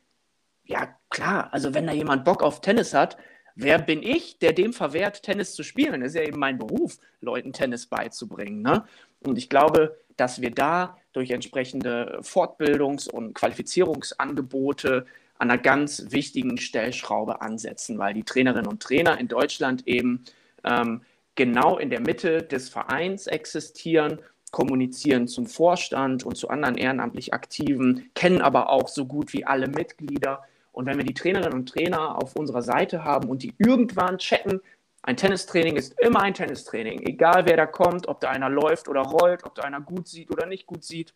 ja 0.63 0.95
klar, 1.10 1.49
also 1.51 1.73
wenn 1.73 1.88
da 1.88 1.93
jemand 1.93 2.23
Bock 2.23 2.43
auf 2.43 2.62
Tennis 2.62 2.93
hat, 2.93 3.17
wer 3.55 3.79
bin 3.79 4.03
ich, 4.03 4.38
der 4.38 4.53
dem 4.53 4.73
verwehrt, 4.73 5.23
Tennis 5.23 5.55
zu 5.55 5.63
spielen? 5.63 6.01
Das 6.01 6.10
ist 6.10 6.15
ja 6.15 6.21
eben 6.21 6.39
mein 6.39 6.60
Beruf, 6.60 6.99
Leuten 7.19 7.51
Tennis 7.51 7.88
beizubringen. 7.88 8.62
Ne? 8.62 8.86
Und 9.21 9.39
ich 9.39 9.49
glaube, 9.49 9.97
dass 10.17 10.39
wir 10.39 10.51
da 10.51 10.97
durch 11.13 11.31
entsprechende 11.31 12.19
Fortbildungs- 12.21 13.10
und 13.10 13.33
Qualifizierungsangebote 13.33 15.07
an 15.39 15.49
einer 15.49 15.60
ganz 15.60 16.05
wichtigen 16.10 16.60
Stellschraube 16.60 17.41
ansetzen, 17.41 17.97
weil 17.97 18.13
die 18.13 18.23
Trainerinnen 18.23 18.67
und 18.67 18.83
Trainer 18.83 19.19
in 19.19 19.29
Deutschland 19.29 19.88
eben 19.88 20.23
ähm, 20.63 21.01
genau 21.33 21.79
in 21.79 21.89
der 21.89 22.01
Mitte 22.01 22.43
des 22.43 22.69
Vereins 22.69 23.25
existieren, 23.25 24.19
kommunizieren 24.51 25.27
zum 25.27 25.45
Vorstand 25.45 26.23
und 26.23 26.36
zu 26.36 26.49
anderen 26.49 26.75
ehrenamtlich 26.75 27.33
Aktiven, 27.33 28.10
kennen 28.13 28.41
aber 28.41 28.69
auch 28.69 28.88
so 28.88 29.05
gut 29.05 29.33
wie 29.33 29.45
alle 29.45 29.67
Mitglieder. 29.67 30.43
Und 30.71 30.86
wenn 30.86 30.97
wir 30.97 31.05
die 31.05 31.13
Trainerinnen 31.13 31.53
und 31.53 31.69
Trainer 31.69 32.21
auf 32.21 32.36
unserer 32.36 32.62
Seite 32.62 33.03
haben 33.03 33.29
und 33.29 33.43
die 33.43 33.53
irgendwann 33.57 34.17
checken, 34.17 34.62
ein 35.01 35.17
Tennistraining 35.17 35.75
ist 35.75 35.99
immer 35.99 36.21
ein 36.21 36.33
Tennistraining, 36.33 37.01
egal 37.03 37.45
wer 37.45 37.55
da 37.55 37.65
kommt, 37.65 38.07
ob 38.07 38.19
da 38.19 38.29
einer 38.29 38.49
läuft 38.49 38.89
oder 38.89 39.01
rollt, 39.01 39.45
ob 39.45 39.55
da 39.55 39.63
einer 39.63 39.81
gut 39.81 40.07
sieht 40.07 40.31
oder 40.31 40.45
nicht 40.45 40.65
gut 40.65 40.83
sieht. 40.83 41.13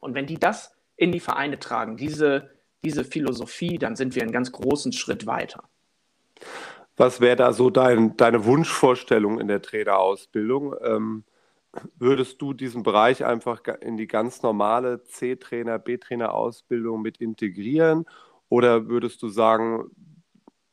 Und 0.00 0.14
wenn 0.14 0.26
die 0.26 0.38
das 0.38 0.74
in 0.96 1.12
die 1.12 1.20
Vereine 1.20 1.58
tragen, 1.58 1.96
diese, 1.96 2.50
diese 2.82 3.04
Philosophie, 3.04 3.78
dann 3.78 3.96
sind 3.96 4.14
wir 4.14 4.22
einen 4.22 4.32
ganz 4.32 4.50
großen 4.52 4.92
Schritt 4.92 5.26
weiter. 5.26 5.64
Was 6.96 7.20
wäre 7.20 7.36
da 7.36 7.52
so 7.52 7.70
dein, 7.70 8.16
deine 8.16 8.44
Wunschvorstellung 8.44 9.40
in 9.40 9.48
der 9.48 9.62
Trainerausbildung? 9.62 10.74
Ähm, 10.82 11.24
würdest 11.98 12.40
du 12.42 12.52
diesen 12.52 12.82
Bereich 12.82 13.24
einfach 13.24 13.62
in 13.80 13.96
die 13.96 14.06
ganz 14.06 14.42
normale 14.42 15.02
C-Trainer, 15.04 15.78
B-Trainer-Ausbildung 15.78 17.00
mit 17.00 17.18
integrieren? 17.18 18.06
Oder 18.48 18.88
würdest 18.88 19.22
du 19.22 19.28
sagen, 19.28 19.90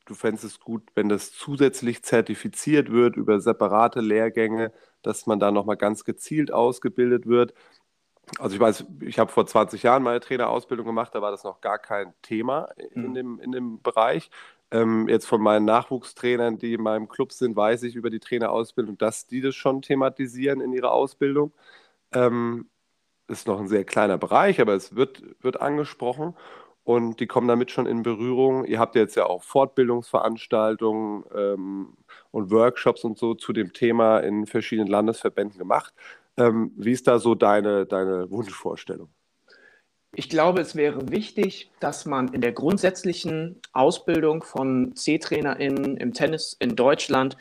du 0.08 0.14
fändest 0.14 0.44
es 0.44 0.60
gut, 0.60 0.82
wenn 0.94 1.08
das 1.08 1.32
zusätzlich 1.32 2.02
zertifiziert 2.02 2.90
wird 2.90 3.16
über 3.16 3.40
separate 3.40 4.00
Lehrgänge, 4.00 4.72
dass 5.02 5.26
man 5.26 5.38
da 5.38 5.50
nochmal 5.50 5.76
ganz 5.76 6.04
gezielt 6.04 6.52
ausgebildet 6.52 7.26
wird. 7.26 7.54
Also 8.38 8.54
ich 8.54 8.60
weiß, 8.60 8.84
ich 9.00 9.18
habe 9.18 9.30
vor 9.30 9.46
20 9.46 9.82
Jahren 9.82 10.02
meine 10.02 10.20
Trainerausbildung 10.20 10.86
gemacht, 10.86 11.14
da 11.14 11.22
war 11.22 11.30
das 11.30 11.44
noch 11.44 11.60
gar 11.60 11.78
kein 11.78 12.12
Thema 12.22 12.68
in, 12.94 13.10
mhm. 13.10 13.14
dem, 13.14 13.40
in 13.40 13.52
dem 13.52 13.82
Bereich. 13.82 14.30
Ähm, 14.70 15.08
jetzt 15.08 15.26
von 15.26 15.40
meinen 15.40 15.64
Nachwuchstrainern, 15.64 16.58
die 16.58 16.74
in 16.74 16.82
meinem 16.82 17.08
Club 17.08 17.32
sind, 17.32 17.56
weiß 17.56 17.84
ich 17.84 17.94
über 17.96 18.10
die 18.10 18.20
Trainerausbildung, 18.20 18.98
dass 18.98 19.26
die 19.26 19.40
das 19.40 19.54
schon 19.54 19.82
thematisieren 19.82 20.60
in 20.60 20.72
ihrer 20.72 20.92
Ausbildung. 20.92 21.52
Ähm, 22.12 22.68
ist 23.28 23.46
noch 23.46 23.60
ein 23.60 23.68
sehr 23.68 23.84
kleiner 23.84 24.18
Bereich, 24.18 24.60
aber 24.60 24.74
es 24.74 24.96
wird, 24.96 25.22
wird 25.42 25.60
angesprochen 25.60 26.34
und 26.84 27.20
die 27.20 27.26
kommen 27.26 27.48
damit 27.48 27.70
schon 27.70 27.86
in 27.86 28.02
Berührung. 28.02 28.64
Ihr 28.64 28.78
habt 28.78 28.96
jetzt 28.96 29.16
ja 29.16 29.26
auch 29.26 29.42
Fortbildungsveranstaltungen 29.44 31.24
ähm, 31.34 31.96
und 32.30 32.50
Workshops 32.50 33.04
und 33.04 33.18
so 33.18 33.34
zu 33.34 33.52
dem 33.52 33.72
Thema 33.74 34.20
in 34.20 34.46
verschiedenen 34.46 34.88
Landesverbänden 34.88 35.58
gemacht. 35.58 35.92
Ähm, 36.38 36.72
wie 36.76 36.92
ist 36.92 37.06
da 37.08 37.18
so 37.18 37.34
deine, 37.34 37.86
deine 37.86 38.30
Wunschvorstellung? 38.30 39.10
Ich 40.12 40.28
glaube, 40.28 40.60
es 40.60 40.74
wäre 40.74 41.10
wichtig, 41.10 41.70
dass 41.80 42.06
man 42.06 42.32
in 42.32 42.40
der 42.40 42.52
grundsätzlichen 42.52 43.60
Ausbildung 43.72 44.42
von 44.42 44.96
C-TrainerInnen 44.96 45.96
im 45.96 46.12
Tennis 46.12 46.56
in 46.58 46.76
Deutschland 46.76 47.36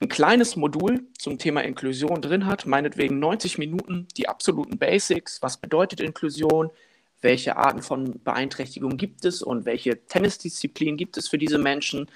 ein 0.00 0.08
kleines 0.08 0.56
Modul 0.56 1.06
zum 1.18 1.38
Thema 1.38 1.62
Inklusion 1.62 2.22
drin 2.22 2.46
hat, 2.46 2.66
meinetwegen 2.66 3.18
90 3.18 3.58
Minuten, 3.58 4.06
die 4.16 4.28
absoluten 4.28 4.78
Basics. 4.78 5.42
Was 5.42 5.58
bedeutet 5.58 6.00
Inklusion? 6.00 6.70
welche 7.22 7.56
Arten 7.56 7.82
von 7.82 8.20
Beeinträchtigungen 8.22 8.96
gibt 8.96 9.24
es 9.24 9.42
und 9.42 9.64
welche 9.64 10.06
Tennisdisziplinen 10.06 10.96
gibt 10.96 11.16
es 11.16 11.28
für 11.28 11.38
diese 11.38 11.58
Menschen. 11.58 12.10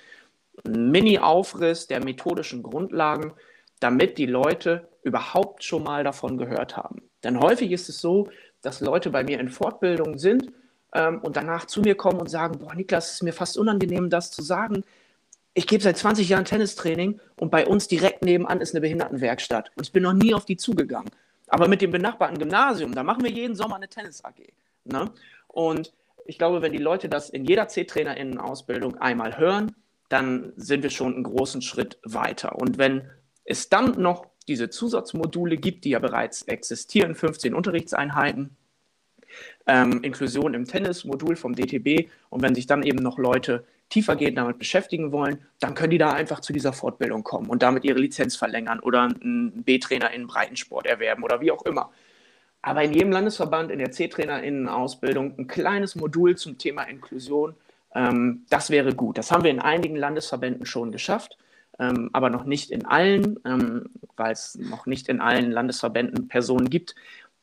Ein 0.64 0.90
Mini-Aufriss 0.90 1.86
der 1.86 2.02
methodischen 2.02 2.62
Grundlagen, 2.62 3.32
damit 3.80 4.18
die 4.18 4.26
Leute 4.26 4.88
überhaupt 5.02 5.64
schon 5.64 5.82
mal 5.82 6.04
davon 6.04 6.38
gehört 6.38 6.76
haben. 6.76 7.02
Denn 7.22 7.40
häufig 7.40 7.72
ist 7.72 7.88
es 7.88 8.00
so, 8.00 8.28
dass 8.64 8.80
Leute 8.80 9.10
bei 9.10 9.22
mir 9.24 9.38
in 9.40 9.48
Fortbildung 9.48 10.18
sind 10.18 10.50
ähm, 10.94 11.20
und 11.20 11.36
danach 11.36 11.66
zu 11.66 11.80
mir 11.80 11.94
kommen 11.96 12.20
und 12.20 12.30
sagen, 12.30 12.58
boah, 12.58 12.74
Niklas, 12.74 13.06
es 13.06 13.14
ist 13.14 13.22
mir 13.22 13.32
fast 13.32 13.58
unangenehm, 13.58 14.10
das 14.10 14.30
zu 14.30 14.42
sagen. 14.42 14.84
Ich 15.52 15.66
gebe 15.66 15.82
seit 15.82 15.98
20 15.98 16.28
Jahren 16.28 16.44
Tennistraining 16.44 17.20
und 17.36 17.50
bei 17.50 17.66
uns 17.66 17.86
direkt 17.86 18.24
nebenan 18.24 18.60
ist 18.60 18.74
eine 18.74 18.80
Behindertenwerkstatt. 18.80 19.70
Und 19.76 19.86
ich 19.86 19.92
bin 19.92 20.02
noch 20.02 20.12
nie 20.12 20.34
auf 20.34 20.46
die 20.46 20.56
zugegangen. 20.56 21.10
Aber 21.48 21.68
mit 21.68 21.82
dem 21.82 21.90
benachbarten 21.90 22.38
Gymnasium, 22.38 22.94
da 22.94 23.02
machen 23.02 23.22
wir 23.22 23.30
jeden 23.30 23.54
Sommer 23.54 23.76
eine 23.76 23.88
Tennis-AG. 23.88 24.52
Ne? 24.84 25.10
Und 25.46 25.92
ich 26.24 26.38
glaube, 26.38 26.62
wenn 26.62 26.72
die 26.72 26.78
Leute 26.78 27.08
das 27.08 27.30
in 27.30 27.44
jeder 27.44 27.68
C-TrainerInnen-Ausbildung 27.68 28.96
einmal 28.98 29.36
hören, 29.38 29.74
dann 30.08 30.52
sind 30.56 30.82
wir 30.82 30.90
schon 30.90 31.14
einen 31.14 31.24
großen 31.24 31.62
Schritt 31.62 31.98
weiter. 32.02 32.56
Und 32.56 32.78
wenn 32.78 33.10
es 33.44 33.68
dann 33.68 34.00
noch 34.00 34.26
diese 34.48 34.70
Zusatzmodule 34.70 35.56
gibt, 35.56 35.84
die 35.84 35.90
ja 35.90 35.98
bereits 35.98 36.42
existieren, 36.42 37.14
15 37.14 37.54
Unterrichtseinheiten, 37.54 38.56
ähm, 39.66 40.02
Inklusion 40.02 40.54
im 40.54 40.66
Tennis-Modul 40.66 41.36
vom 41.36 41.54
DTB, 41.54 42.08
und 42.30 42.42
wenn 42.42 42.54
sich 42.54 42.66
dann 42.66 42.82
eben 42.82 43.02
noch 43.02 43.18
Leute 43.18 43.64
tiefergehend 43.88 44.38
damit 44.38 44.58
beschäftigen 44.58 45.12
wollen, 45.12 45.38
dann 45.60 45.74
können 45.74 45.90
die 45.90 45.98
da 45.98 46.12
einfach 46.12 46.40
zu 46.40 46.52
dieser 46.52 46.72
Fortbildung 46.72 47.22
kommen 47.22 47.50
und 47.50 47.62
damit 47.62 47.84
ihre 47.84 47.98
Lizenz 47.98 48.36
verlängern 48.36 48.80
oder 48.80 49.02
einen 49.02 49.62
B-Trainer 49.64 50.10
in 50.12 50.26
Breitensport 50.26 50.86
erwerben 50.86 51.22
oder 51.22 51.40
wie 51.40 51.50
auch 51.50 51.64
immer 51.64 51.90
aber 52.64 52.82
in 52.82 52.94
jedem 52.94 53.12
Landesverband 53.12 53.70
in 53.70 53.78
der 53.78 53.90
C-TrainerInnen-Ausbildung 53.90 55.38
ein 55.38 55.46
kleines 55.46 55.96
Modul 55.96 56.34
zum 56.36 56.56
Thema 56.56 56.84
Inklusion. 56.84 57.54
Ähm, 57.94 58.46
das 58.48 58.70
wäre 58.70 58.94
gut. 58.94 59.18
Das 59.18 59.30
haben 59.30 59.44
wir 59.44 59.50
in 59.50 59.60
einigen 59.60 59.96
Landesverbänden 59.96 60.64
schon 60.64 60.90
geschafft, 60.90 61.36
ähm, 61.78 62.10
aber 62.12 62.30
noch 62.30 62.44
nicht 62.44 62.70
in 62.70 62.86
allen, 62.86 63.38
ähm, 63.44 63.90
weil 64.16 64.32
es 64.32 64.56
noch 64.56 64.86
nicht 64.86 65.08
in 65.08 65.20
allen 65.20 65.50
Landesverbänden 65.50 66.28
Personen 66.28 66.70
gibt, 66.70 66.94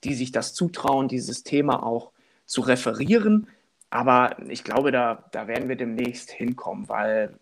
die 0.03 0.13
sich 0.13 0.31
das 0.31 0.53
zutrauen, 0.53 1.07
dieses 1.07 1.43
Thema 1.43 1.83
auch 1.83 2.11
zu 2.45 2.61
referieren. 2.61 3.47
Aber 3.89 4.37
ich 4.47 4.63
glaube, 4.63 4.91
da, 4.91 5.25
da 5.31 5.47
werden 5.47 5.69
wir 5.69 5.75
demnächst 5.75 6.31
hinkommen, 6.31 6.87
weil 6.87 7.37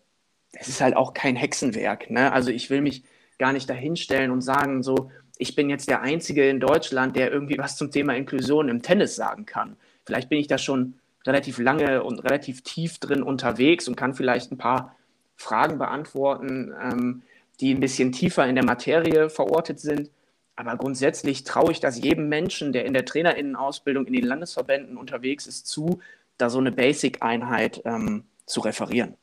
es 0.52 0.68
ist 0.68 0.82
halt 0.82 0.96
auch 0.96 1.14
kein 1.14 1.36
Hexenwerk. 1.36 2.10
Ne? 2.10 2.32
Also 2.32 2.50
ich 2.50 2.70
will 2.70 2.82
mich 2.82 3.04
gar 3.38 3.54
nicht 3.54 3.70
dahinstellen 3.70 4.32
und 4.32 4.42
sagen, 4.42 4.84
so, 4.84 5.12
ich 5.38 5.56
bin 5.56 5.70
jetzt 5.70 5.90
der 5.90 6.02
Einzige 6.02 6.50
in 6.50 6.60
Deutschland, 6.60 7.16
der 7.16 7.32
irgendwie 7.32 7.58
was 7.58 7.78
zum 7.78 7.92
Thema 7.92 8.14
Inklusion 8.16 8.68
im 8.68 8.82
Tennis 8.82 9.16
sagen 9.16 9.46
kann. 9.46 9.78
Vielleicht 10.06 10.28
bin 10.28 10.40
ich 10.40 10.48
da 10.48 10.58
schon 10.58 10.96
relativ 11.26 11.60
lange 11.60 12.04
und 12.04 12.20
relativ 12.20 12.64
tief 12.64 12.98
drin 12.98 13.24
unterwegs 13.24 13.88
und 13.88 13.96
kann 13.96 14.14
vielleicht 14.14 14.52
ein 14.52 14.58
paar 14.58 14.96
Fragen 15.40 15.78
beantworten, 15.78 16.74
ähm, 16.82 17.22
die 17.62 17.74
ein 17.74 17.80
bisschen 17.80 18.12
tiefer 18.12 18.46
in 18.46 18.56
der 18.56 18.66
Materie 18.66 19.30
verortet 19.30 19.80
sind. 19.80 20.12
Aber 20.58 20.76
grundsätzlich 20.76 21.46
traue 21.46 21.72
ich 21.72 21.80
das 21.80 21.98
jedem 21.98 22.28
Menschen, 22.28 22.74
der 22.74 22.86
in 22.86 22.94
der 22.94 23.06
Trainerinnenausbildung 23.06 24.06
in 24.06 24.14
den 24.14 24.26
Landesverbänden 24.26 24.98
unterwegs 24.98 25.48
ist, 25.48 25.68
zu, 25.68 26.02
da 26.38 26.50
so 26.50 26.60
eine 26.60 26.74
Basic-Einheit 26.74 27.82
ähm, 27.86 28.26
zu 28.46 28.60
referieren. 28.60 29.16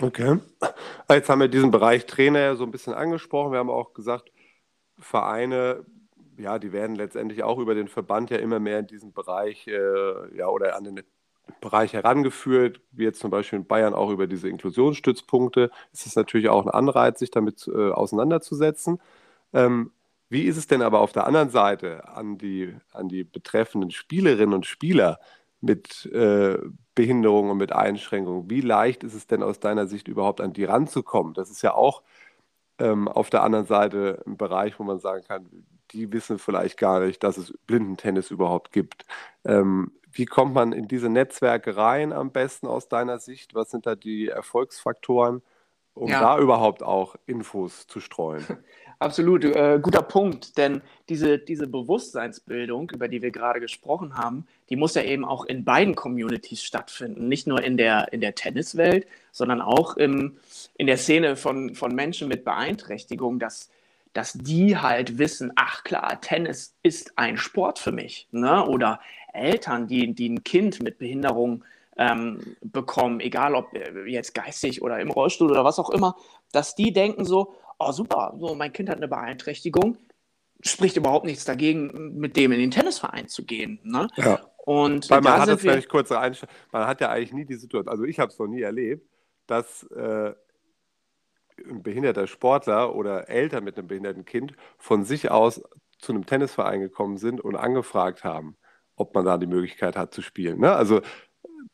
Okay. 0.00 0.38
Jetzt 1.08 1.28
haben 1.28 1.40
wir 1.40 1.48
diesen 1.48 1.70
Bereich 1.70 2.06
Trainer 2.06 2.40
ja 2.40 2.56
so 2.56 2.64
ein 2.64 2.72
bisschen 2.72 2.94
angesprochen. 2.94 3.52
Wir 3.52 3.60
haben 3.60 3.70
auch 3.70 3.94
gesagt, 3.94 4.32
Vereine, 4.98 5.84
ja, 6.36 6.58
die 6.58 6.72
werden 6.72 6.96
letztendlich 6.96 7.44
auch 7.44 7.58
über 7.58 7.76
den 7.76 7.86
Verband 7.86 8.30
ja 8.30 8.38
immer 8.38 8.58
mehr 8.58 8.80
in 8.80 8.88
diesen 8.88 9.12
Bereich, 9.12 9.68
äh, 9.68 10.36
ja, 10.36 10.48
oder 10.48 10.74
an 10.74 10.82
den 10.82 11.02
Bereich 11.60 11.92
herangeführt, 11.92 12.80
wie 12.92 13.04
jetzt 13.04 13.20
zum 13.20 13.30
Beispiel 13.30 13.60
in 13.60 13.66
Bayern 13.66 13.94
auch 13.94 14.10
über 14.10 14.26
diese 14.26 14.48
Inklusionsstützpunkte. 14.48 15.70
Es 15.92 16.06
ist 16.06 16.16
natürlich 16.16 16.48
auch 16.48 16.64
ein 16.64 16.70
Anreiz, 16.70 17.18
sich 17.18 17.30
damit 17.30 17.68
äh, 17.68 17.90
auseinanderzusetzen. 17.90 19.00
Ähm, 19.52 19.92
wie 20.28 20.44
ist 20.44 20.56
es 20.56 20.66
denn 20.66 20.82
aber 20.82 21.00
auf 21.00 21.12
der 21.12 21.26
anderen 21.26 21.50
Seite 21.50 22.08
an 22.08 22.38
die, 22.38 22.74
an 22.92 23.08
die 23.08 23.24
betreffenden 23.24 23.90
Spielerinnen 23.90 24.54
und 24.54 24.66
Spieler? 24.66 25.18
mit 25.62 26.06
äh, 26.06 26.58
Behinderungen 26.94 27.52
und 27.52 27.56
mit 27.56 27.72
Einschränkungen. 27.72 28.50
Wie 28.50 28.60
leicht 28.60 29.04
ist 29.04 29.14
es 29.14 29.26
denn 29.26 29.42
aus 29.42 29.60
deiner 29.60 29.86
Sicht 29.86 30.08
überhaupt 30.08 30.40
an 30.40 30.52
die 30.52 30.64
ranzukommen? 30.64 31.34
Das 31.34 31.50
ist 31.50 31.62
ja 31.62 31.72
auch 31.72 32.02
ähm, 32.78 33.08
auf 33.08 33.30
der 33.30 33.42
anderen 33.44 33.66
Seite 33.66 34.22
ein 34.26 34.36
Bereich, 34.36 34.78
wo 34.78 34.84
man 34.84 34.98
sagen 34.98 35.24
kann, 35.26 35.48
die 35.92 36.12
wissen 36.12 36.38
vielleicht 36.38 36.78
gar 36.78 37.00
nicht, 37.00 37.22
dass 37.22 37.36
es 37.36 37.54
Blindentennis 37.66 38.30
überhaupt 38.30 38.72
gibt. 38.72 39.06
Ähm, 39.44 39.92
wie 40.12 40.26
kommt 40.26 40.54
man 40.54 40.72
in 40.72 40.88
diese 40.88 41.08
Netzwerke 41.08 41.76
rein 41.76 42.12
am 42.12 42.30
besten 42.30 42.66
aus 42.66 42.88
deiner 42.88 43.18
Sicht? 43.18 43.54
Was 43.54 43.70
sind 43.70 43.86
da 43.86 43.94
die 43.94 44.28
Erfolgsfaktoren, 44.28 45.42
um 45.94 46.08
ja. 46.08 46.20
da 46.20 46.38
überhaupt 46.38 46.82
auch 46.82 47.16
Infos 47.26 47.86
zu 47.86 48.00
streuen? 48.00 48.44
Absolut, 48.98 49.44
äh, 49.44 49.80
guter 49.82 50.02
Punkt, 50.02 50.56
denn 50.56 50.80
diese, 51.08 51.36
diese 51.36 51.66
Bewusstseinsbildung, 51.66 52.90
über 52.90 53.08
die 53.08 53.20
wir 53.20 53.32
gerade 53.32 53.58
gesprochen 53.58 54.16
haben, 54.16 54.46
die 54.70 54.76
muss 54.76 54.94
ja 54.94 55.02
eben 55.02 55.24
auch 55.24 55.44
in 55.44 55.64
beiden 55.64 55.96
Communities 55.96 56.62
stattfinden. 56.62 57.26
Nicht 57.26 57.48
nur 57.48 57.64
in 57.64 57.76
der, 57.76 58.12
in 58.12 58.20
der 58.20 58.36
Tenniswelt, 58.36 59.08
sondern 59.32 59.60
auch 59.60 59.96
im, 59.96 60.36
in 60.78 60.86
der 60.86 60.98
Szene 60.98 61.34
von, 61.34 61.74
von 61.74 61.96
Menschen 61.96 62.28
mit 62.28 62.44
Beeinträchtigung, 62.44 63.40
dass, 63.40 63.70
dass 64.12 64.34
die 64.34 64.76
halt 64.76 65.18
wissen, 65.18 65.52
ach 65.56 65.84
klar, 65.84 66.20
Tennis 66.20 66.76
ist 66.82 67.16
ein 67.16 67.36
Sport 67.36 67.78
für 67.78 67.92
mich. 67.92 68.28
Ne? 68.30 68.66
Oder 68.66 69.00
Eltern, 69.32 69.86
die, 69.86 70.14
die 70.14 70.28
ein 70.28 70.44
Kind 70.44 70.82
mit 70.82 70.98
Behinderung 70.98 71.64
ähm, 71.96 72.56
bekommen, 72.60 73.20
egal 73.20 73.54
ob 73.54 73.74
äh, 73.74 74.04
jetzt 74.06 74.34
geistig 74.34 74.82
oder 74.82 75.00
im 75.00 75.10
Rollstuhl 75.10 75.50
oder 75.50 75.64
was 75.64 75.78
auch 75.78 75.90
immer, 75.90 76.16
dass 76.52 76.74
die 76.74 76.92
denken 76.92 77.24
so, 77.24 77.54
oh 77.78 77.92
super, 77.92 78.34
so 78.38 78.54
mein 78.54 78.72
Kind 78.72 78.88
hat 78.88 78.98
eine 78.98 79.08
Beeinträchtigung, 79.08 79.96
spricht 80.60 80.96
überhaupt 80.96 81.26
nichts 81.26 81.44
dagegen, 81.44 82.18
mit 82.18 82.36
dem 82.36 82.52
in 82.52 82.60
den 82.60 82.70
Tennisverein 82.70 83.28
zu 83.28 83.44
gehen. 83.44 83.78
Ne? 83.82 84.08
Ja. 84.16 84.40
Und 84.64 85.10
Weil 85.10 85.20
man 85.22 85.40
hat 85.40 85.48
das 85.48 85.60
vielleicht 85.60 85.92
Einstellung, 85.92 86.54
man 86.70 86.86
hat 86.86 87.00
ja 87.00 87.10
eigentlich 87.10 87.32
nie 87.32 87.44
die 87.44 87.56
Situation, 87.56 87.88
also 87.88 88.04
ich 88.04 88.18
habe 88.18 88.30
es 88.30 88.38
noch 88.38 88.46
nie 88.46 88.62
erlebt, 88.62 89.06
dass 89.46 89.82
äh, 89.90 90.32
ein 91.68 91.82
behinderter 91.82 92.26
Sportler 92.26 92.94
oder 92.94 93.28
Eltern 93.28 93.64
mit 93.64 93.78
einem 93.78 93.88
behinderten 93.88 94.24
Kind 94.24 94.54
von 94.78 95.04
sich 95.04 95.30
aus 95.30 95.62
zu 95.98 96.12
einem 96.12 96.26
Tennisverein 96.26 96.80
gekommen 96.80 97.16
sind 97.16 97.40
und 97.40 97.56
angefragt 97.56 98.24
haben, 98.24 98.56
ob 98.96 99.14
man 99.14 99.24
da 99.24 99.38
die 99.38 99.46
Möglichkeit 99.46 99.96
hat 99.96 100.12
zu 100.12 100.22
spielen. 100.22 100.60
Ne? 100.60 100.72
Also 100.74 101.00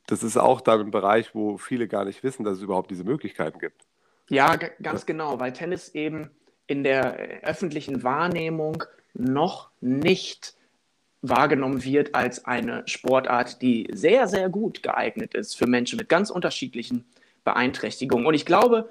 das 0.06 0.22
ist 0.22 0.36
auch 0.36 0.60
da 0.60 0.78
ein 0.78 0.90
Bereich, 0.90 1.34
wo 1.34 1.56
viele 1.58 1.88
gar 1.88 2.04
nicht 2.04 2.22
wissen, 2.22 2.44
dass 2.44 2.58
es 2.58 2.62
überhaupt 2.62 2.90
diese 2.90 3.04
Möglichkeiten 3.04 3.58
gibt. 3.58 3.82
Ja, 4.30 4.56
ganz 4.56 5.06
genau, 5.06 5.40
weil 5.40 5.52
Tennis 5.52 5.88
eben 5.94 6.30
in 6.66 6.84
der 6.84 7.42
öffentlichen 7.42 8.02
Wahrnehmung 8.02 8.84
noch 9.14 9.70
nicht 9.80 10.54
wahrgenommen 11.22 11.82
wird 11.82 12.14
als 12.14 12.44
eine 12.44 12.86
Sportart, 12.86 13.60
die 13.62 13.88
sehr, 13.92 14.28
sehr 14.28 14.48
gut 14.48 14.82
geeignet 14.82 15.34
ist 15.34 15.56
für 15.56 15.66
Menschen 15.66 15.96
mit 15.96 16.08
ganz 16.08 16.30
unterschiedlichen 16.30 17.06
Beeinträchtigungen. 17.44 18.26
Und 18.26 18.34
ich 18.34 18.46
glaube, 18.46 18.88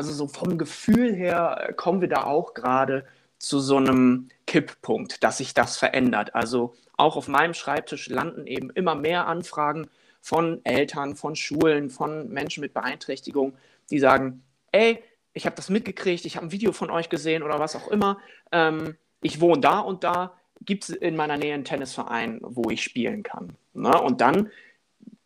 also 0.00 0.14
so 0.14 0.28
vom 0.28 0.56
Gefühl 0.56 1.14
her 1.14 1.74
kommen 1.76 2.00
wir 2.00 2.08
da 2.08 2.24
auch 2.24 2.54
gerade 2.54 3.04
zu 3.38 3.60
so 3.60 3.76
einem 3.76 4.30
Kipppunkt, 4.46 5.22
dass 5.22 5.36
sich 5.36 5.52
das 5.52 5.76
verändert. 5.76 6.34
Also 6.34 6.72
auch 6.96 7.16
auf 7.18 7.28
meinem 7.28 7.52
Schreibtisch 7.52 8.08
landen 8.08 8.46
eben 8.46 8.70
immer 8.70 8.94
mehr 8.94 9.26
Anfragen 9.26 9.88
von 10.22 10.64
Eltern, 10.64 11.16
von 11.16 11.36
Schulen, 11.36 11.90
von 11.90 12.30
Menschen 12.30 12.62
mit 12.62 12.72
Beeinträchtigung, 12.72 13.52
die 13.90 13.98
sagen, 13.98 14.42
ey, 14.72 15.02
ich 15.34 15.44
habe 15.44 15.56
das 15.56 15.68
mitgekriegt, 15.68 16.24
ich 16.24 16.36
habe 16.36 16.46
ein 16.46 16.52
Video 16.52 16.72
von 16.72 16.88
euch 16.90 17.10
gesehen 17.10 17.42
oder 17.42 17.58
was 17.58 17.76
auch 17.76 17.88
immer. 17.88 18.16
Ähm, 18.52 18.96
ich 19.20 19.42
wohne 19.42 19.60
da 19.60 19.80
und 19.80 20.02
da. 20.02 20.32
Gibt 20.62 20.84
es 20.84 20.96
in 20.96 21.14
meiner 21.14 21.36
Nähe 21.36 21.52
einen 21.52 21.66
Tennisverein, 21.66 22.40
wo 22.42 22.70
ich 22.70 22.82
spielen 22.82 23.22
kann? 23.22 23.54
Ne? 23.74 24.00
Und 24.00 24.22
dann 24.22 24.50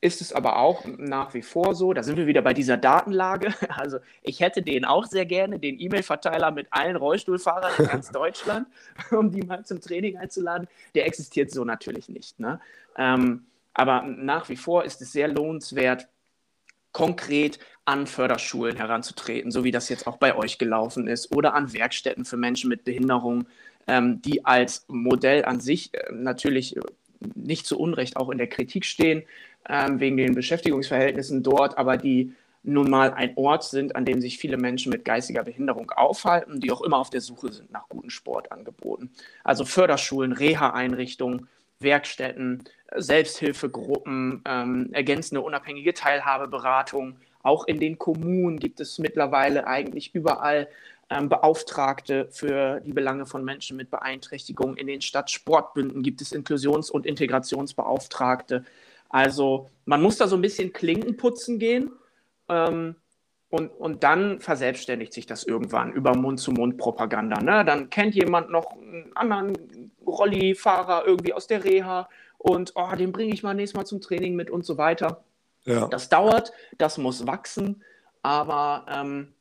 ist 0.05 0.21
es 0.21 0.35
aber 0.35 0.59
auch 0.59 0.85
nach 0.99 1.33
wie 1.33 1.41
vor 1.41 1.75
so, 1.75 1.95
da 1.95 2.03
sind 2.03 2.19
wir 2.19 2.27
wieder 2.27 2.43
bei 2.43 2.53
dieser 2.53 2.77
Datenlage. 2.77 3.55
Also 3.77 3.99
ich 4.23 4.41
hätte 4.41 4.63
den 4.63 4.85
auch 4.85 5.07
sehr 5.07 5.27
gerne, 5.27 5.59
den 5.59 5.81
E-Mail-Verteiler 5.81 6.51
mit 6.51 6.69
allen 6.71 6.97
Rollstuhlfahrern 6.97 7.73
in 7.79 7.87
ganz 7.87 8.11
Deutschland, 8.13 8.69
um 9.11 9.31
die 9.31 9.43
mal 9.43 9.65
zum 9.65 9.81
Training 9.81 10.17
einzuladen. 10.17 10.69
Der 10.95 11.07
existiert 11.07 11.51
so 11.51 11.65
natürlich 11.65 12.09
nicht. 12.09 12.39
Ne? 12.39 12.61
Ähm, 12.97 13.47
aber 13.73 14.03
nach 14.03 14.49
wie 14.49 14.57
vor 14.57 14.85
ist 14.85 15.01
es 15.01 15.13
sehr 15.13 15.29
lohnenswert, 15.29 16.09
konkret 16.93 17.59
an 17.85 18.07
Förderschulen 18.07 18.77
heranzutreten, 18.77 19.51
so 19.51 19.65
wie 19.65 19.73
das 19.73 19.89
jetzt 19.89 20.07
auch 20.07 20.19
bei 20.19 20.37
euch 20.37 20.59
gelaufen 20.59 21.09
ist, 21.09 21.35
oder 21.35 21.55
an 21.55 21.73
Werkstätten 21.73 22.25
für 22.25 22.37
Menschen 22.37 22.69
mit 22.69 22.85
Behinderung, 22.85 23.47
ähm, 23.87 24.21
die 24.23 24.45
als 24.45 24.85
Modell 24.89 25.45
an 25.45 25.61
sich 25.61 25.93
äh, 25.95 26.13
natürlich 26.13 26.77
nicht 27.35 27.67
zu 27.67 27.79
Unrecht 27.79 28.17
auch 28.17 28.31
in 28.31 28.39
der 28.39 28.47
Kritik 28.47 28.85
stehen, 28.85 29.23
ähm, 29.69 30.01
wegen 30.01 30.17
den 30.17 30.35
Beschäftigungsverhältnissen 30.35 31.43
dort, 31.43 31.79
aber 31.79 31.97
die 31.97 32.33
nun 32.65 32.89
mal 32.89 33.13
ein 33.13 33.33
Ort 33.37 33.65
sind, 33.65 33.95
an 33.95 34.07
dem 34.07 34.21
sich 34.21 34.39
viele 34.39 34.57
Menschen 34.57 34.91
mit 34.91 35.05
geistiger 35.05 35.45
Behinderung 35.45 35.91
aufhalten, 35.91 36.61
die 36.61 36.73
auch 36.73 36.81
immer 36.81 36.99
auf 36.99 37.11
der 37.11 37.21
Suche 37.21 37.53
sind 37.53 37.71
nach 37.71 37.89
guten 37.89 38.11
Sportangeboten. 38.11 39.11
Also 39.45 39.67
Förderschulen, 39.67 40.33
Reha-Einrichtungen, 40.33 41.49
Werkstätten, 41.81 42.65
Selbsthilfegruppen, 42.97 44.43
ähm, 44.47 44.89
ergänzende 44.93 45.43
unabhängige 45.43 45.93
Teilhabeberatung. 45.93 47.17
Auch 47.43 47.67
in 47.67 47.79
den 47.79 47.99
Kommunen 47.99 48.59
gibt 48.59 48.81
es 48.81 48.99
mittlerweile 48.99 49.67
eigentlich 49.67 50.15
überall 50.15 50.69
ähm, 51.11 51.29
Beauftragte 51.29 52.29
für 52.31 52.81
die 52.81 52.93
Belange 52.93 53.27
von 53.27 53.45
Menschen 53.45 53.77
mit 53.77 53.91
Beeinträchtigung. 53.91 54.77
In 54.77 54.87
den 54.87 55.01
Stadtsportbünden 55.01 56.03
gibt 56.03 56.21
es 56.21 56.33
Inklusions- 56.33 56.91
und 56.91 57.07
Integrationsbeauftragte. 57.07 58.65
Also 59.09 59.71
man 59.85 60.03
muss 60.03 60.17
da 60.17 60.27
so 60.27 60.37
ein 60.37 60.43
bisschen 60.43 60.73
Klinken 60.73 61.17
putzen 61.17 61.59
gehen. 61.59 61.91
Ähm, 62.49 62.97
und, 63.51 63.69
und 63.69 64.03
dann 64.03 64.41
verselbstständigt 64.41 65.13
sich 65.13 65.27
das 65.27 65.45
irgendwann 65.45 65.93
über 65.93 66.17
Mund-zu-Mund-Propaganda. 66.17 67.41
Ne? 67.41 67.65
Dann 67.65 67.89
kennt 67.89 68.17
jemand 68.17 68.51
noch 68.51 68.73
einen 68.73 69.13
anderen 69.15 69.93
Rollifahrer 70.05 71.07
irgendwie 71.07 71.33
aus 71.33 71.47
der 71.47 71.63
Reha 71.63 72.09
und 72.39 72.73
oh, 72.75 72.95
den 72.97 73.13
bringe 73.13 73.33
ich 73.33 73.45
mal 73.45 73.55
nächstes 73.55 73.77
Mal 73.77 73.87
zum 73.87 74.01
Training 74.01 74.35
mit 74.35 74.51
und 74.51 74.65
so 74.65 74.77
weiter. 74.77 75.23
Ja. 75.65 75.87
Das 75.87 76.09
dauert, 76.09 76.53
das 76.79 76.99
muss 76.99 77.29
wachsen, 77.29 77.83
aber 78.23 78.87
ähm, 78.89 79.33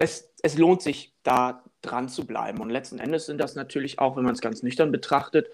es, 0.00 0.32
es 0.42 0.58
lohnt 0.58 0.82
sich, 0.82 1.12
da 1.22 1.62
dran 1.82 2.08
zu 2.08 2.26
bleiben. 2.26 2.58
Und 2.60 2.70
letzten 2.70 2.98
Endes 2.98 3.26
sind 3.26 3.38
das 3.38 3.54
natürlich 3.54 4.00
auch, 4.00 4.16
wenn 4.16 4.24
man 4.24 4.34
es 4.34 4.40
ganz 4.40 4.62
nüchtern 4.62 4.90
betrachtet, 4.90 5.48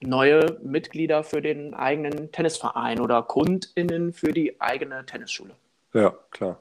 neue 0.00 0.58
Mitglieder 0.62 1.22
für 1.22 1.42
den 1.42 1.74
eigenen 1.74 2.32
Tennisverein 2.32 3.00
oder 3.00 3.22
KundInnen 3.22 4.12
für 4.12 4.32
die 4.32 4.60
eigene 4.60 5.04
Tennisschule. 5.04 5.54
Ja, 5.92 6.14
klar. 6.30 6.58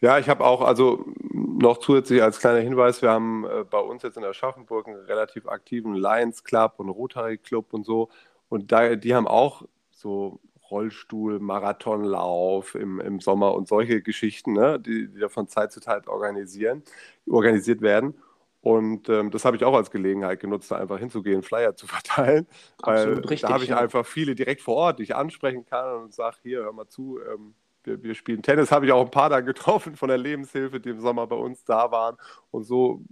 Ja, 0.00 0.18
ich 0.18 0.28
habe 0.28 0.44
auch, 0.44 0.60
also 0.60 1.06
noch 1.32 1.78
zusätzlich 1.78 2.22
als 2.22 2.38
kleiner 2.38 2.60
Hinweis, 2.60 3.00
wir 3.00 3.10
haben 3.10 3.46
äh, 3.46 3.64
bei 3.64 3.78
uns 3.78 4.02
jetzt 4.02 4.18
in 4.18 4.24
Aschaffenburg 4.24 4.88
einen 4.88 5.00
relativ 5.06 5.48
aktiven 5.48 5.94
Lions 5.94 6.44
Club 6.44 6.74
und 6.76 6.90
Rotary 6.90 7.38
Club 7.38 7.72
und 7.72 7.86
so. 7.86 8.10
Und 8.50 8.70
da, 8.72 8.94
die 8.94 9.14
haben 9.14 9.26
auch 9.26 9.62
so 9.90 10.38
Rollstuhl, 10.70 11.38
Marathonlauf 11.40 12.74
im, 12.74 13.00
im 13.00 13.20
Sommer 13.20 13.54
und 13.54 13.68
solche 13.68 14.02
Geschichten, 14.02 14.52
ne, 14.52 14.78
die, 14.80 15.08
die 15.08 15.28
von 15.28 15.48
Zeit 15.48 15.72
zu 15.72 15.80
Zeit 15.80 16.08
organisieren, 16.08 16.82
organisiert 17.28 17.80
werden. 17.80 18.14
Und 18.60 19.08
ähm, 19.08 19.30
das 19.30 19.44
habe 19.44 19.56
ich 19.56 19.64
auch 19.64 19.74
als 19.74 19.92
Gelegenheit 19.92 20.40
genutzt, 20.40 20.72
da 20.72 20.76
einfach 20.76 20.98
hinzugehen, 20.98 21.42
Flyer 21.42 21.76
zu 21.76 21.86
verteilen. 21.86 22.48
Absolut 22.82 23.16
weil 23.18 23.18
richtig, 23.20 23.42
da 23.42 23.50
habe 23.50 23.62
ich 23.62 23.70
ja. 23.70 23.78
einfach 23.78 24.04
viele 24.04 24.34
direkt 24.34 24.60
vor 24.60 24.74
Ort, 24.74 24.98
die 24.98 25.04
ich 25.04 25.14
ansprechen 25.14 25.64
kann 25.64 26.02
und 26.02 26.14
sage, 26.14 26.36
hier, 26.42 26.64
hör 26.64 26.72
mal 26.72 26.88
zu, 26.88 27.20
ähm, 27.32 27.54
wir, 27.84 28.02
wir 28.02 28.14
spielen 28.14 28.42
Tennis, 28.42 28.72
habe 28.72 28.86
ich 28.86 28.92
auch 28.92 29.04
ein 29.04 29.10
paar 29.10 29.30
da 29.30 29.40
getroffen 29.40 29.94
von 29.94 30.08
der 30.08 30.18
Lebenshilfe, 30.18 30.80
die 30.80 30.90
im 30.90 31.00
Sommer 31.00 31.26
bei 31.26 31.36
uns 31.36 31.64
da 31.64 31.90
waren. 31.92 32.16
Und 32.50 32.64
so 32.64 33.02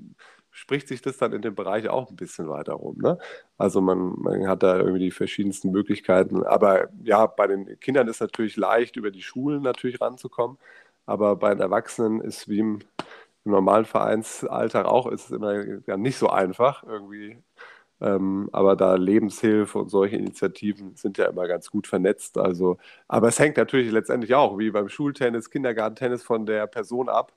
spricht 0.54 0.88
sich 0.88 1.02
das 1.02 1.18
dann 1.18 1.32
in 1.32 1.42
dem 1.42 1.54
Bereich 1.54 1.88
auch 1.88 2.10
ein 2.10 2.16
bisschen 2.16 2.48
weiter 2.48 2.74
rum. 2.74 2.96
Ne? 2.98 3.18
Also 3.58 3.80
man, 3.80 4.14
man 4.18 4.46
hat 4.48 4.62
da 4.62 4.78
irgendwie 4.78 5.00
die 5.00 5.10
verschiedensten 5.10 5.70
Möglichkeiten. 5.72 6.44
Aber 6.44 6.88
ja, 7.02 7.26
bei 7.26 7.48
den 7.48 7.78
Kindern 7.80 8.08
ist 8.08 8.20
natürlich 8.20 8.56
leicht, 8.56 8.96
über 8.96 9.10
die 9.10 9.22
Schulen 9.22 9.62
natürlich 9.62 10.00
ranzukommen. 10.00 10.58
Aber 11.06 11.36
bei 11.36 11.50
den 11.50 11.60
Erwachsenen 11.60 12.20
ist 12.20 12.48
wie 12.48 12.60
im, 12.60 12.78
im 13.44 13.52
normalen 13.52 13.84
Vereinsalltag 13.84 14.86
auch, 14.86 15.08
ist 15.08 15.26
es 15.26 15.30
immer 15.32 15.64
ja, 15.86 15.96
nicht 15.96 16.18
so 16.18 16.30
einfach, 16.30 16.84
irgendwie 16.84 17.38
ähm, 18.00 18.48
aber 18.52 18.76
da 18.76 18.96
Lebenshilfe 18.96 19.78
und 19.78 19.90
solche 19.90 20.16
Initiativen 20.16 20.94
sind 20.96 21.16
ja 21.16 21.26
immer 21.26 21.46
ganz 21.46 21.70
gut 21.70 21.86
vernetzt. 21.86 22.36
Also, 22.38 22.78
aber 23.08 23.28
es 23.28 23.38
hängt 23.38 23.56
natürlich 23.56 23.90
letztendlich 23.92 24.34
auch, 24.34 24.58
wie 24.58 24.70
beim 24.70 24.88
Schultennis, 24.88 25.50
Kindergartentennis, 25.50 26.22
von 26.22 26.44
der 26.46 26.66
Person 26.66 27.08
ab, 27.08 27.32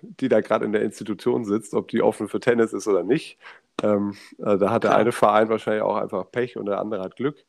die 0.00 0.28
da 0.28 0.40
gerade 0.40 0.64
in 0.64 0.72
der 0.72 0.82
Institution 0.82 1.44
sitzt, 1.44 1.74
ob 1.74 1.88
die 1.88 2.02
offen 2.02 2.28
für 2.28 2.40
Tennis 2.40 2.72
ist 2.72 2.86
oder 2.86 3.02
nicht. 3.02 3.38
Ähm, 3.82 4.14
also 4.40 4.64
da 4.64 4.70
hat 4.70 4.84
der 4.84 4.96
eine 4.96 5.12
Verein 5.12 5.48
wahrscheinlich 5.48 5.82
auch 5.82 5.96
einfach 5.96 6.30
Pech 6.30 6.56
und 6.56 6.66
der 6.66 6.80
andere 6.80 7.02
hat 7.02 7.16
Glück. 7.16 7.44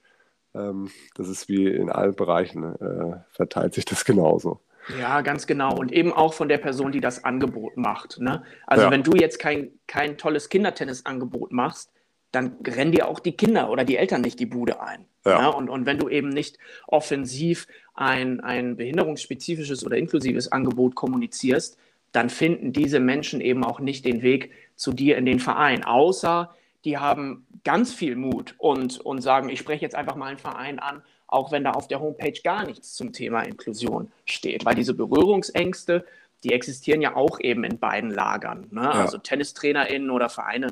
Ähm, 0.53 0.89
das 1.15 1.27
ist 1.27 1.49
wie 1.49 1.67
in 1.67 1.89
allen 1.89 2.15
Bereichen, 2.15 2.63
äh, 2.63 3.17
verteilt 3.31 3.73
sich 3.73 3.85
das 3.85 4.05
genauso. 4.05 4.61
Ja, 4.99 5.21
ganz 5.21 5.47
genau. 5.47 5.75
Und 5.75 5.91
eben 5.91 6.13
auch 6.13 6.33
von 6.33 6.47
der 6.47 6.59
Person, 6.59 6.91
die 6.91 7.01
das 7.01 7.23
Angebot 7.23 7.75
macht. 7.75 8.19
Ne? 8.19 8.43
Also 8.67 8.85
ja. 8.85 8.91
wenn 8.91 9.03
du 9.03 9.13
jetzt 9.15 9.39
kein, 9.39 9.71
kein 9.87 10.17
tolles 10.17 10.49
Kindertennisangebot 10.49 11.51
machst, 11.51 11.91
dann 12.31 12.57
rennen 12.65 12.91
dir 12.91 13.07
auch 13.07 13.19
die 13.19 13.35
Kinder 13.35 13.69
oder 13.71 13.83
die 13.83 13.97
Eltern 13.97 14.21
nicht 14.21 14.39
die 14.39 14.45
Bude 14.45 14.81
ein. 14.81 15.05
Ja. 15.25 15.41
ja. 15.41 15.47
und, 15.47 15.69
und 15.69 15.85
wenn 15.85 15.97
du 15.97 16.07
eben 16.07 16.29
nicht 16.29 16.59
offensiv 16.87 17.67
ein, 17.95 18.41
ein 18.41 18.75
behinderungsspezifisches 18.75 19.85
oder 19.85 19.97
inklusives 19.97 20.51
Angebot 20.51 20.95
kommunizierst, 20.95 21.77
dann 22.15 22.29
finden 22.29 22.71
diese 22.71 22.99
Menschen 22.99 23.41
eben 23.41 23.63
auch 23.63 23.79
nicht 23.79 24.05
den 24.05 24.21
Weg 24.21 24.51
zu 24.75 24.93
dir 24.93 25.17
in 25.17 25.25
den 25.25 25.39
Verein, 25.39 25.83
außer 25.83 26.53
die 26.85 26.97
haben 26.97 27.45
ganz 27.63 27.93
viel 27.93 28.15
Mut 28.15 28.55
und, 28.57 28.99
und 28.99 29.21
sagen, 29.21 29.49
ich 29.49 29.59
spreche 29.59 29.81
jetzt 29.81 29.95
einfach 29.95 30.15
mal 30.15 30.27
einen 30.27 30.37
Verein 30.37 30.79
an, 30.79 31.01
auch 31.27 31.51
wenn 31.51 31.63
da 31.63 31.71
auf 31.71 31.87
der 31.87 31.99
Homepage 31.99 32.39
gar 32.43 32.65
nichts 32.65 32.93
zum 32.93 33.11
Thema 33.11 33.41
Inklusion 33.41 34.11
steht, 34.25 34.65
weil 34.65 34.75
diese 34.75 34.93
Berührungsängste, 34.93 36.05
die 36.43 36.53
existieren 36.53 37.01
ja 37.01 37.15
auch 37.15 37.39
eben 37.39 37.63
in 37.63 37.79
beiden 37.79 38.11
Lagern. 38.11 38.67
Ne? 38.71 38.81
Ja. 38.81 38.91
Also 38.91 39.17
TennistrainerInnen 39.17 40.11
oder 40.11 40.29
Vereine 40.29 40.67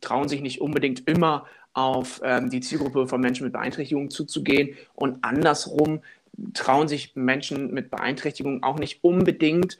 trauen 0.00 0.28
sich 0.28 0.40
nicht 0.40 0.60
unbedingt 0.60 1.08
immer 1.08 1.46
auf 1.72 2.20
ähm, 2.24 2.50
die 2.50 2.60
Zielgruppe 2.60 3.06
von 3.06 3.20
Menschen 3.20 3.44
mit 3.44 3.52
Beeinträchtigungen 3.52 4.10
zuzugehen 4.10 4.76
und 4.94 5.24
andersrum 5.24 6.00
trauen 6.52 6.88
sich 6.88 7.14
Menschen 7.14 7.72
mit 7.72 7.90
Beeinträchtigungen 7.90 8.62
auch 8.62 8.78
nicht 8.78 9.04
unbedingt 9.04 9.78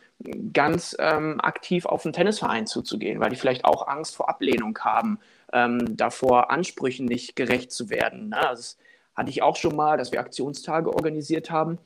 ganz 0.52 0.96
ähm, 0.98 1.40
aktiv 1.40 1.86
auf 1.86 2.05
einen 2.05 2.12
Tennisverein 2.12 2.66
zuzugehen, 2.66 3.20
weil 3.20 3.30
die 3.30 3.36
vielleicht 3.36 3.64
auch 3.64 3.88
Angst 3.88 4.16
vor 4.16 4.28
Ablehnung 4.28 4.78
haben, 4.78 5.18
ähm, 5.52 5.96
davor 5.96 6.50
Ansprüchen 6.50 7.07
nicht 7.07 7.36
gerecht 7.36 7.72
zu 7.72 7.90
werden. 7.90 8.30
Ne? 8.30 8.38
Das 8.40 8.78
hatte 9.14 9.30
ich 9.30 9.42
auch 9.42 9.57
schon 9.57 9.76
mal, 9.76 9.96
dass 9.96 10.12
wir 10.12 10.20
Aktionstage 10.20 10.92
organisiert 10.92 11.50
haben, 11.50 11.78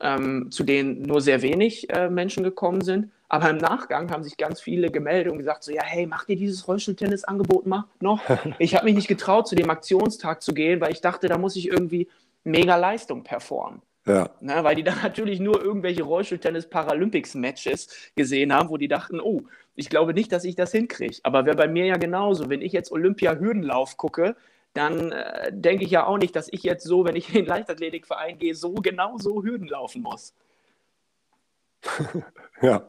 ähm, 0.00 0.50
zu 0.50 0.64
denen 0.64 1.02
nur 1.02 1.20
sehr 1.20 1.42
wenig 1.42 1.90
äh, 1.90 2.08
Menschen 2.08 2.42
gekommen 2.42 2.80
sind. 2.80 3.10
Aber 3.28 3.48
im 3.48 3.58
Nachgang 3.58 4.10
haben 4.10 4.24
sich 4.24 4.36
ganz 4.36 4.60
viele 4.60 4.90
gemeldet 4.90 5.30
und 5.30 5.38
gesagt, 5.38 5.62
so 5.62 5.72
ja, 5.72 5.84
hey, 5.84 6.06
macht 6.06 6.28
ihr 6.28 6.36
dieses 6.36 6.66
Rollstuhltennisangebot 6.66 7.66
noch? 8.00 8.20
Ich 8.58 8.74
habe 8.74 8.86
mich 8.86 8.94
nicht 8.94 9.08
getraut, 9.08 9.46
zu 9.46 9.54
dem 9.54 9.70
Aktionstag 9.70 10.42
zu 10.42 10.52
gehen, 10.52 10.80
weil 10.80 10.90
ich 10.90 11.00
dachte, 11.00 11.28
da 11.28 11.38
muss 11.38 11.54
ich 11.54 11.68
irgendwie 11.68 12.08
mega 12.42 12.76
Leistung 12.76 13.22
performen. 13.22 13.82
Ja. 14.06 14.30
Ne, 14.40 14.64
weil 14.64 14.76
die 14.76 14.82
dann 14.82 14.98
natürlich 15.02 15.40
nur 15.40 15.62
irgendwelche 15.62 16.02
Rollstuhltennis-Paralympics-Matches 16.02 18.12
gesehen 18.16 18.52
haben, 18.52 18.70
wo 18.70 18.76
die 18.76 18.88
dachten, 18.88 19.20
oh, 19.20 19.42
ich 19.74 19.88
glaube 19.88 20.14
nicht, 20.14 20.32
dass 20.32 20.44
ich 20.44 20.56
das 20.56 20.72
hinkriege. 20.72 21.18
Aber 21.22 21.46
wäre 21.46 21.56
bei 21.56 21.68
mir 21.68 21.86
ja 21.86 21.96
genauso. 21.96 22.50
Wenn 22.50 22.62
ich 22.62 22.72
jetzt 22.72 22.92
Olympia-Hürdenlauf 22.92 23.96
gucke, 23.96 24.36
dann 24.72 25.12
äh, 25.12 25.50
denke 25.52 25.84
ich 25.84 25.90
ja 25.90 26.06
auch 26.06 26.18
nicht, 26.18 26.34
dass 26.36 26.48
ich 26.52 26.62
jetzt 26.62 26.84
so, 26.84 27.04
wenn 27.04 27.16
ich 27.16 27.28
in 27.28 27.34
den 27.34 27.46
Leichtathletikverein 27.46 28.38
gehe, 28.38 28.54
so 28.54 28.74
genau 28.74 29.18
so 29.18 29.42
Hürden 29.42 29.68
laufen 29.68 30.02
muss. 30.02 30.34
ja. 32.62 32.88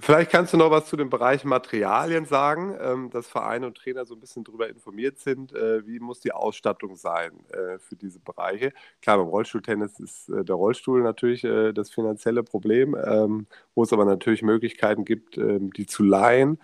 Vielleicht 0.00 0.32
kannst 0.32 0.52
du 0.52 0.56
noch 0.56 0.72
was 0.72 0.86
zu 0.86 0.96
dem 0.96 1.08
Bereich 1.08 1.44
Materialien 1.44 2.24
sagen, 2.26 2.76
ähm, 2.80 3.10
dass 3.10 3.28
Vereine 3.28 3.66
und 3.68 3.76
Trainer 3.76 4.04
so 4.04 4.14
ein 4.14 4.20
bisschen 4.20 4.42
darüber 4.42 4.68
informiert 4.68 5.20
sind, 5.20 5.52
äh, 5.54 5.86
wie 5.86 6.00
muss 6.00 6.18
die 6.18 6.32
Ausstattung 6.32 6.96
sein 6.96 7.30
äh, 7.50 7.78
für 7.78 7.94
diese 7.94 8.18
Bereiche. 8.18 8.72
Klar, 9.00 9.18
beim 9.18 9.28
Rollstuhltennis 9.28 10.00
ist 10.00 10.28
äh, 10.30 10.44
der 10.44 10.56
Rollstuhl 10.56 11.02
natürlich 11.02 11.44
äh, 11.44 11.72
das 11.72 11.90
finanzielle 11.90 12.42
Problem, 12.42 12.96
ähm, 12.96 13.46
wo 13.76 13.84
es 13.84 13.92
aber 13.92 14.04
natürlich 14.04 14.42
Möglichkeiten 14.42 15.04
gibt, 15.04 15.38
ähm, 15.38 15.72
die 15.72 15.86
zu 15.86 16.02
leihen. 16.02 16.58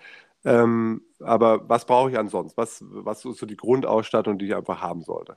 Ähm, 0.45 1.03
aber 1.20 1.68
was 1.68 1.85
brauche 1.87 2.11
ich 2.11 2.18
ansonsten? 2.18 2.57
Was, 2.57 2.85
was 2.89 3.24
ist 3.24 3.39
so 3.39 3.47
die 3.47 3.57
Grundausstattung, 3.57 4.39
die 4.39 4.47
ich 4.47 4.57
einfach 4.57 4.81
haben 4.81 5.03
sollte? 5.03 5.37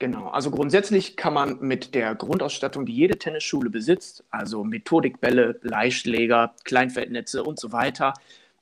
Genau, 0.00 0.28
also 0.28 0.50
grundsätzlich 0.50 1.14
kann 1.14 1.34
man 1.34 1.58
mit 1.60 1.94
der 1.94 2.14
Grundausstattung, 2.14 2.86
die 2.86 2.94
jede 2.94 3.18
Tennisschule 3.18 3.68
besitzt, 3.68 4.24
also 4.30 4.64
Methodikbälle, 4.64 5.52
Bleischläger, 5.52 6.54
Kleinfeldnetze 6.64 7.44
und 7.44 7.60
so 7.60 7.70
weiter, 7.70 8.14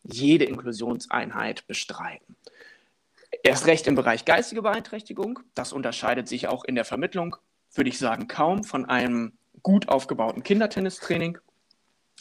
jede 0.03 0.47
Inklusionseinheit 0.47 1.64
bestreiten. 1.68 2.34
Erst 3.45 3.68
recht 3.68 3.86
im 3.86 3.95
Bereich 3.95 4.24
geistige 4.24 4.62
Beeinträchtigung, 4.62 5.39
das 5.55 5.72
unterscheidet 5.72 6.26
sich 6.26 6.49
auch 6.49 6.64
in 6.64 6.74
der 6.74 6.84
Vermittlung, 6.84 7.36
würde 7.72 7.89
ich 7.89 7.99
sagen, 8.01 8.26
kaum 8.26 8.64
von 8.64 8.86
einem 8.86 9.32
gut 9.62 9.89
aufgebauten 9.89 10.43
Kindertennistraining. 10.43 11.39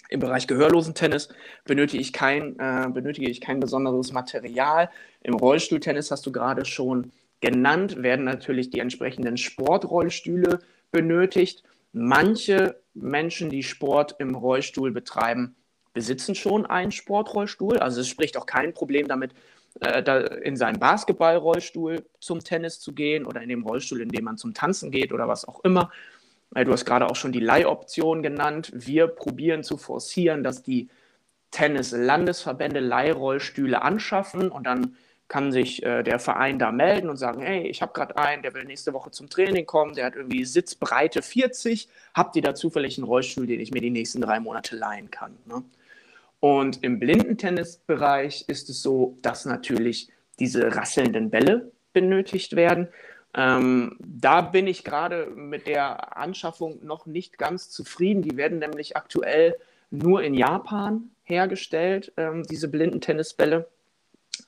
Im 0.10 0.20
Bereich 0.20 0.46
Gehörlosentennis 0.46 1.30
benötige 1.66 2.02
ich 2.02 2.14
kein, 2.14 2.60
äh, 2.60 2.88
benötige 2.94 3.32
ich 3.32 3.42
kein 3.42 3.60
besonderes 3.60 4.12
Material. 4.12 4.92
Im 5.22 5.34
Rollstuhltennis 5.34 6.12
hast 6.12 6.28
du 6.28 6.32
gerade 6.32 6.66
schon 6.66 7.12
genannt, 7.40 8.02
werden 8.02 8.26
natürlich 8.26 8.70
die 8.70 8.80
entsprechenden 8.80 9.38
Sportrollstühle 9.38 10.60
benötigt. 10.92 11.64
Manche 11.94 12.82
Menschen, 12.94 13.50
die 13.50 13.64
Sport 13.64 14.16
im 14.20 14.36
Rollstuhl 14.36 14.92
betreiben, 14.92 15.56
besitzen 15.94 16.36
schon 16.36 16.66
einen 16.66 16.92
Sportrollstuhl. 16.92 17.80
Also 17.80 18.02
es 18.02 18.08
spricht 18.08 18.38
auch 18.38 18.46
kein 18.46 18.74
Problem 18.74 19.08
damit, 19.08 19.34
äh, 19.82 20.04
da 20.04 20.20
in 20.20 20.56
seinen 20.56 20.80
Basketballrollstuhl 20.80 22.06
zum 22.20 22.40
Tennis 22.44 22.80
zu 22.80 22.94
gehen 22.94 23.26
oder 23.26 23.42
in 23.42 23.50
dem 23.50 23.64
Rollstuhl, 23.64 24.02
in 24.02 24.10
dem 24.10 24.26
man 24.26 24.38
zum 24.38 24.54
Tanzen 24.54 24.92
geht 24.92 25.12
oder 25.14 25.28
was 25.28 25.48
auch 25.48 25.64
immer. 25.64 25.92
Äh, 26.56 26.66
du 26.66 26.72
hast 26.72 26.86
gerade 26.86 27.08
auch 27.10 27.16
schon 27.16 27.32
die 27.32 27.40
Leihoption 27.40 28.24
genannt. 28.24 28.72
Wir 28.74 29.08
probieren 29.08 29.64
zu 29.64 29.78
forcieren, 29.78 30.44
dass 30.44 30.64
die 30.64 30.90
Tennis-Landesverbände 31.52 32.80
Leihrollstühle 32.80 33.82
anschaffen 33.82 34.50
und 34.50 34.66
dann 34.66 34.96
kann 35.28 35.52
sich 35.52 35.84
äh, 35.84 36.04
der 36.04 36.20
Verein 36.20 36.58
da 36.58 36.72
melden 36.72 37.10
und 37.10 37.18
sagen, 37.18 37.42
hey, 37.42 37.68
ich 37.68 37.82
habe 37.82 37.94
gerade 37.94 38.18
einen, 38.18 38.44
der 38.44 38.54
will 38.54 38.64
nächste 38.64 38.94
Woche 38.94 39.12
zum 39.12 39.30
Training 39.30 39.66
kommen, 39.66 39.94
der 39.94 40.06
hat 40.06 40.16
irgendwie 40.16 40.46
Sitzbreite 40.46 41.22
40, 41.22 41.90
habt 42.14 42.36
ihr 42.36 42.42
da 42.42 42.56
zufällig 42.56 42.98
einen 42.98 43.06
Rollstuhl, 43.06 43.46
den 43.46 43.60
ich 43.60 43.72
mir 43.72 43.82
die 43.82 43.90
nächsten 43.90 44.22
drei 44.22 44.40
Monate 44.40 44.76
leihen 44.76 45.12
kann? 45.12 45.38
Ne? 45.46 45.64
Und 46.40 46.84
im 46.84 47.00
Blindentennisbereich 47.00 48.46
ist 48.48 48.70
es 48.70 48.82
so, 48.82 49.18
dass 49.22 49.46
natürlich 49.46 50.10
diese 50.40 50.76
rasselnden 50.76 51.30
Bälle 51.30 51.72
benötigt 51.94 52.56
werden. 52.56 52.88
Ähm, 53.34 53.98
da 54.00 54.42
bin 54.42 54.68
ich 54.68 54.84
gerade 54.84 55.28
mit 55.28 55.68
der 55.68 56.18
Anschaffung 56.18 56.84
noch 56.86 57.06
nicht 57.06 57.38
ganz 57.38 57.70
zufrieden. 57.70 58.22
Die 58.22 58.38
werden 58.38 58.60
nämlich 58.60 58.96
aktuell 58.96 59.56
nur 59.90 60.24
in 60.24 60.34
Japan 60.34 61.10
hergestellt, 61.24 62.14
ähm, 62.18 62.44
diese 62.44 62.68
Blindentennisbälle. 62.68 63.68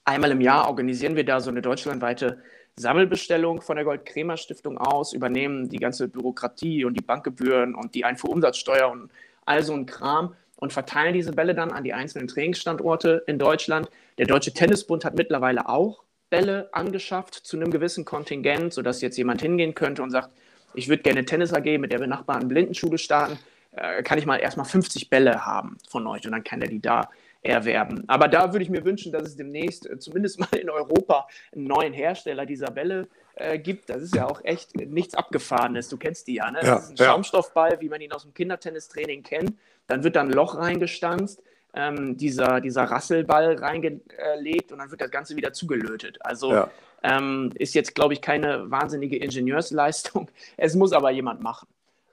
Einmal 0.04 0.32
im 0.32 0.42
Jahr 0.42 0.68
organisieren 0.68 1.16
wir 1.16 1.26
da 1.26 1.40
so 1.40 1.50
eine 1.50 1.62
deutschlandweite 1.62 2.42
Sammelbestellung 2.76 3.62
von 3.62 3.76
der 3.76 3.86
Gold-Kremer 3.86 4.38
Stiftung 4.38 4.78
aus, 4.78 5.14
übernehmen 5.14 5.70
die 5.70 5.78
ganze 5.78 6.08
Bürokratie 6.08 6.86
und 6.86 6.94
die 6.96 7.04
Bankgebühren 7.04 7.76
und 7.76 7.94
die 7.96 8.06
Einfuhrumsatzsteuer 8.06 8.90
und 8.90 9.12
all 9.46 9.64
so 9.64 9.74
ein 9.74 9.86
Kram 9.86 10.36
und 10.56 10.74
verteilen 10.74 11.14
diese 11.14 11.32
Bälle 11.32 11.56
dann 11.56 11.72
an 11.72 11.84
die 11.84 11.94
einzelnen 11.94 12.28
Trainingsstandorte 12.28 13.24
in 13.28 13.40
Deutschland. 13.40 13.90
Der 14.18 14.28
Deutsche 14.28 14.54
Tennisbund 14.54 15.06
hat 15.06 15.16
mittlerweile 15.16 15.68
auch 15.68 16.04
Bälle 16.30 16.70
angeschafft 16.74 17.34
zu 17.34 17.58
einem 17.58 17.72
gewissen 17.72 18.06
Kontingent, 18.06 18.74
sodass 18.74 19.02
jetzt 19.02 19.18
jemand 19.18 19.42
hingehen 19.42 19.74
könnte 19.74 20.04
und 20.04 20.12
sagt, 20.12 20.30
ich 20.74 20.88
würde 20.88 21.02
gerne 21.02 21.26
Tennis 21.26 21.54
AG 21.54 21.78
mit 21.80 21.92
der 21.92 22.00
benachbarten 22.00 22.48
Blindenschule 22.48 22.98
starten, 22.98 23.40
äh, 23.72 24.04
kann 24.04 24.20
ich 24.20 24.26
mal 24.26 24.38
erstmal 24.38 24.66
50 24.66 25.10
Bälle 25.10 25.46
haben 25.46 25.78
von 25.90 26.06
euch 26.08 26.26
und 26.26 26.32
dann 26.32 26.44
kann 26.44 26.62
er 26.62 26.68
die 26.68 26.82
da 26.82 27.10
erwerben. 27.42 28.04
Aber 28.08 28.28
da 28.28 28.52
würde 28.54 28.64
ich 28.64 28.70
mir 28.70 28.84
wünschen, 28.84 29.12
dass 29.12 29.24
es 29.24 29.36
demnächst 29.36 29.90
äh, 29.90 29.98
zumindest 29.98 30.40
mal 30.40 30.58
in 30.60 30.70
Europa 30.70 31.28
einen 31.54 31.66
neuen 31.66 31.94
Hersteller 31.94 32.46
dieser 32.46 32.72
Bälle 32.72 33.08
äh, 33.36 33.58
gibt. 33.58 33.90
Das 33.90 34.02
ist 34.02 34.16
ja 34.16 34.28
auch 34.28 34.44
echt 34.44 34.76
nichts 34.76 35.14
Abgefahrenes. 35.14 35.90
Du 35.90 35.98
kennst 35.98 36.28
die 36.28 36.36
ja, 36.36 36.52
ne? 36.52 36.60
Ja, 36.62 36.76
das 36.76 36.86
ist 36.86 36.90
ein 36.92 36.96
ja. 36.98 37.06
Schaumstoffball, 37.06 37.80
wie 37.80 37.90
man 37.90 38.02
ihn 38.02 38.12
aus 38.12 38.24
dem 38.24 38.34
Kindertennistraining 38.34 39.24
kennt. 39.24 39.54
Dann 39.88 40.04
wird 40.04 40.16
da 40.16 40.22
ein 40.22 40.32
Loch 40.32 40.56
reingestanzt, 40.56 41.42
ähm, 41.74 42.18
dieser, 42.18 42.60
dieser 42.60 42.84
Rasselball 42.84 43.56
reingelegt 43.56 44.72
und 44.72 44.80
dann 44.80 44.92
wird 44.92 45.02
das 45.02 45.12
Ganze 45.12 45.36
wieder 45.36 45.54
zugelötet. 45.54 46.18
Also 46.20 46.52
ja. 46.52 46.72
ähm, 47.04 47.52
ist 47.56 47.74
jetzt, 47.74 47.96
glaube 47.96 48.14
ich, 48.14 48.22
keine 48.22 48.70
wahnsinnige 48.70 49.18
Ingenieursleistung. 49.18 50.30
Es 50.58 50.76
muss 50.76 50.92
aber 50.92 51.12
jemand 51.12 51.42
machen. 51.42 51.68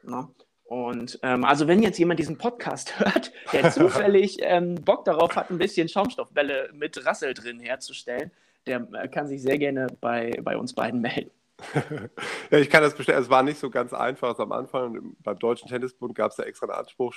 Ne? 0.04 0.28
Und 0.66 1.20
ähm, 1.22 1.44
also 1.44 1.68
wenn 1.68 1.82
jetzt 1.82 1.98
jemand 1.98 2.18
diesen 2.18 2.38
Podcast 2.38 2.98
hört, 3.00 3.32
der 3.52 3.70
zufällig 3.72 4.38
ähm, 4.40 4.74
Bock 4.76 5.04
darauf 5.04 5.36
hat, 5.36 5.50
ein 5.50 5.58
bisschen 5.58 5.88
Schaumstoffbälle 5.88 6.70
mit 6.72 7.04
Rassel 7.06 7.34
drin 7.34 7.60
herzustellen, 7.60 8.30
der 8.66 8.86
äh, 8.92 9.08
kann 9.08 9.28
sich 9.28 9.42
sehr 9.42 9.58
gerne 9.58 9.86
bei, 10.00 10.32
bei 10.42 10.56
uns 10.56 10.72
beiden 10.72 11.00
melden. 11.00 11.30
ja, 12.50 12.58
ich 12.58 12.68
kann 12.68 12.82
das 12.82 12.94
bestellen. 12.94 13.22
Es 13.22 13.30
war 13.30 13.42
nicht 13.42 13.58
so 13.58 13.70
ganz 13.70 13.94
einfach 13.94 14.38
am 14.38 14.52
Anfang. 14.52 15.16
Beim 15.22 15.38
Deutschen 15.38 15.68
Tennisbund 15.68 16.14
gab 16.14 16.30
es 16.30 16.36
da 16.36 16.42
extra 16.42 16.66
einen 16.66 16.78
Anspruch, 16.78 17.14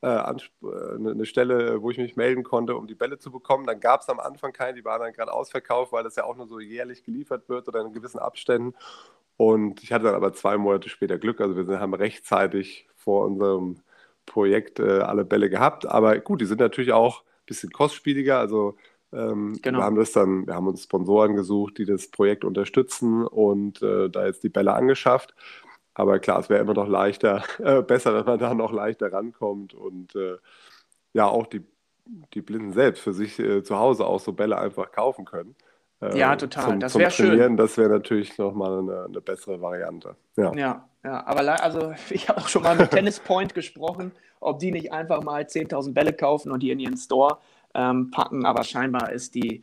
äh, 0.00 0.06
Anspruch, 0.06 0.72
äh, 0.72 1.10
eine 1.10 1.26
Stelle, 1.26 1.82
wo 1.82 1.90
ich 1.90 1.98
mich 1.98 2.16
melden 2.16 2.42
konnte, 2.42 2.76
um 2.76 2.86
die 2.86 2.94
Bälle 2.94 3.18
zu 3.18 3.30
bekommen. 3.30 3.66
Dann 3.66 3.80
gab 3.80 4.00
es 4.00 4.08
am 4.08 4.18
Anfang 4.18 4.52
keine, 4.52 4.74
die 4.74 4.84
waren 4.84 5.00
dann 5.00 5.12
gerade 5.12 5.32
ausverkauft, 5.32 5.92
weil 5.92 6.04
das 6.04 6.16
ja 6.16 6.24
auch 6.24 6.36
nur 6.36 6.46
so 6.46 6.58
jährlich 6.58 7.04
geliefert 7.04 7.48
wird 7.48 7.68
oder 7.68 7.82
in 7.82 7.92
gewissen 7.92 8.18
Abständen. 8.18 8.74
Und 9.36 9.82
ich 9.82 9.92
hatte 9.92 10.04
dann 10.04 10.14
aber 10.14 10.32
zwei 10.32 10.56
Monate 10.56 10.88
später 10.88 11.18
Glück. 11.18 11.40
Also 11.40 11.68
wir 11.68 11.80
haben 11.80 11.94
rechtzeitig 11.94 12.88
vor 12.96 13.26
unserem 13.26 13.80
Projekt 14.26 14.78
äh, 14.80 15.00
alle 15.00 15.24
Bälle 15.24 15.50
gehabt. 15.50 15.86
Aber 15.86 16.18
gut, 16.18 16.40
die 16.40 16.46
sind 16.46 16.60
natürlich 16.60 16.92
auch 16.92 17.22
ein 17.22 17.46
bisschen 17.46 17.72
kostspieliger. 17.72 18.38
Also 18.38 18.76
ähm, 19.12 19.58
genau. 19.62 19.78
wir 19.78 19.84
haben 19.84 19.96
das 19.96 20.12
dann, 20.12 20.46
wir 20.46 20.54
haben 20.54 20.66
uns 20.66 20.84
Sponsoren 20.84 21.36
gesucht, 21.36 21.78
die 21.78 21.84
das 21.84 22.08
Projekt 22.10 22.44
unterstützen 22.44 23.26
und 23.26 23.82
äh, 23.82 24.08
da 24.08 24.26
jetzt 24.26 24.42
die 24.42 24.48
Bälle 24.48 24.72
angeschafft. 24.72 25.34
Aber 25.94 26.18
klar, 26.18 26.40
es 26.40 26.48
wäre 26.48 26.60
immer 26.60 26.74
noch 26.74 26.88
leichter, 26.88 27.42
äh, 27.58 27.82
besser, 27.82 28.14
wenn 28.14 28.24
man 28.24 28.38
da 28.38 28.54
noch 28.54 28.72
leichter 28.72 29.12
rankommt 29.12 29.74
und 29.74 30.14
äh, 30.16 30.36
ja 31.12 31.26
auch 31.26 31.46
die, 31.46 31.62
die 32.32 32.40
Blinden 32.40 32.72
selbst 32.72 33.02
für 33.02 33.12
sich 33.12 33.38
äh, 33.38 33.62
zu 33.62 33.78
Hause 33.78 34.06
auch 34.06 34.20
so 34.20 34.32
Bälle 34.32 34.58
einfach 34.58 34.90
kaufen 34.90 35.26
können. 35.26 35.54
äh, 36.00 36.18
ja, 36.18 36.34
total. 36.36 36.70
Zum, 36.70 36.80
das 36.80 36.98
wäre 36.98 37.10
schön. 37.10 37.56
das 37.58 37.76
wäre 37.76 37.90
natürlich 37.90 38.38
nochmal 38.38 38.78
eine, 38.78 39.04
eine 39.04 39.20
bessere 39.20 39.60
Variante. 39.60 40.16
Ja. 40.36 40.54
Ja, 40.54 40.88
ja, 41.04 41.26
aber 41.26 41.62
also 41.62 41.92
ich 42.10 42.30
habe 42.30 42.40
auch 42.40 42.48
schon 42.48 42.62
mal 42.62 42.76
mit 42.76 42.90
Tennis 42.90 43.20
Point 43.20 43.54
gesprochen, 43.54 44.12
ob 44.40 44.58
die 44.58 44.72
nicht 44.72 44.92
einfach 44.92 45.22
mal 45.22 45.42
10.000 45.42 45.92
Bälle 45.92 46.14
kaufen 46.14 46.50
und 46.50 46.62
die 46.62 46.70
in 46.70 46.80
ihren 46.80 46.96
Store 46.96 47.38
ähm, 47.74 48.10
packen, 48.10 48.44
aber 48.44 48.64
scheinbar 48.64 49.12
ist 49.12 49.34
die, 49.34 49.62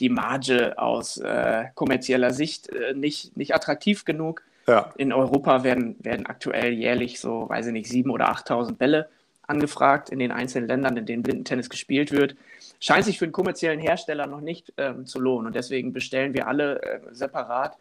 die 0.00 0.08
Marge 0.08 0.78
aus 0.78 1.18
äh, 1.18 1.66
kommerzieller 1.74 2.32
Sicht 2.32 2.68
äh, 2.68 2.94
nicht, 2.94 3.36
nicht 3.36 3.54
attraktiv 3.54 4.04
genug. 4.04 4.42
ja. 4.66 4.92
In 4.96 5.12
Europa 5.12 5.64
werden, 5.64 5.96
werden 6.00 6.26
aktuell 6.26 6.72
jährlich 6.72 7.20
so, 7.20 7.48
weiß 7.48 7.66
ich 7.66 7.72
nicht, 7.72 7.90
7.000 7.90 8.10
oder 8.10 8.32
8.000 8.32 8.76
Bälle 8.76 9.08
angefragt 9.46 10.10
in 10.10 10.18
den 10.18 10.32
einzelnen 10.32 10.68
Ländern, 10.68 10.96
in 10.96 11.06
denen 11.06 11.22
Blindentennis 11.22 11.68
gespielt 11.68 12.12
wird. 12.12 12.36
Scheint 12.78 13.04
sich 13.04 13.18
für 13.18 13.24
einen 13.24 13.32
kommerziellen 13.32 13.80
Hersteller 13.80 14.26
noch 14.26 14.40
nicht 14.40 14.72
ähm, 14.78 15.04
zu 15.04 15.20
lohnen. 15.20 15.48
Und 15.48 15.54
deswegen 15.54 15.92
bestellen 15.92 16.32
wir 16.32 16.46
alle 16.46 16.80
äh, 16.82 17.00
separat 17.10 17.76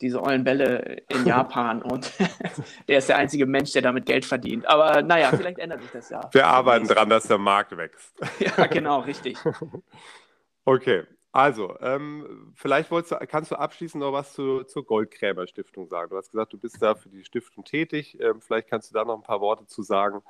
diese 0.00 0.22
ollen 0.22 0.44
Bälle 0.44 1.02
in 1.08 1.24
Japan. 1.26 1.82
und 1.82 2.12
der 2.88 2.98
ist 2.98 3.08
der 3.08 3.16
einzige 3.16 3.46
Mensch, 3.46 3.72
der 3.72 3.82
damit 3.82 4.06
Geld 4.06 4.24
verdient. 4.24 4.66
Aber 4.66 5.02
naja, 5.02 5.30
vielleicht 5.36 5.58
ändert 5.58 5.82
sich 5.82 5.90
das 5.90 6.10
ja. 6.10 6.28
Wir 6.32 6.46
arbeiten 6.46 6.86
dran, 6.86 7.08
dass 7.08 7.26
der 7.26 7.38
Markt 7.38 7.76
wächst. 7.76 8.14
Ja, 8.38 8.66
genau, 8.66 9.00
richtig. 9.00 9.36
Okay, 10.64 11.04
also, 11.32 11.76
ähm, 11.80 12.52
vielleicht 12.54 12.90
wolltest 12.90 13.12
du, 13.12 13.26
kannst 13.26 13.50
du 13.50 13.56
abschließend 13.56 14.02
noch 14.02 14.12
was 14.12 14.32
zu, 14.32 14.64
zur 14.64 14.84
Goldgräber 14.84 15.46
Stiftung 15.46 15.86
sagen. 15.86 16.10
Du 16.10 16.16
hast 16.16 16.30
gesagt, 16.30 16.52
du 16.52 16.58
bist 16.58 16.80
da 16.80 16.94
für 16.94 17.10
die 17.10 17.24
Stiftung 17.24 17.64
tätig. 17.64 18.18
Ähm, 18.20 18.40
vielleicht 18.40 18.68
kannst 18.68 18.90
du 18.90 18.94
da 18.94 19.04
noch 19.04 19.16
ein 19.16 19.22
paar 19.22 19.40
Worte 19.40 19.66
zu 19.66 19.82
sagen, 19.82 20.22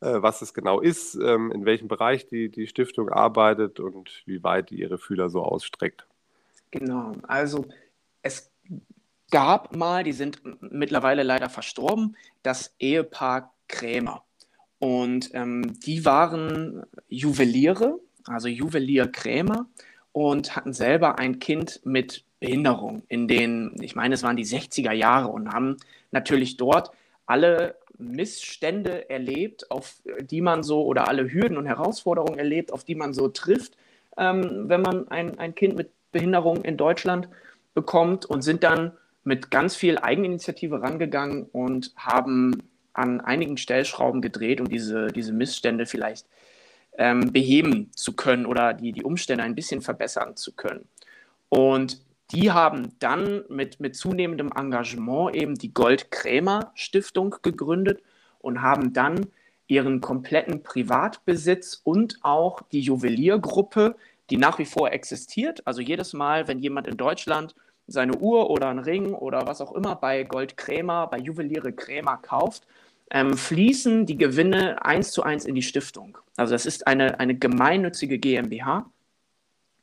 äh, 0.00 0.22
was 0.22 0.42
es 0.42 0.54
genau 0.54 0.80
ist, 0.80 1.14
ähm, 1.16 1.52
in 1.52 1.64
welchem 1.64 1.88
Bereich 1.88 2.26
die, 2.26 2.48
die 2.48 2.66
Stiftung 2.66 3.08
arbeitet 3.10 3.78
und 3.78 4.22
wie 4.26 4.42
weit 4.42 4.70
die 4.70 4.80
ihre 4.80 4.98
Fühler 4.98 5.28
so 5.28 5.42
ausstreckt. 5.42 6.06
Genau, 6.70 7.12
also 7.26 7.66
es 8.22 8.50
gab 9.30 9.76
mal, 9.76 10.04
die 10.04 10.12
sind 10.12 10.40
mittlerweile 10.60 11.22
leider 11.22 11.48
verstorben, 11.48 12.16
das 12.42 12.74
Ehepaar 12.78 13.52
Krämer. 13.68 14.24
Und 14.78 15.30
ähm, 15.34 15.78
die 15.80 16.04
waren 16.04 16.84
Juweliere, 17.08 17.98
also 18.26 18.48
Juwelier 18.48 19.08
Krämer, 19.08 19.66
und 20.12 20.56
hatten 20.56 20.72
selber 20.72 21.18
ein 21.18 21.38
Kind 21.38 21.80
mit 21.84 22.24
Behinderung 22.40 23.02
in 23.08 23.28
den, 23.28 23.74
ich 23.80 23.94
meine, 23.94 24.14
es 24.14 24.22
waren 24.22 24.36
die 24.36 24.46
60er 24.46 24.92
Jahre 24.92 25.28
und 25.28 25.52
haben 25.52 25.76
natürlich 26.10 26.56
dort 26.56 26.90
alle 27.26 27.76
Missstände 27.98 29.10
erlebt, 29.10 29.70
auf 29.70 29.96
die 30.20 30.40
man 30.40 30.62
so, 30.62 30.84
oder 30.84 31.08
alle 31.08 31.32
Hürden 31.32 31.58
und 31.58 31.66
Herausforderungen 31.66 32.38
erlebt, 32.38 32.72
auf 32.72 32.84
die 32.84 32.94
man 32.94 33.12
so 33.12 33.28
trifft, 33.28 33.76
ähm, 34.16 34.68
wenn 34.68 34.82
man 34.82 35.08
ein, 35.08 35.38
ein 35.38 35.54
Kind 35.54 35.76
mit 35.76 35.90
Behinderung 36.12 36.64
in 36.64 36.76
Deutschland 36.76 37.28
bekommt 37.74 38.24
und 38.24 38.42
sind 38.42 38.62
dann 38.62 38.92
mit 39.24 39.50
ganz 39.50 39.76
viel 39.76 39.98
Eigeninitiative 39.98 40.80
rangegangen 40.82 41.44
und 41.44 41.92
haben 41.96 42.62
an 42.92 43.20
einigen 43.20 43.56
Stellschrauben 43.56 44.22
gedreht, 44.22 44.60
um 44.60 44.68
diese, 44.68 45.08
diese 45.08 45.32
Missstände 45.32 45.86
vielleicht 45.86 46.26
ähm, 46.96 47.32
beheben 47.32 47.90
zu 47.94 48.14
können 48.14 48.44
oder 48.44 48.74
die, 48.74 48.92
die 48.92 49.04
Umstände 49.04 49.44
ein 49.44 49.54
bisschen 49.54 49.82
verbessern 49.82 50.36
zu 50.36 50.52
können. 50.52 50.88
Und 51.48 52.00
die 52.32 52.50
haben 52.50 52.92
dann 52.98 53.44
mit, 53.48 53.80
mit 53.80 53.96
zunehmendem 53.96 54.50
Engagement 54.54 55.34
eben 55.34 55.54
die 55.54 55.72
Gold-Krämer-Stiftung 55.72 57.36
gegründet 57.42 58.02
und 58.40 58.60
haben 58.60 58.92
dann 58.92 59.28
ihren 59.66 60.00
kompletten 60.00 60.62
Privatbesitz 60.62 61.80
und 61.84 62.18
auch 62.22 62.62
die 62.72 62.80
Juweliergruppe, 62.80 63.96
die 64.30 64.36
nach 64.36 64.58
wie 64.58 64.66
vor 64.66 64.92
existiert. 64.92 65.66
Also 65.66 65.80
jedes 65.80 66.12
Mal, 66.12 66.48
wenn 66.48 66.58
jemand 66.58 66.86
in 66.86 66.96
Deutschland 66.96 67.54
seine 67.88 68.16
Uhr 68.18 68.50
oder 68.50 68.68
einen 68.68 68.78
Ring 68.78 69.14
oder 69.14 69.46
was 69.46 69.60
auch 69.60 69.72
immer 69.72 69.96
bei 69.96 70.22
Gold 70.22 70.56
Krämer, 70.56 71.08
bei 71.08 71.18
Juweliere 71.18 71.72
Krämer 71.72 72.18
kauft, 72.18 72.64
ähm, 73.10 73.36
fließen 73.36 74.06
die 74.06 74.18
Gewinne 74.18 74.84
eins 74.84 75.10
zu 75.10 75.22
eins 75.22 75.46
in 75.46 75.54
die 75.54 75.62
Stiftung. 75.62 76.18
Also 76.36 76.52
das 76.52 76.66
ist 76.66 76.86
eine, 76.86 77.18
eine 77.18 77.34
gemeinnützige 77.34 78.18
GmbH 78.18 78.90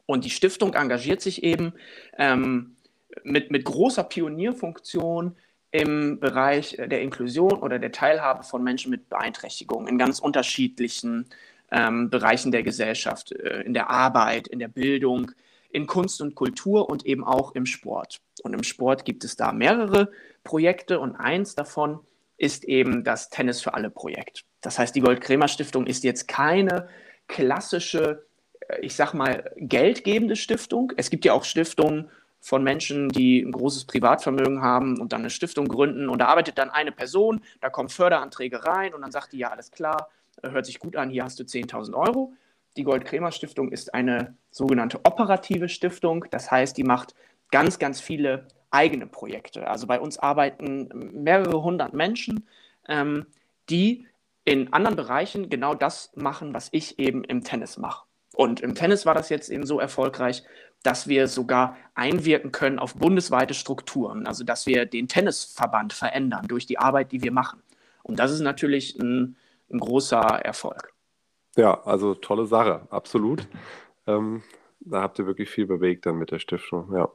und 0.05 0.23
die 0.23 0.29
Stiftung 0.29 0.75
engagiert 0.75 1.21
sich 1.21 1.43
eben 1.43 1.73
ähm, 2.17 2.75
mit, 3.23 3.49
mit 3.49 3.65
großer 3.65 4.03
Pionierfunktion 4.03 5.35
im 5.71 6.19
Bereich 6.19 6.77
der 6.77 7.01
Inklusion 7.01 7.53
oder 7.53 7.79
der 7.79 7.91
Teilhabe 7.91 8.43
von 8.43 8.63
Menschen 8.63 8.91
mit 8.91 9.09
Beeinträchtigungen 9.09 9.87
in 9.87 9.97
ganz 9.97 10.19
unterschiedlichen 10.19 11.25
ähm, 11.71 12.09
Bereichen 12.09 12.51
der 12.51 12.63
Gesellschaft, 12.63 13.31
äh, 13.31 13.61
in 13.61 13.73
der 13.73 13.89
Arbeit, 13.89 14.47
in 14.47 14.59
der 14.59 14.67
Bildung, 14.67 15.31
in 15.75 15.87
Kunst 15.87 16.21
und 16.21 16.35
Kultur 16.35 16.89
und 16.89 17.05
eben 17.05 17.25
auch 17.25 17.53
im 17.53 17.65
Sport. 17.65 18.21
Und 18.43 18.53
im 18.53 18.63
Sport 18.63 19.03
gibt 19.03 19.25
es 19.25 19.35
da 19.35 19.51
mehrere 19.51 20.09
Projekte 20.45 21.01
und 21.01 21.15
eins 21.17 21.53
davon 21.53 21.99
ist 22.37 22.63
eben 22.63 23.03
das 23.03 23.29
Tennis 23.29 23.61
für 23.61 23.73
alle 23.73 23.89
Projekt. 23.89 24.45
Das 24.61 24.79
heißt, 24.79 24.95
die 24.95 25.01
Gold-Kremer-Stiftung 25.01 25.85
ist 25.85 26.05
jetzt 26.05 26.27
keine 26.29 26.87
klassische, 27.27 28.25
äh, 28.69 28.79
ich 28.81 28.95
sag 28.95 29.13
mal, 29.13 29.51
geldgebende 29.57 30.37
Stiftung. 30.37 30.93
Es 30.95 31.09
gibt 31.09 31.25
ja 31.25 31.33
auch 31.33 31.43
Stiftungen 31.43 32.09
von 32.39 32.63
Menschen, 32.63 33.09
die 33.09 33.41
ein 33.41 33.51
großes 33.51 33.85
Privatvermögen 33.85 34.61
haben 34.61 34.99
und 35.01 35.11
dann 35.11 35.21
eine 35.21 35.29
Stiftung 35.29 35.67
gründen 35.67 36.07
und 36.07 36.19
da 36.19 36.27
arbeitet 36.27 36.57
dann 36.57 36.69
eine 36.69 36.91
Person, 36.91 37.41
da 37.59 37.69
kommen 37.69 37.89
Förderanträge 37.89 38.63
rein 38.63 38.93
und 38.93 39.01
dann 39.01 39.11
sagt 39.11 39.33
die, 39.33 39.39
ja, 39.39 39.49
alles 39.49 39.71
klar, 39.71 40.09
hört 40.41 40.65
sich 40.67 40.79
gut 40.79 40.95
an, 40.95 41.09
hier 41.09 41.23
hast 41.23 41.39
du 41.39 41.43
10.000 41.43 41.95
Euro. 41.95 42.33
Die 42.77 42.83
Gold-Kremer-Stiftung 42.83 43.71
ist 43.71 43.93
eine 43.93 44.35
sogenannte 44.51 44.99
operative 45.05 45.69
Stiftung, 45.69 46.25
das 46.31 46.51
heißt, 46.51 46.77
die 46.77 46.83
macht 46.83 47.15
ganz, 47.51 47.79
ganz 47.79 48.01
viele 48.01 48.47
eigene 48.71 49.07
Projekte. 49.07 49.67
Also 49.67 49.87
bei 49.87 49.99
uns 49.99 50.17
arbeiten 50.17 50.89
mehrere 51.23 51.63
hundert 51.63 51.93
Menschen, 51.93 52.47
ähm, 52.87 53.25
die 53.69 54.05
in 54.43 54.73
anderen 54.73 54.95
Bereichen 54.95 55.49
genau 55.49 55.73
das 55.73 56.11
machen, 56.15 56.53
was 56.53 56.69
ich 56.71 56.99
eben 56.99 57.23
im 57.23 57.43
Tennis 57.43 57.77
mache. 57.77 58.05
Und 58.35 58.59
im 58.59 58.75
Tennis 58.75 59.05
war 59.05 59.13
das 59.15 59.29
jetzt 59.29 59.49
eben 59.49 59.65
so 59.65 59.79
erfolgreich, 59.79 60.43
dass 60.83 61.07
wir 61.07 61.27
sogar 61.27 61.77
einwirken 61.95 62.51
können 62.51 62.77
auf 62.77 62.95
bundesweite 62.95 63.53
Strukturen, 63.53 64.27
also 64.27 64.43
dass 64.43 64.67
wir 64.67 64.85
den 64.85 65.07
Tennisverband 65.07 65.93
verändern 65.93 66.45
durch 66.47 66.65
die 66.65 66.77
Arbeit, 66.77 67.11
die 67.11 67.23
wir 67.23 67.31
machen. 67.31 67.63
Und 68.03 68.19
das 68.19 68.31
ist 68.31 68.41
natürlich 68.41 68.99
ein, 68.99 69.35
ein 69.71 69.79
großer 69.79 70.19
Erfolg. 70.19 70.94
Ja, 71.55 71.81
also 71.85 72.15
tolle 72.15 72.45
Sache, 72.47 72.87
absolut. 72.89 73.47
Ähm, 74.07 74.43
da 74.81 75.01
habt 75.01 75.19
ihr 75.19 75.25
wirklich 75.25 75.49
viel 75.49 75.65
bewegt 75.67 76.05
dann 76.05 76.17
mit 76.17 76.31
der 76.31 76.39
Stiftung, 76.39 76.93
ja. 76.95 77.09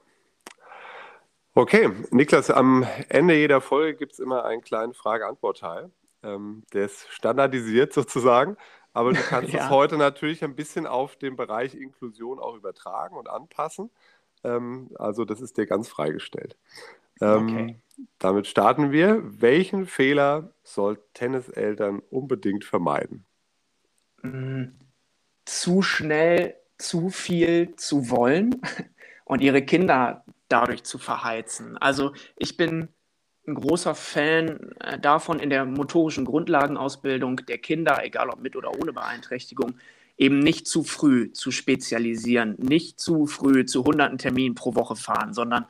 Okay, 1.54 1.90
Niklas, 2.10 2.50
am 2.50 2.86
Ende 3.08 3.34
jeder 3.34 3.60
Folge 3.60 3.96
gibt 3.98 4.12
es 4.12 4.18
immer 4.20 4.44
einen 4.44 4.62
kleinen 4.62 4.94
Frage-Antwort-Teil. 4.94 5.90
Ähm, 6.22 6.62
der 6.72 6.84
ist 6.86 7.08
standardisiert 7.10 7.92
sozusagen, 7.94 8.56
aber 8.92 9.12
du 9.12 9.20
kannst 9.22 9.52
Ja. 9.52 9.64
es 9.64 9.70
heute 9.70 9.96
natürlich 9.98 10.44
ein 10.44 10.54
bisschen 10.54 10.86
auf 10.86 11.16
den 11.16 11.36
Bereich 11.36 11.74
Inklusion 11.74 12.38
auch 12.38 12.54
übertragen 12.56 13.16
und 13.16 13.28
anpassen. 13.28 13.90
Ähm, 14.44 14.90
also 14.98 15.24
das 15.24 15.40
ist 15.40 15.58
dir 15.58 15.66
ganz 15.66 15.88
freigestellt. 15.88 16.56
Ähm, 17.20 17.68
Okay. 17.68 17.76
Damit 18.18 18.46
starten 18.46 18.92
wir. 18.92 19.20
Welchen 19.42 19.86
Fehler 19.86 20.54
sollten 20.62 21.04
Tenniseltern 21.14 22.00
unbedingt 22.10 22.64
vermeiden? 22.64 23.26
Mm, 24.22 24.64
Zu 25.46 25.82
schnell, 25.82 26.56
zu 26.78 27.10
viel 27.10 27.76
zu 27.76 28.10
wollen 28.10 28.60
und 29.24 29.42
ihre 29.42 29.62
Kinder 29.64 30.24
dadurch 30.48 30.84
zu 30.84 30.98
verheizen. 30.98 31.78
Also 31.78 32.14
ich 32.36 32.56
bin 32.56 32.88
ein 33.46 33.54
großer 33.54 33.94
Fan 33.94 34.72
äh, 34.80 34.98
davon, 34.98 35.40
in 35.40 35.50
der 35.50 35.64
motorischen 35.66 36.24
Grundlagenausbildung 36.24 37.38
der 37.46 37.58
Kinder, 37.58 38.04
egal 38.04 38.30
ob 38.30 38.40
mit 38.40 38.56
oder 38.56 38.72
ohne 38.80 38.92
Beeinträchtigung, 38.92 39.78
eben 40.18 40.40
nicht 40.40 40.68
zu 40.68 40.84
früh 40.84 41.32
zu 41.32 41.50
spezialisieren, 41.52 42.56
nicht 42.58 43.00
zu 43.00 43.26
früh 43.26 43.64
zu 43.66 43.84
hunderten 43.84 44.18
Terminen 44.18 44.54
pro 44.54 44.74
Woche 44.74 44.96
fahren, 44.96 45.34
sondern 45.34 45.66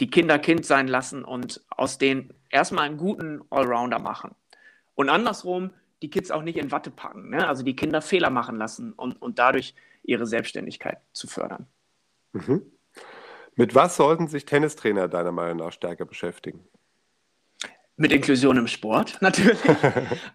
die 0.00 0.10
Kinder 0.10 0.38
Kind 0.38 0.66
sein 0.66 0.88
lassen 0.88 1.24
und 1.24 1.62
aus 1.70 1.98
denen 1.98 2.32
erstmal 2.50 2.86
einen 2.86 2.96
guten 2.98 3.42
Allrounder 3.50 3.98
machen. 3.98 4.34
Und 4.94 5.08
andersrum, 5.10 5.70
die 6.02 6.10
Kids 6.10 6.30
auch 6.30 6.42
nicht 6.42 6.58
in 6.58 6.70
Watte 6.70 6.90
packen, 6.90 7.30
ne? 7.30 7.46
also 7.46 7.62
die 7.62 7.76
Kinder 7.76 8.02
Fehler 8.02 8.30
machen 8.30 8.56
lassen 8.56 8.92
und, 8.92 9.20
und 9.22 9.38
dadurch 9.38 9.74
ihre 10.02 10.26
Selbstständigkeit 10.26 10.98
zu 11.12 11.26
fördern. 11.26 11.66
Mhm. 12.32 12.62
Mit 13.54 13.74
was 13.74 13.96
sollten 13.96 14.28
sich 14.28 14.44
Tennistrainer 14.44 15.08
deiner 15.08 15.32
Meinung 15.32 15.58
nach 15.58 15.72
stärker 15.72 16.04
beschäftigen? 16.04 16.60
Mit 17.96 18.12
Inklusion 18.12 18.56
im 18.56 18.66
Sport 18.66 19.18
natürlich. 19.20 19.58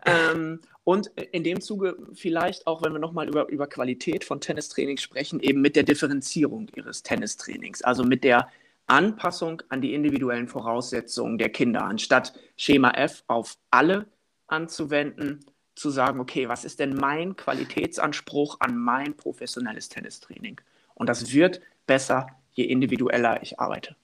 ähm, 0.05 0.61
und 0.83 1.07
in 1.07 1.43
dem 1.43 1.59
Zuge 1.59 1.97
vielleicht 2.13 2.65
auch, 2.65 2.83
wenn 2.83 2.93
wir 2.93 2.99
nochmal 2.99 3.27
über, 3.27 3.49
über 3.49 3.67
Qualität 3.67 4.23
von 4.23 4.39
Tennistraining 4.39 4.97
sprechen, 4.97 5.39
eben 5.41 5.61
mit 5.61 5.75
der 5.75 5.83
Differenzierung 5.83 6.69
ihres 6.75 7.03
Tennistrainings, 7.03 7.81
also 7.81 8.03
mit 8.03 8.23
der 8.23 8.49
Anpassung 8.85 9.61
an 9.67 9.81
die 9.81 9.93
individuellen 9.93 10.47
Voraussetzungen 10.47 11.37
der 11.37 11.49
Kinder, 11.49 11.83
anstatt 11.83 12.33
Schema 12.55 12.91
F 12.91 13.23
auf 13.27 13.57
alle 13.69 14.05
anzuwenden, 14.47 15.43
zu 15.77 15.89
sagen, 15.89 16.19
okay, 16.19 16.49
was 16.49 16.65
ist 16.65 16.79
denn 16.79 16.95
mein 16.95 17.35
Qualitätsanspruch 17.35 18.57
an 18.59 18.77
mein 18.77 19.15
professionelles 19.15 19.89
Tennistraining? 19.89 20.59
Und 20.95 21.07
das 21.07 21.31
wird 21.33 21.61
besser, 21.85 22.27
je 22.53 22.65
individueller 22.65 23.41
ich 23.41 23.59
arbeite. 23.59 23.95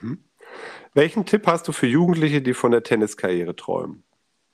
Hm. 0.00 0.22
Welchen 0.94 1.26
Tipp 1.26 1.46
hast 1.46 1.68
du 1.68 1.72
für 1.72 1.86
Jugendliche, 1.86 2.42
die 2.42 2.54
von 2.54 2.72
der 2.72 2.82
Tenniskarriere 2.82 3.54
träumen? 3.54 4.02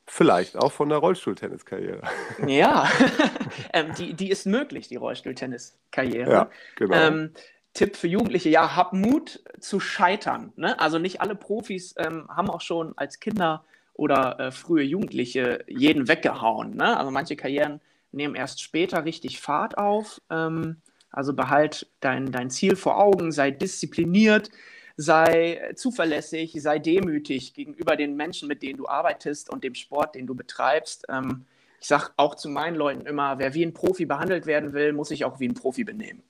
Vielleicht 0.08 0.56
auch 0.56 0.72
von 0.72 0.88
der 0.88 0.98
Rollstuhltenniskarriere. 0.98 2.02
Ja, 2.46 2.88
ähm, 3.72 3.92
die, 3.98 4.14
die 4.14 4.30
ist 4.30 4.46
möglich, 4.46 4.88
die 4.88 4.96
Rollstuhltenniskarriere. 4.96 6.30
Ja, 6.30 6.50
genau. 6.76 6.94
Ähm, 6.94 7.30
Tipp 7.74 7.96
für 7.96 8.06
Jugendliche, 8.06 8.48
ja, 8.48 8.74
hab 8.74 8.92
Mut 8.92 9.42
zu 9.60 9.80
scheitern. 9.80 10.52
Ne? 10.56 10.78
Also 10.80 10.98
nicht 10.98 11.20
alle 11.20 11.34
Profis 11.34 11.94
ähm, 11.98 12.26
haben 12.28 12.48
auch 12.48 12.62
schon 12.62 12.96
als 12.96 13.20
Kinder 13.20 13.64
oder 13.96 14.38
äh, 14.38 14.50
frühe 14.50 14.82
Jugendliche 14.82 15.64
jeden 15.66 16.08
weggehauen. 16.08 16.76
Ne? 16.76 16.96
Also 16.96 17.10
manche 17.10 17.36
Karrieren 17.36 17.80
nehmen 18.12 18.34
erst 18.34 18.62
später 18.62 19.04
richtig 19.04 19.40
Fahrt 19.40 19.78
auf. 19.78 20.20
Ähm, 20.30 20.76
also 21.10 21.32
behalt 21.32 21.86
dein, 22.00 22.30
dein 22.30 22.50
Ziel 22.50 22.76
vor 22.76 22.98
Augen, 22.98 23.32
sei 23.32 23.50
diszipliniert, 23.50 24.50
sei 24.96 25.72
zuverlässig, 25.74 26.54
sei 26.60 26.78
demütig 26.78 27.54
gegenüber 27.54 27.96
den 27.96 28.16
Menschen, 28.16 28.48
mit 28.48 28.62
denen 28.62 28.78
du 28.78 28.86
arbeitest 28.86 29.50
und 29.50 29.64
dem 29.64 29.74
Sport, 29.74 30.14
den 30.14 30.26
du 30.26 30.34
betreibst. 30.34 31.06
Ähm, 31.08 31.46
ich 31.80 31.88
sage 31.88 32.10
auch 32.16 32.34
zu 32.34 32.48
meinen 32.48 32.76
Leuten 32.76 33.06
immer, 33.06 33.38
wer 33.38 33.54
wie 33.54 33.64
ein 33.64 33.74
Profi 33.74 34.06
behandelt 34.06 34.46
werden 34.46 34.72
will, 34.72 34.92
muss 34.92 35.08
sich 35.08 35.24
auch 35.24 35.40
wie 35.40 35.48
ein 35.48 35.54
Profi 35.54 35.84
benehmen. 35.84 36.22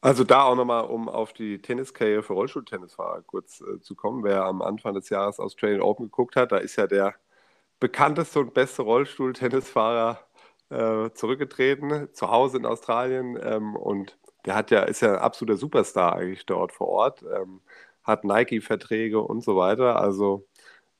Also 0.00 0.22
da 0.22 0.44
auch 0.44 0.54
nochmal, 0.54 0.84
um 0.84 1.08
auf 1.08 1.32
die 1.32 1.60
Tenniskarriere 1.60 2.22
für 2.22 2.34
Rollstuhltennisfahrer 2.34 3.22
kurz 3.22 3.60
äh, 3.60 3.80
zu 3.80 3.96
kommen. 3.96 4.22
Wer 4.22 4.44
am 4.44 4.62
Anfang 4.62 4.94
des 4.94 5.08
Jahres 5.10 5.40
Australian 5.40 5.80
Open 5.80 6.06
geguckt 6.06 6.36
hat, 6.36 6.52
da 6.52 6.58
ist 6.58 6.76
ja 6.76 6.86
der 6.86 7.14
bekannteste 7.80 8.40
und 8.40 8.54
beste 8.54 8.82
Rollstuhltennisfahrer 8.82 10.20
äh, 10.70 11.10
zurückgetreten, 11.14 12.08
zu 12.12 12.30
Hause 12.30 12.58
in 12.58 12.66
Australien. 12.66 13.38
Ähm, 13.42 13.74
und 13.74 14.18
der 14.46 14.54
hat 14.54 14.70
ja, 14.70 14.82
ist 14.82 15.00
ja 15.02 15.14
ein 15.14 15.18
absoluter 15.18 15.58
Superstar 15.58 16.14
eigentlich 16.16 16.46
dort 16.46 16.72
vor 16.72 16.88
Ort, 16.88 17.22
ähm, 17.22 17.60
hat 18.04 18.24
Nike-Verträge 18.24 19.20
und 19.20 19.42
so 19.42 19.56
weiter. 19.56 20.00
Also 20.00 20.46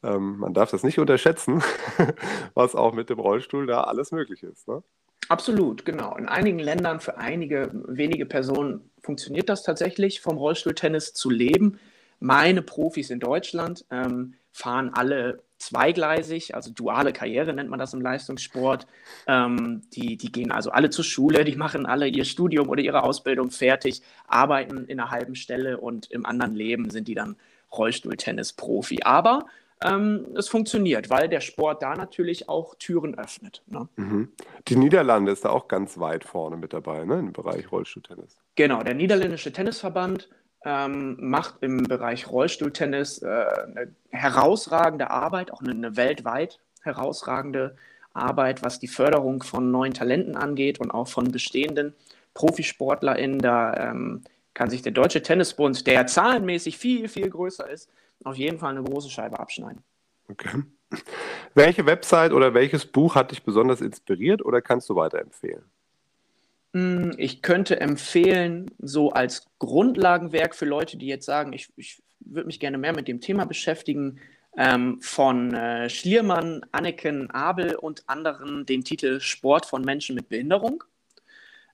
ähm, 0.03 0.39
man 0.39 0.55
darf 0.55 0.71
das 0.71 0.83
nicht 0.83 0.99
unterschätzen, 0.99 1.63
was 2.55 2.75
auch 2.75 2.93
mit 2.93 3.11
dem 3.11 3.21
Rollstuhl 3.21 3.67
da 3.67 3.83
alles 3.85 4.13
möglich 4.13 4.43
ist. 4.43 4.67
Ne? 4.69 4.83
Absolut, 5.29 5.85
genau. 5.85 6.17
In 6.17 6.27
einigen 6.27 6.59
Ländern 6.59 7.01
für 7.01 7.19
einige 7.19 7.71
wenige 7.87 8.27
Personen 8.27 8.88
funktioniert 9.03 9.49
das 9.49 9.63
tatsächlich, 9.63 10.21
vom 10.21 10.37
Rollstuhltennis 10.37 11.15
zu 11.15 11.31
leben. 11.31 11.79
Meine 12.21 12.63
Profis 12.63 13.11
in 13.11 13.21
Deutschland 13.21 13.85
ähm, 13.91 14.35
fahren 14.53 14.91
alle 14.93 15.43
zweigleisig, 15.59 16.55
also 16.55 16.71
duale 16.71 17.13
Karriere 17.13 17.53
nennt 17.53 17.69
man 17.69 17.79
das 17.79 17.93
im 17.93 18.01
Leistungssport. 18.01 18.87
Ähm, 19.27 19.83
die, 19.93 20.17
die 20.17 20.33
gehen 20.33 20.53
also 20.53 20.71
alle 20.71 20.91
zur 20.91 21.05
Schule, 21.05 21.45
die 21.45 21.57
machen 21.57 21.87
alle 21.87 22.07
ihr 22.07 22.25
Studium 22.25 22.69
oder 22.69 22.83
ihre 22.83 23.03
Ausbildung 23.03 23.51
fertig, 23.51 24.03
arbeiten 24.27 24.87
in 24.87 25.01
einer 25.01 25.11
halben 25.11 25.35
Stelle 25.35 25.79
und 25.79 26.11
im 26.11 26.27
anderen 26.27 26.55
Leben 26.55 26.91
sind 26.91 27.09
die 27.09 27.15
dann 27.15 27.37
Rollstuhltennis-Profi. 27.73 29.03
Aber 29.03 29.47
ähm, 29.85 30.27
es 30.37 30.49
funktioniert, 30.49 31.11
weil 31.11 31.29
der 31.29 31.41
Sport 31.41 31.83
da 31.83 31.95
natürlich 31.95 32.49
auch 32.49 32.75
Türen 32.77 33.19
öffnet. 33.19 33.63
Ne? 33.67 33.89
Mhm. 33.97 34.33
Die 34.67 34.77
Niederlande 34.77 35.33
ist 35.33 35.45
da 35.45 35.51
auch 35.51 35.69
ganz 35.69 35.99
weit 35.99 36.25
vorne 36.25 36.57
mit 36.57 36.73
dabei, 36.73 37.05
ne, 37.05 37.19
im 37.19 37.33
Bereich 37.33 37.71
Rollstuhltennis. 37.71 38.37
Genau, 38.57 38.83
der 38.83 38.95
niederländische 38.95 39.53
Tennisverband 39.53 40.29
ähm, 40.65 41.17
macht 41.21 41.57
im 41.61 41.85
Bereich 41.85 42.29
Rollstuhltennis 42.29 43.23
äh, 43.23 43.27
eine 43.27 43.95
herausragende 44.11 45.11
Arbeit, 45.11 45.53
auch 45.53 45.61
eine, 45.61 45.71
eine, 45.71 45.97
weltweit 45.97 46.59
herausragende 46.83 47.77
Arbeit, 48.13 48.65
was 48.65 48.81
die 48.81 48.89
Förderung 48.89 49.43
von 49.43 49.71
neuen 49.71 49.95
Talenten 49.95 50.37
angeht 50.37 50.81
und 50.81 50.91
auch 50.91 51.07
von 51.07 51.31
bestehenden 51.31 51.95
ProfisportlerInnen. 52.35 53.39
Da 53.39 53.91
ähm, 53.91 54.25
kann 54.55 54.71
sich 54.71 54.83
der 54.83 54.93
Deutsche 54.93 55.23
Tennisbund, 55.23 55.87
der 55.87 56.09
zahlenmäßig 56.09 56.79
viel, 56.79 57.09
viel 57.09 57.31
größer 57.31 57.71
ist, 57.71 57.89
auf 58.25 58.37
jeden 58.37 58.59
Fall 58.59 58.77
eine 58.77 58.83
große 58.83 59.11
Scheibe 59.11 59.39
abschneiden. 59.39 59.83
Okay. 60.29 60.63
Welche 61.55 61.87
Website 61.87 62.33
oder 62.33 62.55
welches 62.55 62.87
Buch 62.87 63.15
hat 63.15 63.31
dich 63.31 63.43
besonders 63.43 63.81
inspiriert 63.81 64.45
oder 64.45 64.61
kannst 64.63 64.89
du 64.89 64.97
weiterempfehlen? 64.97 65.65
Hm, 66.75 67.15
ich 67.17 67.43
könnte 67.43 67.81
empfehlen, 67.81 68.71
so 68.79 69.11
als 69.11 69.47
Grundlagenwerk 69.59 70.55
für 70.55 70.67
Leute, 70.67 70.97
die 70.97 71.07
jetzt 71.07 71.27
sagen, 71.27 71.53
ich, 71.53 71.71
ich 71.77 72.03
würde 72.21 72.47
mich 72.47 72.61
gerne 72.61 72.79
mehr 72.79 72.95
mit 72.95 73.09
dem 73.09 73.21
Thema 73.21 73.47
beschäftigen, 73.47 74.21
ähm, 74.57 75.01
von 75.01 75.55
äh, 75.55 75.89
Schliermann, 75.89 76.63
Anneken 76.73 77.31
Abel 77.31 77.77
und 77.77 78.09
anderen 78.09 78.67
den 78.67 78.85
Titel 78.85 79.21
Sport 79.21 79.67
von 79.67 79.83
Menschen 79.83 80.17
mit 80.17 80.29
Behinderung. 80.29 80.85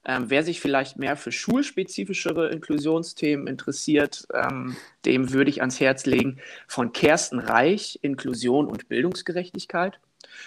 Ähm, 0.06 0.24
wer 0.28 0.42
sich 0.42 0.60
vielleicht 0.60 0.98
mehr 0.98 1.16
für 1.16 1.32
schulspezifischere 1.32 2.50
Inklusionsthemen 2.50 3.46
interessiert, 3.46 4.26
ähm, 4.34 4.76
dem 5.06 5.32
würde 5.32 5.50
ich 5.50 5.60
ans 5.60 5.80
Herz 5.80 6.04
legen 6.04 6.38
von 6.68 6.92
Kersten 6.92 7.38
Reich, 7.38 7.98
Inklusion 8.02 8.66
und 8.66 8.88
Bildungsgerechtigkeit. 8.88 9.98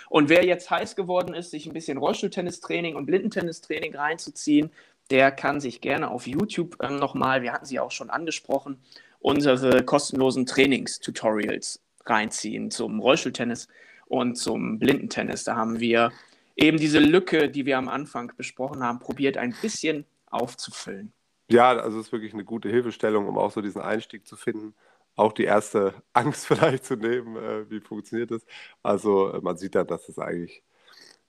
Und 0.09 0.29
wer 0.29 0.45
jetzt 0.45 0.69
heiß 0.69 0.95
geworden 0.95 1.33
ist, 1.33 1.51
sich 1.51 1.65
ein 1.65 1.73
bisschen 1.73 1.97
Rollstuhltennistraining 1.97 2.95
und 2.95 3.05
Blindentennistraining 3.05 3.95
reinzuziehen, 3.95 4.71
der 5.09 5.31
kann 5.31 5.59
sich 5.59 5.81
gerne 5.81 6.11
auf 6.11 6.27
YouTube 6.27 6.77
ähm, 6.81 6.97
nochmal, 6.97 7.41
wir 7.41 7.53
hatten 7.53 7.65
sie 7.65 7.79
auch 7.79 7.91
schon 7.91 8.09
angesprochen, 8.09 8.77
unsere 9.19 9.83
kostenlosen 9.83 10.45
Trainingstutorials 10.45 11.81
reinziehen 12.05 12.71
zum 12.71 12.99
Rollstuhltennis 12.99 13.67
und 14.05 14.35
zum 14.35 14.79
Blindentennis. 14.79 15.43
Da 15.43 15.55
haben 15.55 15.79
wir 15.79 16.11
eben 16.57 16.77
diese 16.77 16.99
Lücke, 16.99 17.49
die 17.49 17.65
wir 17.65 17.77
am 17.77 17.87
Anfang 17.87 18.33
besprochen 18.35 18.83
haben, 18.83 18.99
probiert 18.99 19.37
ein 19.37 19.55
bisschen 19.61 20.05
aufzufüllen. 20.25 21.13
Ja, 21.49 21.69
also 21.69 21.99
es 21.99 22.07
ist 22.07 22.11
wirklich 22.11 22.33
eine 22.33 22.43
gute 22.43 22.67
Hilfestellung, 22.67 23.27
um 23.27 23.37
auch 23.37 23.51
so 23.51 23.61
diesen 23.61 23.81
Einstieg 23.81 24.27
zu 24.27 24.35
finden, 24.35 24.75
auch 25.15 25.31
die 25.31 25.45
erste 25.45 25.93
Angst 26.13 26.47
vielleicht 26.47 26.83
zu 26.83 26.95
nehmen, 26.95 27.37
äh, 27.37 27.69
wie 27.69 27.79
funktioniert 27.79 28.31
das. 28.31 28.45
Also 28.83 29.31
äh, 29.31 29.39
man 29.41 29.57
sieht 29.57 29.75
dann, 29.75 29.87
dass 29.87 30.09
es 30.09 30.19
eigentlich, 30.19 30.63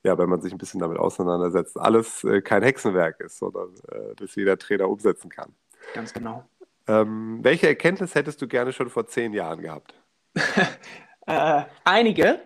ja, 0.02 0.18
wenn 0.18 0.28
man 0.28 0.40
sich 0.40 0.52
ein 0.52 0.58
bisschen 0.58 0.80
damit 0.80 0.98
auseinandersetzt, 0.98 1.78
alles 1.78 2.24
äh, 2.24 2.42
kein 2.42 2.62
Hexenwerk 2.62 3.20
ist, 3.20 3.38
sondern 3.38 3.74
äh, 3.92 4.14
dass 4.16 4.34
jeder 4.34 4.58
Trainer 4.58 4.88
umsetzen 4.88 5.28
kann. 5.28 5.54
Ganz 5.94 6.12
genau. 6.12 6.44
Ähm, 6.88 7.40
welche 7.42 7.68
Erkenntnis 7.68 8.14
hättest 8.14 8.40
du 8.40 8.48
gerne 8.48 8.72
schon 8.72 8.88
vor 8.88 9.06
zehn 9.06 9.32
Jahren 9.32 9.60
gehabt? 9.60 9.94
Äh, 11.28 11.64
einige. 11.84 12.40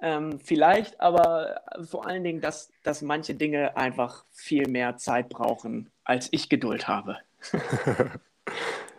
Ähm, 0.00 0.38
vielleicht, 0.40 1.00
aber 1.00 1.62
vor 1.88 2.06
allen 2.06 2.22
Dingen, 2.22 2.40
dass, 2.40 2.70
dass 2.82 3.00
manche 3.02 3.34
Dinge 3.34 3.76
einfach 3.76 4.24
viel 4.30 4.68
mehr 4.68 4.96
Zeit 4.98 5.28
brauchen, 5.30 5.90
als 6.04 6.28
ich 6.32 6.48
Geduld 6.48 6.86
habe. 6.86 7.16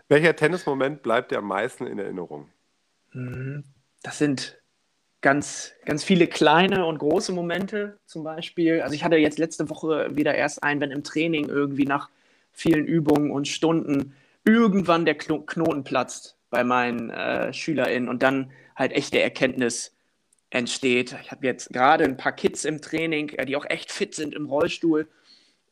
Welcher 0.07 0.35
Tennismoment 0.35 1.03
bleibt 1.03 1.31
dir 1.31 1.37
am 1.37 1.47
meisten 1.47 1.85
in 1.85 1.99
Erinnerung? 1.99 2.49
Mhm. 3.13 3.63
Das 4.01 4.17
sind 4.17 4.57
ganz, 5.21 5.73
ganz 5.85 6.03
viele 6.03 6.27
kleine 6.27 6.85
und 6.85 6.99
große 6.99 7.31
Momente 7.31 7.97
zum 8.05 8.23
Beispiel. 8.23 8.81
Also 8.81 8.95
ich 8.95 9.03
hatte 9.03 9.17
jetzt 9.17 9.39
letzte 9.39 9.69
Woche 9.69 10.15
wieder 10.15 10.35
erst 10.35 10.63
einen, 10.63 10.81
wenn 10.81 10.91
im 10.91 11.03
Training 11.03 11.49
irgendwie 11.49 11.85
nach 11.85 12.09
vielen 12.53 12.85
Übungen 12.85 13.31
und 13.31 13.47
Stunden 13.47 14.15
irgendwann 14.45 15.05
der 15.05 15.17
Knoten 15.17 15.83
platzt 15.83 16.37
bei 16.49 16.63
meinen 16.63 17.09
äh, 17.09 17.51
SchülerInnen 17.53 18.07
und 18.07 18.23
dann 18.23 18.51
halt 18.75 18.93
echte 18.93 19.19
Erkenntnis 19.19 19.96
entsteht. 20.49 21.15
Ich 21.21 21.31
habe 21.31 21.45
jetzt 21.45 21.71
gerade 21.73 22.03
ein 22.03 22.17
paar 22.17 22.31
Kids 22.31 22.65
im 22.65 22.81
Training, 22.81 23.29
äh, 23.29 23.45
die 23.45 23.55
auch 23.55 23.65
echt 23.65 23.91
fit 23.91 24.15
sind 24.15 24.33
im 24.33 24.45
Rollstuhl. 24.45 25.07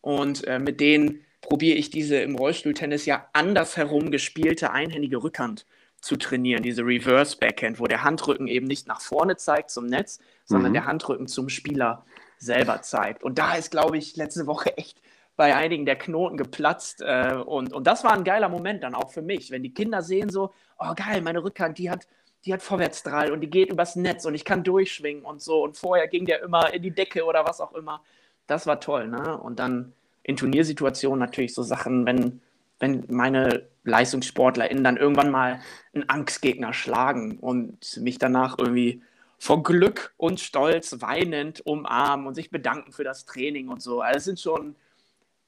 Und 0.01 0.45
äh, 0.45 0.59
mit 0.59 0.79
denen 0.79 1.25
probiere 1.41 1.77
ich 1.77 1.89
diese 1.89 2.17
im 2.17 2.35
Rollstuhltennis 2.35 3.05
ja 3.05 3.27
andersherum 3.33 4.11
gespielte 4.11 4.71
einhändige 4.71 5.23
Rückhand 5.23 5.65
zu 6.01 6.17
trainieren, 6.17 6.61
diese 6.61 6.83
Reverse 6.83 7.37
Backhand, 7.37 7.79
wo 7.79 7.85
der 7.85 8.03
Handrücken 8.03 8.47
eben 8.47 8.67
nicht 8.67 8.87
nach 8.87 9.01
vorne 9.01 9.37
zeigt 9.37 9.71
zum 9.71 9.87
Netz, 9.87 10.19
sondern 10.43 10.71
mhm. 10.71 10.75
der 10.75 10.85
Handrücken 10.85 11.27
zum 11.27 11.49
Spieler 11.49 12.05
selber 12.37 12.81
zeigt. 12.81 13.23
Und 13.23 13.39
da 13.39 13.55
ist, 13.55 13.71
glaube 13.71 13.97
ich, 13.97 14.15
letzte 14.15 14.45
Woche 14.45 14.77
echt 14.77 15.01
bei 15.35 15.55
einigen 15.55 15.85
der 15.85 15.95
Knoten 15.95 16.37
geplatzt. 16.37 17.01
Äh, 17.01 17.35
und, 17.35 17.73
und 17.73 17.87
das 17.87 18.03
war 18.03 18.13
ein 18.13 18.23
geiler 18.23 18.49
Moment 18.49 18.83
dann 18.83 18.95
auch 18.95 19.11
für 19.11 19.21
mich, 19.21 19.51
wenn 19.51 19.63
die 19.63 19.73
Kinder 19.73 20.01
sehen 20.01 20.29
so, 20.29 20.53
oh 20.77 20.93
geil, 20.95 21.21
meine 21.21 21.43
Rückhand, 21.43 21.77
die 21.77 21.89
hat 21.89 22.07
die 22.45 22.53
hat 22.53 22.61
Vorwärtsdrall 22.61 23.31
und 23.31 23.41
die 23.41 23.49
geht 23.49 23.71
übers 23.71 23.95
Netz 23.95 24.25
und 24.25 24.35
ich 24.35 24.45
kann 24.45 24.63
durchschwingen 24.63 25.23
und 25.23 25.41
so. 25.41 25.63
Und 25.63 25.77
vorher 25.77 26.07
ging 26.07 26.25
der 26.25 26.43
immer 26.43 26.73
in 26.73 26.83
die 26.83 26.91
Decke 26.91 27.25
oder 27.25 27.45
was 27.45 27.59
auch 27.59 27.73
immer. 27.73 28.01
Das 28.47 28.67
war 28.67 28.79
toll, 28.79 29.07
ne? 29.07 29.37
Und 29.37 29.59
dann 29.59 29.93
in 30.21 30.37
Turniersituationen 30.37 31.19
natürlich 31.19 31.53
so 31.53 31.63
Sachen, 31.63 32.05
wenn, 32.05 32.41
wenn 32.79 33.05
meine 33.09 33.67
LeistungssportlerInnen 33.83 34.83
dann 34.83 34.97
irgendwann 34.97 35.31
mal 35.31 35.59
einen 35.93 36.07
Angstgegner 36.09 36.73
schlagen 36.73 37.39
und 37.39 37.97
mich 37.97 38.19
danach 38.19 38.57
irgendwie 38.59 39.01
vor 39.39 39.63
Glück 39.63 40.13
und 40.17 40.39
Stolz 40.39 41.01
weinend 41.01 41.65
umarmen 41.65 42.27
und 42.27 42.35
sich 42.35 42.51
bedanken 42.51 42.91
für 42.91 43.03
das 43.03 43.25
Training 43.25 43.69
und 43.69 43.81
so. 43.81 44.01
Also 44.01 44.17
es 44.17 44.23
sind 44.25 44.39
schon, 44.39 44.75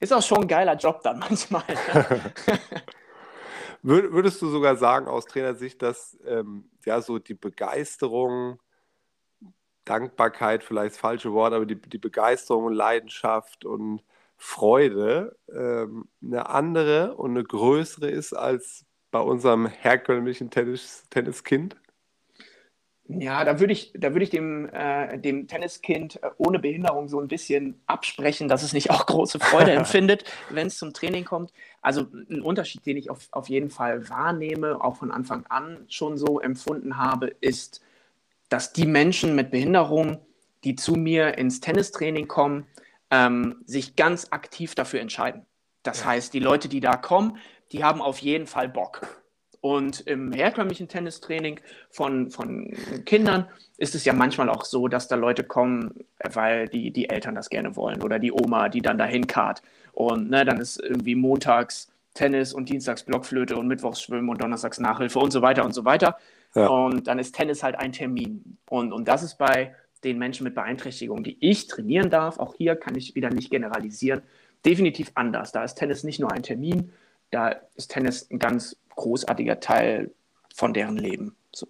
ist 0.00 0.12
auch 0.12 0.22
schon 0.22 0.42
ein 0.42 0.48
geiler 0.48 0.76
Job 0.76 1.02
dann 1.02 1.20
manchmal. 1.20 1.64
Würdest 3.82 4.42
du 4.42 4.48
sogar 4.48 4.76
sagen, 4.76 5.06
aus 5.06 5.26
Trainersicht, 5.26 5.82
dass 5.82 6.18
ähm, 6.26 6.70
ja 6.84 7.00
so 7.00 7.18
die 7.18 7.34
Begeisterung, 7.34 8.60
Dankbarkeit, 9.84 10.62
vielleicht 10.64 10.94
das 10.94 10.98
falsche 11.00 11.32
Wort, 11.32 11.54
aber 11.54 11.64
die, 11.66 11.80
die 11.80 11.98
Begeisterung 11.98 12.64
und 12.64 12.74
Leidenschaft 12.74 13.64
und 13.64 14.02
Freude 14.36 15.36
ähm, 15.52 16.08
eine 16.22 16.48
andere 16.48 17.16
und 17.16 17.30
eine 17.32 17.44
größere 17.44 18.08
ist 18.08 18.32
als 18.34 18.84
bei 19.10 19.20
unserem 19.20 19.66
herkömmlichen 19.66 20.50
Tennis, 20.50 21.04
Tenniskind? 21.10 21.76
Ja, 23.10 23.42
da 23.42 23.58
würde 23.58 23.72
ich, 23.72 23.90
da 23.94 24.12
würde 24.12 24.24
ich 24.24 24.30
dem, 24.30 24.68
äh, 24.68 25.18
dem 25.18 25.48
Tenniskind 25.48 26.22
äh, 26.22 26.28
ohne 26.36 26.58
Behinderung 26.58 27.08
so 27.08 27.18
ein 27.18 27.26
bisschen 27.28 27.80
absprechen, 27.86 28.48
dass 28.48 28.62
es 28.62 28.74
nicht 28.74 28.90
auch 28.90 29.06
große 29.06 29.40
Freude 29.40 29.72
empfindet, 29.72 30.24
wenn 30.50 30.66
es 30.66 30.76
zum 30.76 30.92
Training 30.92 31.24
kommt. 31.24 31.54
Also 31.80 32.02
ein 32.02 32.42
Unterschied, 32.42 32.84
den 32.84 32.98
ich 32.98 33.08
auf, 33.08 33.28
auf 33.30 33.48
jeden 33.48 33.70
Fall 33.70 34.10
wahrnehme, 34.10 34.84
auch 34.84 34.96
von 34.96 35.10
Anfang 35.10 35.46
an 35.46 35.86
schon 35.88 36.18
so 36.18 36.38
empfunden 36.38 36.98
habe, 36.98 37.28
ist, 37.40 37.80
dass 38.50 38.74
die 38.74 38.86
Menschen 38.86 39.34
mit 39.34 39.50
Behinderung, 39.50 40.18
die 40.64 40.76
zu 40.76 40.92
mir 40.92 41.38
ins 41.38 41.60
Tennistraining 41.60 42.28
kommen, 42.28 42.66
ähm, 43.10 43.62
sich 43.64 43.96
ganz 43.96 44.28
aktiv 44.32 44.74
dafür 44.74 45.00
entscheiden. 45.00 45.46
Das 45.82 46.00
ja. 46.00 46.06
heißt, 46.08 46.34
die 46.34 46.40
Leute, 46.40 46.68
die 46.68 46.80
da 46.80 46.96
kommen, 46.96 47.38
die 47.72 47.84
haben 47.84 48.02
auf 48.02 48.18
jeden 48.18 48.46
Fall 48.46 48.68
Bock. 48.68 49.17
Und 49.68 50.00
im 50.06 50.32
herkömmlichen 50.32 50.88
Tennistraining 50.88 51.60
von, 51.90 52.30
von 52.30 52.74
Kindern 53.04 53.44
ist 53.76 53.94
es 53.94 54.06
ja 54.06 54.14
manchmal 54.14 54.48
auch 54.48 54.64
so, 54.64 54.88
dass 54.88 55.08
da 55.08 55.16
Leute 55.16 55.44
kommen, 55.44 56.06
weil 56.24 56.68
die, 56.68 56.90
die 56.90 57.10
Eltern 57.10 57.34
das 57.34 57.50
gerne 57.50 57.76
wollen 57.76 58.00
oder 58.02 58.18
die 58.18 58.32
Oma, 58.32 58.70
die 58.70 58.80
dann 58.80 58.96
dahin 58.96 59.26
karrt. 59.26 59.60
Und 59.92 60.30
ne, 60.30 60.46
dann 60.46 60.58
ist 60.58 60.80
irgendwie 60.82 61.14
montags 61.14 61.92
Tennis 62.14 62.54
und 62.54 62.70
dienstags 62.70 63.02
Blockflöte 63.02 63.58
und 63.58 63.68
mittwochs 63.68 64.00
Schwimmen 64.00 64.30
und 64.30 64.40
donnerstags 64.40 64.80
Nachhilfe 64.80 65.18
und 65.18 65.32
so 65.32 65.42
weiter 65.42 65.66
und 65.66 65.74
so 65.74 65.84
weiter. 65.84 66.16
Ja. 66.54 66.68
Und 66.68 67.06
dann 67.06 67.18
ist 67.18 67.34
Tennis 67.34 67.62
halt 67.62 67.78
ein 67.78 67.92
Termin. 67.92 68.56
Und, 68.70 68.94
und 68.94 69.06
das 69.06 69.22
ist 69.22 69.36
bei 69.36 69.74
den 70.02 70.18
Menschen 70.18 70.44
mit 70.44 70.54
Beeinträchtigung, 70.54 71.24
die 71.24 71.36
ich 71.40 71.66
trainieren 71.66 72.08
darf, 72.08 72.38
auch 72.38 72.54
hier 72.54 72.74
kann 72.74 72.94
ich 72.94 73.14
wieder 73.14 73.28
nicht 73.28 73.50
generalisieren, 73.50 74.22
definitiv 74.64 75.10
anders. 75.14 75.52
Da 75.52 75.62
ist 75.62 75.74
Tennis 75.74 76.04
nicht 76.04 76.20
nur 76.20 76.32
ein 76.32 76.42
Termin, 76.42 76.90
da 77.30 77.50
ist 77.76 77.90
Tennis 77.90 78.30
ein 78.30 78.38
ganz 78.38 78.74
großartiger 78.98 79.60
Teil 79.60 80.10
von 80.54 80.74
deren 80.74 80.96
Leben. 80.96 81.36
So. 81.52 81.66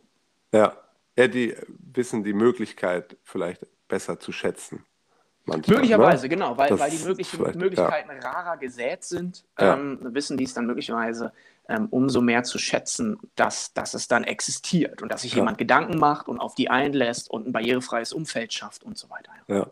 Ja. 0.52 0.76
ja, 1.16 1.28
die 1.28 1.54
wissen 1.94 2.24
die 2.24 2.32
Möglichkeit 2.32 3.16
vielleicht 3.22 3.66
besser 3.86 4.18
zu 4.18 4.32
schätzen. 4.32 4.84
Manchmal, 5.44 5.76
möglicherweise, 5.76 6.24
ne? 6.24 6.28
genau, 6.28 6.58
weil, 6.58 6.78
weil 6.78 6.90
die 6.90 7.04
möglichen 7.04 7.40
Möglichkeiten 7.40 8.10
ja. 8.10 8.30
rarer 8.30 8.56
gesät 8.58 9.04
sind, 9.04 9.44
ja. 9.58 9.74
ähm, 9.74 9.98
wissen 10.02 10.36
die 10.36 10.44
es 10.44 10.52
dann 10.52 10.66
möglicherweise 10.66 11.32
ähm, 11.68 11.88
umso 11.90 12.20
mehr 12.20 12.42
zu 12.42 12.58
schätzen, 12.58 13.18
dass, 13.34 13.72
dass 13.72 13.94
es 13.94 14.08
dann 14.08 14.24
existiert 14.24 15.00
und 15.00 15.10
dass 15.10 15.22
sich 15.22 15.32
ja. 15.32 15.38
jemand 15.38 15.56
Gedanken 15.56 15.98
macht 15.98 16.28
und 16.28 16.38
auf 16.38 16.54
die 16.54 16.68
einlässt 16.68 17.30
und 17.30 17.46
ein 17.46 17.52
barrierefreies 17.52 18.12
Umfeld 18.12 18.52
schafft 18.52 18.82
und 18.84 18.98
so 18.98 19.08
weiter. 19.08 19.32
Ja. 19.46 19.66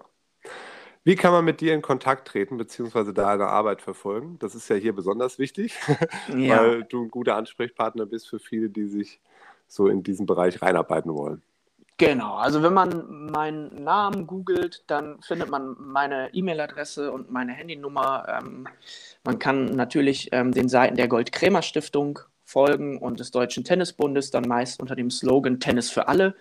Wie 1.06 1.14
kann 1.14 1.30
man 1.30 1.44
mit 1.44 1.60
dir 1.60 1.72
in 1.72 1.82
Kontakt 1.82 2.26
treten 2.26 2.56
bzw. 2.56 3.12
deine 3.12 3.46
Arbeit 3.46 3.80
verfolgen? 3.80 4.40
Das 4.40 4.56
ist 4.56 4.68
ja 4.68 4.74
hier 4.74 4.92
besonders 4.92 5.38
wichtig, 5.38 5.78
ja. 6.36 6.58
weil 6.58 6.82
du 6.82 7.04
ein 7.04 7.12
guter 7.12 7.36
Ansprechpartner 7.36 8.06
bist 8.06 8.28
für 8.28 8.40
viele, 8.40 8.70
die 8.70 8.86
sich 8.86 9.20
so 9.68 9.86
in 9.86 10.02
diesen 10.02 10.26
Bereich 10.26 10.60
reinarbeiten 10.62 11.14
wollen. 11.14 11.42
Genau, 11.96 12.34
also 12.34 12.60
wenn 12.64 12.74
man 12.74 13.30
meinen 13.30 13.84
Namen 13.84 14.26
googelt, 14.26 14.82
dann 14.88 15.22
findet 15.22 15.48
man 15.48 15.76
meine 15.78 16.34
E-Mail-Adresse 16.34 17.12
und 17.12 17.30
meine 17.30 17.52
Handynummer. 17.52 18.26
Ähm, 18.40 18.66
man 19.22 19.38
kann 19.38 19.66
natürlich 19.76 20.30
ähm, 20.32 20.50
den 20.50 20.68
Seiten 20.68 20.96
der 20.96 21.06
Gold-Krämer-Stiftung 21.06 22.18
folgen 22.42 22.98
und 22.98 23.20
des 23.20 23.30
Deutschen 23.30 23.62
Tennisbundes, 23.62 24.32
dann 24.32 24.48
meist 24.48 24.80
unter 24.80 24.96
dem 24.96 25.12
Slogan 25.12 25.60
Tennis 25.60 25.88
für 25.88 26.08
alle. 26.08 26.34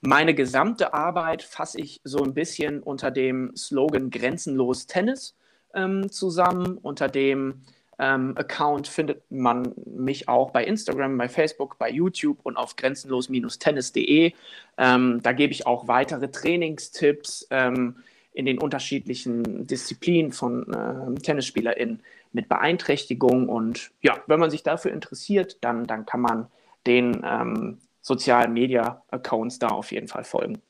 Meine 0.00 0.34
gesamte 0.34 0.94
Arbeit 0.94 1.42
fasse 1.42 1.80
ich 1.80 2.00
so 2.04 2.22
ein 2.22 2.34
bisschen 2.34 2.82
unter 2.82 3.10
dem 3.10 3.56
Slogan 3.56 4.10
Grenzenlos 4.10 4.86
Tennis 4.86 5.34
ähm, 5.74 6.10
zusammen. 6.10 6.78
Unter 6.78 7.08
dem 7.08 7.62
ähm, 7.98 8.34
Account 8.36 8.86
findet 8.86 9.28
man 9.30 9.74
mich 9.84 10.28
auch 10.28 10.50
bei 10.50 10.64
Instagram, 10.64 11.18
bei 11.18 11.28
Facebook, 11.28 11.78
bei 11.78 11.90
YouTube 11.90 12.38
und 12.44 12.56
auf 12.56 12.76
grenzenlos-tennis.de. 12.76 14.32
Ähm, 14.76 15.20
da 15.22 15.32
gebe 15.32 15.52
ich 15.52 15.66
auch 15.66 15.88
weitere 15.88 16.30
Trainingstipps 16.30 17.48
ähm, 17.50 17.96
in 18.32 18.46
den 18.46 18.60
unterschiedlichen 18.60 19.66
Disziplinen 19.66 20.30
von 20.30 20.72
äh, 20.72 21.20
TennisspielerInnen 21.20 22.04
mit 22.32 22.48
Beeinträchtigung. 22.48 23.48
Und 23.48 23.90
ja, 24.00 24.22
wenn 24.28 24.38
man 24.38 24.50
sich 24.50 24.62
dafür 24.62 24.92
interessiert, 24.92 25.58
dann, 25.62 25.88
dann 25.88 26.06
kann 26.06 26.20
man 26.20 26.46
den 26.86 27.20
ähm, 27.24 27.78
sozialen 28.08 28.52
Media-Accounts 28.52 29.60
da 29.60 29.68
auf 29.68 29.92
jeden 29.92 30.08
Fall 30.08 30.24
folgen. 30.24 30.60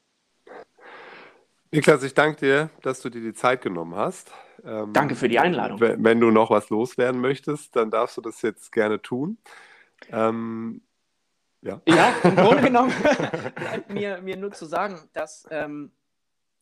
Niklas, 1.71 2.03
ich 2.03 2.15
danke 2.15 2.41
dir, 2.41 2.71
dass 2.83 3.01
du 3.01 3.09
dir 3.09 3.21
die 3.21 3.35
Zeit 3.35 3.63
genommen 3.63 3.95
hast. 3.95 4.31
Ähm, 4.65 4.93
danke 4.93 5.15
für 5.15 5.29
die 5.29 5.39
Einladung. 5.39 5.81
Wenn 5.81 6.21
du 6.21 6.31
noch 6.31 6.51
was 6.51 6.69
loswerden 6.71 7.21
möchtest, 7.21 7.77
dann 7.77 7.91
darfst 7.91 8.17
du 8.17 8.21
das 8.21 8.43
jetzt 8.43 8.73
gerne 8.73 9.01
tun. 9.01 9.39
Ähm, 10.11 10.83
ja. 11.63 11.81
ja, 11.87 12.15
im 12.23 12.37
Grunde 12.37 12.63
genommen 12.63 12.93
bleibt 13.55 13.91
mir, 13.91 14.21
mir 14.23 14.37
nur 14.37 14.53
zu 14.53 14.67
sagen, 14.67 14.99
dass, 15.13 15.47
ähm, 15.51 15.93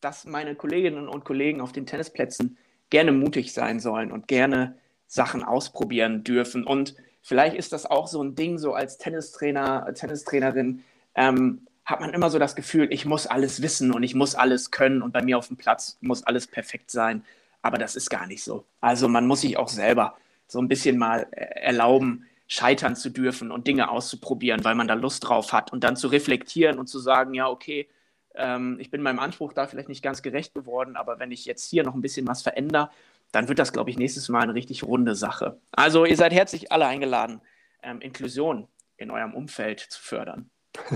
dass 0.00 0.24
meine 0.24 0.54
Kolleginnen 0.54 1.08
und 1.08 1.24
Kollegen 1.24 1.60
auf 1.60 1.72
den 1.72 1.86
Tennisplätzen 1.86 2.58
gerne 2.90 3.12
mutig 3.12 3.52
sein 3.52 3.80
sollen 3.80 4.10
und 4.10 4.28
gerne 4.28 4.78
Sachen 5.06 5.44
ausprobieren 5.44 6.24
dürfen 6.24 6.64
und 6.64 6.96
vielleicht 7.26 7.56
ist 7.56 7.72
das 7.72 7.86
auch 7.86 8.06
so 8.06 8.22
ein 8.22 8.36
Ding, 8.36 8.56
so 8.56 8.72
als 8.72 8.98
Tennistrainer, 8.98 9.92
Tennistrainerin, 9.92 10.84
ähm, 11.16 11.66
hat 11.84 12.00
man 12.00 12.14
immer 12.14 12.30
so 12.30 12.38
das 12.38 12.54
Gefühl, 12.54 12.88
ich 12.92 13.04
muss 13.04 13.26
alles 13.26 13.62
wissen 13.62 13.92
und 13.92 14.04
ich 14.04 14.14
muss 14.14 14.36
alles 14.36 14.70
können 14.70 15.02
und 15.02 15.12
bei 15.12 15.22
mir 15.22 15.36
auf 15.36 15.48
dem 15.48 15.56
Platz 15.56 15.98
muss 16.00 16.22
alles 16.22 16.46
perfekt 16.46 16.90
sein. 16.90 17.24
Aber 17.62 17.78
das 17.78 17.96
ist 17.96 18.10
gar 18.10 18.26
nicht 18.28 18.44
so. 18.44 18.64
Also 18.80 19.08
man 19.08 19.26
muss 19.26 19.40
sich 19.40 19.56
auch 19.56 19.68
selber 19.68 20.16
so 20.46 20.60
ein 20.60 20.68
bisschen 20.68 20.98
mal 20.98 21.26
äh, 21.32 21.44
erlauben, 21.62 22.26
scheitern 22.46 22.94
zu 22.94 23.10
dürfen 23.10 23.50
und 23.50 23.66
Dinge 23.66 23.90
auszuprobieren, 23.90 24.64
weil 24.64 24.76
man 24.76 24.86
da 24.86 24.94
Lust 24.94 25.24
drauf 25.26 25.52
hat 25.52 25.72
und 25.72 25.82
dann 25.82 25.96
zu 25.96 26.06
reflektieren 26.06 26.78
und 26.78 26.86
zu 26.86 27.00
sagen, 27.00 27.34
ja, 27.34 27.48
okay, 27.48 27.88
ähm, 28.36 28.76
ich 28.78 28.92
bin 28.92 29.02
meinem 29.02 29.18
Anspruch 29.18 29.52
da 29.52 29.66
vielleicht 29.66 29.88
nicht 29.88 30.02
ganz 30.02 30.22
gerecht 30.22 30.54
geworden, 30.54 30.94
aber 30.94 31.18
wenn 31.18 31.32
ich 31.32 31.44
jetzt 31.44 31.68
hier 31.68 31.82
noch 31.82 31.94
ein 31.94 32.02
bisschen 32.02 32.28
was 32.28 32.42
verändere, 32.42 32.90
dann 33.36 33.48
wird 33.48 33.58
das, 33.58 33.74
glaube 33.74 33.90
ich, 33.90 33.98
nächstes 33.98 34.30
Mal 34.30 34.44
eine 34.44 34.54
richtig 34.54 34.82
runde 34.82 35.14
Sache. 35.14 35.60
Also 35.70 36.06
ihr 36.06 36.16
seid 36.16 36.32
herzlich 36.32 36.72
alle 36.72 36.86
eingeladen, 36.86 37.42
ähm, 37.82 38.00
Inklusion 38.00 38.66
in 38.96 39.10
eurem 39.10 39.34
Umfeld 39.34 39.80
zu 39.80 40.02
fördern. 40.02 40.50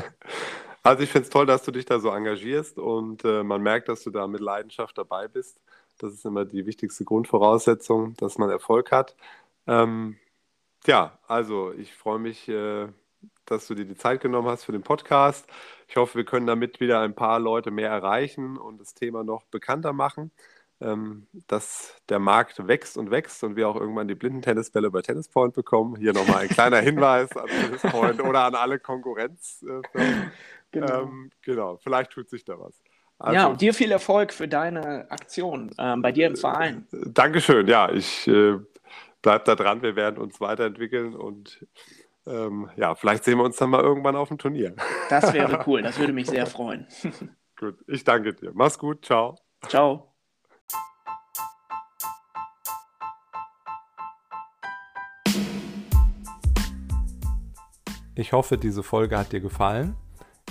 Also 0.82 1.02
ich 1.02 1.10
finde 1.10 1.24
es 1.24 1.30
toll, 1.30 1.44
dass 1.44 1.62
du 1.62 1.72
dich 1.72 1.84
da 1.84 2.00
so 2.00 2.08
engagierst 2.08 2.78
und 2.78 3.22
äh, 3.26 3.42
man 3.42 3.60
merkt, 3.60 3.90
dass 3.90 4.02
du 4.02 4.08
da 4.08 4.26
mit 4.26 4.40
Leidenschaft 4.40 4.96
dabei 4.96 5.28
bist. 5.28 5.60
Das 5.98 6.14
ist 6.14 6.24
immer 6.24 6.46
die 6.46 6.64
wichtigste 6.64 7.04
Grundvoraussetzung, 7.04 8.14
dass 8.16 8.38
man 8.38 8.48
Erfolg 8.48 8.90
hat. 8.90 9.14
Ähm, 9.66 10.16
ja, 10.86 11.18
also 11.28 11.74
ich 11.74 11.92
freue 11.92 12.18
mich, 12.18 12.48
äh, 12.48 12.88
dass 13.44 13.66
du 13.66 13.74
dir 13.74 13.84
die 13.84 13.94
Zeit 13.94 14.22
genommen 14.22 14.48
hast 14.48 14.64
für 14.64 14.72
den 14.72 14.80
Podcast. 14.80 15.46
Ich 15.86 15.98
hoffe, 15.98 16.14
wir 16.14 16.24
können 16.24 16.46
damit 16.46 16.80
wieder 16.80 17.00
ein 17.00 17.14
paar 17.14 17.40
Leute 17.40 17.70
mehr 17.70 17.90
erreichen 17.90 18.56
und 18.56 18.80
das 18.80 18.94
Thema 18.94 19.22
noch 19.22 19.44
bekannter 19.44 19.92
machen 19.92 20.30
ähm, 20.80 21.26
dass 21.46 21.94
der 22.08 22.18
Markt 22.18 22.66
wächst 22.66 22.96
und 22.96 23.10
wächst 23.10 23.44
und 23.44 23.56
wir 23.56 23.68
auch 23.68 23.76
irgendwann 23.76 24.08
die 24.08 24.14
blinden 24.14 24.42
Tennisbälle 24.42 24.90
bei 24.90 25.02
Tennispoint 25.02 25.54
bekommen. 25.54 25.96
Hier 25.96 26.12
nochmal 26.12 26.42
ein 26.42 26.48
kleiner 26.48 26.78
Hinweis 26.80 27.36
an 27.36 27.48
Tennispoint 27.48 28.22
oder 28.22 28.44
an 28.44 28.54
alle 28.54 28.78
Konkurrenz. 28.78 29.64
genau. 30.70 31.02
Ähm, 31.02 31.30
genau, 31.42 31.76
vielleicht 31.76 32.12
tut 32.12 32.28
sich 32.30 32.44
da 32.44 32.58
was. 32.58 32.80
Also, 33.18 33.34
ja, 33.34 33.46
und 33.48 33.60
dir 33.60 33.74
viel 33.74 33.92
Erfolg 33.92 34.32
für 34.32 34.48
deine 34.48 35.10
Aktion 35.10 35.70
ähm, 35.78 36.00
bei 36.00 36.10
dir 36.10 36.26
im 36.26 36.36
Verein. 36.36 36.86
Dankeschön, 36.90 37.66
ja, 37.68 37.90
ich 37.92 38.26
äh, 38.26 38.56
bleibe 39.20 39.44
da 39.44 39.54
dran, 39.54 39.82
wir 39.82 39.94
werden 39.94 40.16
uns 40.18 40.40
weiterentwickeln 40.40 41.14
und 41.14 41.66
ähm, 42.26 42.70
ja, 42.76 42.94
vielleicht 42.94 43.24
sehen 43.24 43.36
wir 43.36 43.44
uns 43.44 43.56
dann 43.56 43.68
mal 43.68 43.82
irgendwann 43.82 44.16
auf 44.16 44.28
dem 44.28 44.38
Turnier. 44.38 44.74
Das 45.10 45.34
wäre 45.34 45.62
cool, 45.66 45.82
das 45.82 45.98
würde 45.98 46.14
mich 46.14 46.28
sehr 46.28 46.46
freuen. 46.46 46.86
gut, 47.58 47.76
ich 47.86 48.04
danke 48.04 48.32
dir. 48.32 48.52
Mach's 48.54 48.78
gut, 48.78 49.04
ciao. 49.04 49.36
Ciao. 49.68 50.09
Ich 58.14 58.32
hoffe, 58.32 58.58
diese 58.58 58.82
Folge 58.82 59.18
hat 59.18 59.32
dir 59.32 59.40
gefallen. 59.40 59.96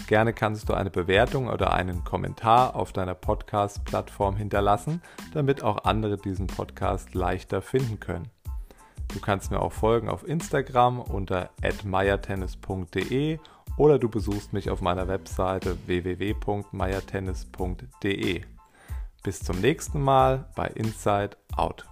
Gerne 0.07 0.34
kannst 0.34 0.70
du 0.70 0.74
eine 0.74 0.89
Bewertung 0.89 1.49
oder 1.49 1.74
einen 1.74 2.03
Kommentar 2.03 2.76
auf 2.76 2.91
deiner 2.93 3.14
Podcast-Plattform 3.16 4.38
hinterlassen, 4.38 5.01
damit 5.34 5.62
auch 5.62 5.84
andere 5.84 6.18
diesen 6.18 6.47
Podcast 6.47 7.14
leichter 7.14 7.62
finden 7.62 7.99
können. 7.99 8.30
Du 9.14 9.20
kannst 9.20 9.51
mir 9.51 9.62
auch 9.62 9.74
folgen 9.74 10.10
auf 10.10 10.28
Instagram 10.28 11.01
unter 11.01 11.51
@meiertennis.de 11.84 13.39
oder 13.78 13.99
du 13.99 14.10
besuchst 14.10 14.53
mich 14.53 14.70
auf 14.70 14.82
meiner 14.82 15.07
Webseite 15.07 15.78
www.meiertennis.de. 15.88 18.41
Bis 19.24 19.39
zum 19.39 19.60
nächsten 19.60 20.01
Mal 20.01 20.45
bei 20.55 20.68
Inside 20.68 21.32
Out. 21.55 21.86